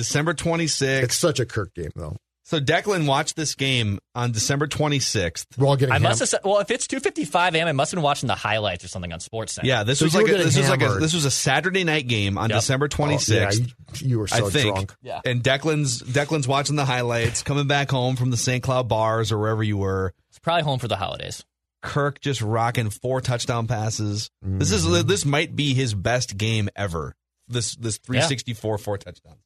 December 0.00 0.34
26th. 0.34 1.02
It's 1.02 1.14
such 1.14 1.40
a 1.40 1.46
Kirk 1.46 1.74
game, 1.74 1.90
though. 1.94 2.16
So 2.44 2.58
Declan 2.58 3.06
watched 3.06 3.36
this 3.36 3.54
game 3.54 4.00
on 4.14 4.32
December 4.32 4.66
26th. 4.66 5.44
We're 5.56 5.68
all 5.68 5.76
getting 5.76 5.92
I 5.92 5.96
ham- 5.96 6.02
must 6.02 6.18
have 6.18 6.28
said, 6.30 6.40
well, 6.42 6.58
if 6.58 6.70
it's 6.72 6.88
2:55 6.88 7.54
a.m., 7.54 7.68
I 7.68 7.72
must 7.72 7.92
have 7.92 7.98
been 7.98 8.02
watching 8.02 8.26
the 8.26 8.34
highlights 8.34 8.82
or 8.84 8.88
something 8.88 9.12
on 9.12 9.20
Sports 9.20 9.52
Center. 9.52 9.68
Yeah, 9.68 9.84
this 9.84 10.00
So 10.00 10.06
was 10.06 10.14
like 10.16 10.24
a, 10.24 10.28
getting 10.30 10.46
this 10.46 10.56
was 10.56 10.68
like 10.68 10.82
a, 10.82 10.94
this 10.94 11.12
was 11.14 11.24
a 11.26 11.30
Saturday 11.30 11.84
night 11.84 12.08
game 12.08 12.38
on 12.38 12.50
Yep. 12.50 12.58
December 12.58 12.86
Oh, 12.86 12.88
26th. 12.88 13.28
yeah, 13.28 13.50
you, 13.52 14.08
you 14.08 14.18
were 14.18 14.26
so 14.26 14.46
I 14.46 14.50
think. 14.50 14.74
drunk. 14.74 14.94
Yeah. 15.02 15.20
And 15.24 15.44
Declan's 15.44 16.02
Declan's 16.02 16.48
watching 16.48 16.74
the 16.74 16.84
highlights, 16.84 17.42
coming 17.44 17.68
back 17.68 17.88
home 17.90 18.16
from 18.16 18.30
the 18.30 18.36
St. 18.36 18.62
Cloud 18.64 18.88
bars 18.88 19.30
or 19.30 19.38
wherever 19.38 19.62
you 19.62 19.76
were. 19.76 20.12
It's 20.30 20.38
probably 20.40 20.64
home 20.64 20.80
for 20.80 20.88
the 20.88 20.96
holidays. 20.96 21.44
Kirk 21.82 22.20
just 22.20 22.42
rocking 22.42 22.90
four 22.90 23.20
touchdown 23.20 23.68
passes. 23.68 24.28
This 24.42 24.72
Mm-hmm. 24.72 24.94
is 24.96 25.04
this 25.04 25.24
might 25.24 25.54
be 25.54 25.72
his 25.72 25.94
best 25.94 26.36
game 26.36 26.68
ever. 26.74 27.14
This 27.46 27.76
this 27.76 27.98
364 27.98 28.78
four 28.78 28.98
touchdowns. 28.98 29.38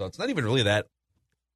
So 0.00 0.06
it's 0.06 0.18
not 0.18 0.30
even 0.30 0.46
really 0.46 0.62
that. 0.62 0.86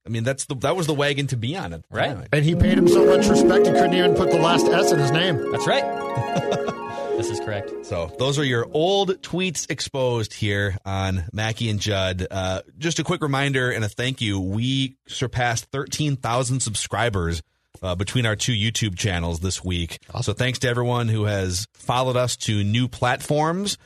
I 0.05 0.11
mean, 0.11 0.23
that's 0.23 0.45
the 0.45 0.55
that 0.57 0.77
was 0.77 0.87
the 0.87 0.93
wagon 0.93 1.29
to 1.29 1.37
be 1.39 1.57
on 1.57 1.73
it, 1.73 1.83
Right. 1.91 2.29
And 2.31 2.45
he 2.45 2.55
paid 2.55 2.77
him 2.77 2.87
so 2.87 3.07
much 3.07 3.27
respect 3.27 3.67
he 3.67 3.73
couldn't 3.73 3.95
even 3.95 4.15
put 4.15 4.31
the 4.31 4.37
last 4.37 4.67
S 4.67 4.93
in 4.93 4.99
his 4.99 5.11
name. 5.11 5.51
That's 5.51 5.67
right. 5.67 5.83
this 7.17 7.31
is 7.31 7.41
correct. 7.41 7.87
So 7.87 8.15
those 8.19 8.39
are 8.39 8.45
your 8.45 8.67
old 8.71 9.23
tweets 9.23 9.71
exposed 9.71 10.35
here 10.35 10.77
on 10.85 11.25
Mackey 11.33 11.71
and 11.71 11.81
Judd. 11.81 12.27
Uh, 12.31 12.61
just 12.77 12.99
a 12.99 13.03
quick 13.03 13.23
reminder 13.23 13.71
and 13.71 13.83
a 13.83 13.89
thank 13.89 14.21
you. 14.21 14.39
We 14.39 14.99
surpassed 15.09 15.69
13,000 15.73 16.61
subscribers 16.61 17.43
uh, 17.83 17.95
between 17.95 18.27
our 18.27 18.37
two 18.37 18.53
YouTube 18.53 18.99
channels 18.99 19.41
this 19.41 19.65
week. 19.65 20.01
So 20.21 20.35
thanks 20.35 20.59
to 20.61 20.69
everyone 20.69 21.09
who 21.09 21.25
has 21.25 21.67
followed 21.73 22.17
us 22.17 22.37
to 22.37 22.63
new 22.63 22.89
platforms. 22.89 23.79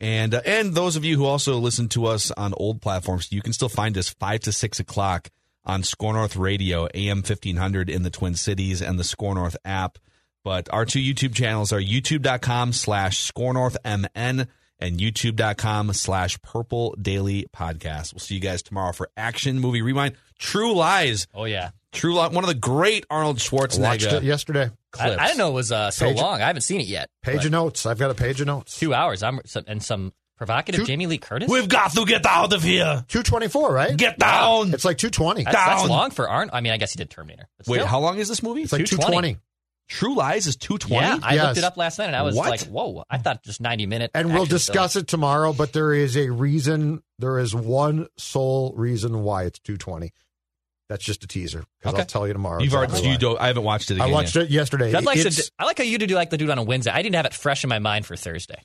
And 0.00 0.34
uh, 0.34 0.42
and 0.44 0.74
those 0.74 0.96
of 0.96 1.04
you 1.04 1.16
who 1.16 1.24
also 1.24 1.58
listen 1.58 1.88
to 1.90 2.06
us 2.06 2.30
on 2.32 2.52
old 2.56 2.82
platforms, 2.82 3.30
you 3.32 3.42
can 3.42 3.52
still 3.52 3.68
find 3.68 3.96
us 3.96 4.08
five 4.08 4.40
to 4.40 4.52
six 4.52 4.80
o'clock 4.80 5.30
on 5.64 5.82
SKOR 5.82 6.12
North 6.14 6.36
Radio, 6.36 6.88
AM 6.94 7.22
fifteen 7.22 7.56
hundred 7.56 7.88
in 7.88 8.02
the 8.02 8.10
Twin 8.10 8.34
Cities, 8.34 8.82
and 8.82 8.98
the 8.98 9.04
SKOR 9.04 9.34
North 9.34 9.56
app. 9.64 9.98
But 10.42 10.68
our 10.72 10.84
two 10.84 10.98
YouTube 11.00 11.34
channels 11.34 11.72
are 11.72 11.80
youtube.com 11.80 12.72
slash 12.72 13.18
SKOR 13.18 13.54
North 13.54 13.76
MN 13.84 14.46
and 14.78 14.98
youtube.com 14.98 15.92
slash 15.94 16.40
Purple 16.42 16.94
Daily 17.00 17.46
Podcast. 17.54 18.12
We'll 18.12 18.20
see 18.20 18.34
you 18.34 18.40
guys 18.40 18.62
tomorrow 18.62 18.92
for 18.92 19.08
Action 19.16 19.58
Movie 19.58 19.80
Rewind. 19.80 20.16
True 20.38 20.74
Lies. 20.74 21.26
Oh 21.32 21.44
yeah. 21.44 21.70
True 21.94 22.14
Lies. 22.14 22.32
One 22.32 22.44
of 22.44 22.48
the 22.48 22.54
great 22.54 23.06
Arnold 23.08 23.38
Schwarzenegger. 23.38 23.80
Watched 23.80 24.02
Schwarzenegger 24.06 24.12
it 24.18 24.22
yesterday. 24.24 24.64
I, 24.64 24.70
clips. 24.90 25.18
I 25.22 25.26
didn't 25.26 25.38
know 25.38 25.48
it 25.50 25.54
was 25.54 25.72
uh, 25.72 25.90
so 25.90 26.06
Page- 26.08 26.16
long. 26.18 26.42
I 26.42 26.46
haven't 26.46 26.62
seen 26.62 26.80
it 26.80 26.86
yet. 26.86 27.08
Page 27.22 27.44
of 27.46 27.52
notes. 27.52 27.86
I've 27.86 27.98
got 27.98 28.10
a 28.10 28.14
page 28.14 28.40
of 28.40 28.46
notes. 28.46 28.78
two 28.78 28.92
hours. 28.94 29.22
I'm 29.22 29.40
and 29.66 29.82
some 29.82 30.12
provocative 30.36 30.80
Two- 30.80 30.86
Jamie 30.86 31.06
Lee 31.06 31.18
Curtis. 31.18 31.48
We've 31.48 31.68
got 31.68 31.92
to 31.92 32.04
get 32.04 32.26
out 32.26 32.52
of 32.52 32.62
here. 32.62 33.04
Two 33.08 33.22
twenty 33.22 33.48
four, 33.48 33.72
right? 33.72 33.96
Get 33.96 34.18
down. 34.18 34.74
It's 34.74 34.84
like 34.84 34.98
two 34.98 35.10
twenty. 35.10 35.44
that's, 35.44 35.54
that's 35.54 35.88
long 35.88 36.10
for 36.10 36.28
Arn. 36.28 36.50
I 36.52 36.60
mean, 36.60 36.72
I 36.72 36.76
guess 36.76 36.92
he 36.92 36.98
did 36.98 37.10
Terminator. 37.10 37.48
But 37.58 37.68
Wait, 37.68 37.82
how 37.82 38.00
long 38.00 38.18
is 38.18 38.28
this 38.28 38.42
movie? 38.42 38.62
It's 38.62 38.72
like 38.72 38.84
220. 38.84 39.38
True 39.86 40.14
Lies 40.14 40.46
is 40.46 40.56
220? 40.56 41.06
Yeah, 41.06 41.18
I 41.22 41.34
Yes. 41.34 41.44
looked 41.44 41.58
it 41.58 41.64
up 41.64 41.76
last 41.76 41.98
night 41.98 42.06
and 42.06 42.16
I 42.16 42.22
was 42.22 42.34
What? 42.34 42.48
like, 42.48 42.62
"Whoa!" 42.62 43.04
I 43.10 43.18
thought 43.18 43.42
just 43.44 43.60
ninety 43.60 43.84
minutes. 43.84 44.12
And 44.14 44.32
we'll 44.32 44.46
discuss 44.46 44.96
it 44.96 45.06
tomorrow, 45.06 45.52
but 45.52 45.74
there 45.74 45.92
is 45.92 46.16
a 46.16 46.30
reason. 46.30 47.02
There 47.18 47.38
is 47.38 47.54
one 47.54 48.06
sole 48.16 48.72
reason 48.76 49.22
why 49.24 49.44
it's 49.44 49.58
two 49.58 49.76
twenty. 49.76 50.12
That's 50.88 51.04
just 51.04 51.24
a 51.24 51.26
teaser 51.26 51.64
because 51.80 51.94
Okay. 51.94 52.00
I'll 52.02 52.06
tell 52.06 52.26
you 52.26 52.32
tomorrow. 52.34 52.62
You've 52.62 52.74
already, 52.74 53.08
you 53.08 53.16
don't, 53.16 53.40
I 53.40 53.46
haven't 53.46 53.64
watched 53.64 53.90
it 53.90 53.94
again 53.94 54.08
I 54.08 54.12
watched 54.12 54.34
yet. 54.36 54.44
it 54.44 54.50
yesterday. 54.50 54.92
I'd 54.94 55.04
like 55.04 55.20
to. 55.20 55.50
I 55.58 55.64
like 55.64 55.78
how 55.78 55.84
you 55.84 55.96
do 55.98 56.06
like 56.14 56.30
the 56.30 56.36
dude 56.36 56.50
on 56.50 56.58
a 56.58 56.62
Wednesday. 56.62 56.90
I 56.90 57.00
didn't 57.02 57.16
have 57.16 57.26
it 57.26 57.32
fresh 57.34 57.64
in 57.64 57.68
my 57.70 57.78
mind 57.78 58.04
for 58.06 58.16
Thursday. 58.16 58.60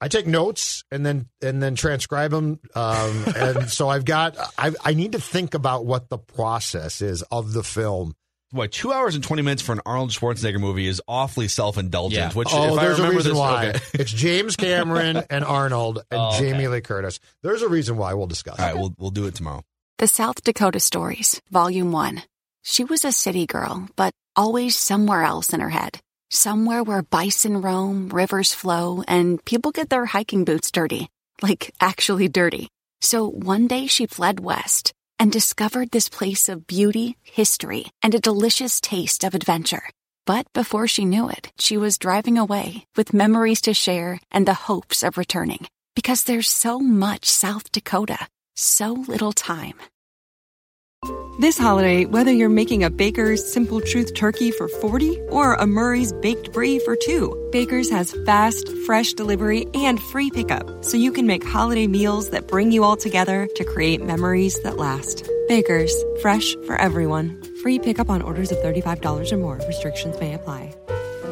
I 0.00 0.08
take 0.08 0.26
notes 0.26 0.84
and 0.90 1.06
then 1.06 1.28
and 1.40 1.62
then 1.62 1.74
transcribe 1.76 2.30
them, 2.32 2.60
um, 2.74 3.24
and 3.36 3.70
so 3.70 3.88
I've 3.88 4.04
got. 4.04 4.36
I, 4.58 4.72
I 4.84 4.92
need 4.92 5.12
to 5.12 5.20
think 5.20 5.54
about 5.54 5.86
what 5.86 6.10
the 6.10 6.18
process 6.18 7.00
is 7.00 7.22
of 7.30 7.52
the 7.54 7.62
film. 7.62 8.14
What, 8.50 8.70
two 8.70 8.92
hours 8.92 9.16
and 9.16 9.24
20 9.24 9.42
minutes 9.42 9.62
for 9.62 9.72
an 9.72 9.80
Arnold 9.84 10.10
Schwarzenegger 10.10 10.60
movie 10.60 10.86
is 10.86 11.00
awfully 11.08 11.48
self 11.48 11.76
indulgent. 11.78 12.32
Yeah. 12.32 12.32
Which, 12.38 12.50
oh, 12.52 12.74
if 12.74 12.78
I 12.78 12.84
there's 12.84 12.98
a 13.00 13.08
reason 13.08 13.32
this, 13.32 13.38
why. 13.38 13.68
okay. 13.70 13.80
it's 13.94 14.12
James 14.12 14.54
Cameron 14.58 15.22
and 15.30 15.44
Arnold 15.44 16.04
and 16.10 16.20
Oh, 16.20 16.28
okay. 16.28 16.50
Jamie 16.50 16.68
Lee 16.68 16.80
Curtis. 16.80 17.18
There's 17.42 17.62
a 17.62 17.68
reason 17.68 17.96
why. 17.96 18.14
We'll 18.14 18.28
discuss. 18.28 18.60
All 18.60 18.64
right, 18.66 18.76
we'll, 18.76 18.94
we'll 18.98 19.10
do 19.10 19.26
it 19.26 19.34
tomorrow. 19.34 19.64
The 19.98 20.08
South 20.08 20.42
Dakota 20.42 20.80
Stories, 20.80 21.40
Volume 21.52 21.92
1. 21.92 22.20
She 22.64 22.82
was 22.82 23.04
a 23.04 23.12
city 23.12 23.46
girl, 23.46 23.88
but 23.94 24.12
always 24.34 24.74
somewhere 24.74 25.22
else 25.22 25.52
in 25.52 25.60
her 25.60 25.70
head. 25.70 26.00
Somewhere 26.30 26.82
where 26.82 27.02
bison 27.02 27.62
roam, 27.62 28.08
rivers 28.08 28.52
flow, 28.52 29.04
and 29.06 29.42
people 29.44 29.70
get 29.70 29.90
their 29.90 30.04
hiking 30.04 30.44
boots 30.44 30.72
dirty. 30.72 31.08
Like, 31.42 31.72
actually 31.80 32.26
dirty. 32.26 32.66
So 33.02 33.28
one 33.30 33.68
day 33.68 33.86
she 33.86 34.06
fled 34.06 34.40
west 34.40 34.92
and 35.20 35.30
discovered 35.30 35.92
this 35.92 36.08
place 36.08 36.48
of 36.48 36.66
beauty, 36.66 37.16
history, 37.22 37.86
and 38.02 38.16
a 38.16 38.20
delicious 38.20 38.80
taste 38.80 39.22
of 39.22 39.36
adventure. 39.36 39.88
But 40.26 40.52
before 40.54 40.88
she 40.88 41.04
knew 41.04 41.28
it, 41.28 41.52
she 41.56 41.76
was 41.76 41.98
driving 41.98 42.36
away 42.36 42.84
with 42.96 43.14
memories 43.14 43.60
to 43.60 43.74
share 43.74 44.18
and 44.32 44.44
the 44.44 44.54
hopes 44.54 45.04
of 45.04 45.16
returning. 45.16 45.68
Because 45.94 46.24
there's 46.24 46.48
so 46.48 46.80
much 46.80 47.26
South 47.26 47.70
Dakota, 47.70 48.26
so 48.54 48.92
little 48.92 49.32
time. 49.32 49.74
This 51.40 51.58
holiday, 51.58 52.04
whether 52.04 52.30
you're 52.30 52.48
making 52.48 52.84
a 52.84 52.90
Baker's 52.90 53.44
Simple 53.52 53.80
Truth 53.80 54.14
turkey 54.14 54.52
for 54.52 54.68
40 54.68 55.20
or 55.30 55.54
a 55.54 55.66
Murray's 55.66 56.12
Baked 56.12 56.52
Brie 56.52 56.78
for 56.78 56.94
2, 56.94 57.48
Baker's 57.50 57.90
has 57.90 58.14
fast, 58.24 58.68
fresh 58.86 59.12
delivery 59.14 59.66
and 59.74 60.00
free 60.00 60.30
pickup, 60.30 60.84
so 60.84 60.96
you 60.96 61.10
can 61.10 61.26
make 61.26 61.44
holiday 61.44 61.88
meals 61.88 62.30
that 62.30 62.46
bring 62.46 62.70
you 62.70 62.84
all 62.84 62.96
together 62.96 63.48
to 63.56 63.64
create 63.64 64.00
memories 64.00 64.62
that 64.62 64.76
last. 64.76 65.28
Baker's, 65.48 65.92
fresh 66.22 66.54
for 66.66 66.76
everyone. 66.76 67.42
Free 67.62 67.80
pickup 67.80 68.10
on 68.10 68.22
orders 68.22 68.52
of 68.52 68.58
$35 68.58 69.32
or 69.32 69.36
more. 69.36 69.60
Restrictions 69.66 70.18
may 70.20 70.34
apply. 70.34 70.72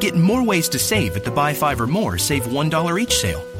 Get 0.00 0.16
more 0.16 0.42
ways 0.42 0.68
to 0.70 0.80
save 0.80 1.16
at 1.16 1.24
the 1.24 1.30
Buy 1.30 1.54
Five 1.54 1.80
or 1.80 1.86
More 1.86 2.18
Save 2.18 2.44
$1 2.46 3.00
each 3.00 3.16
sale. 3.16 3.51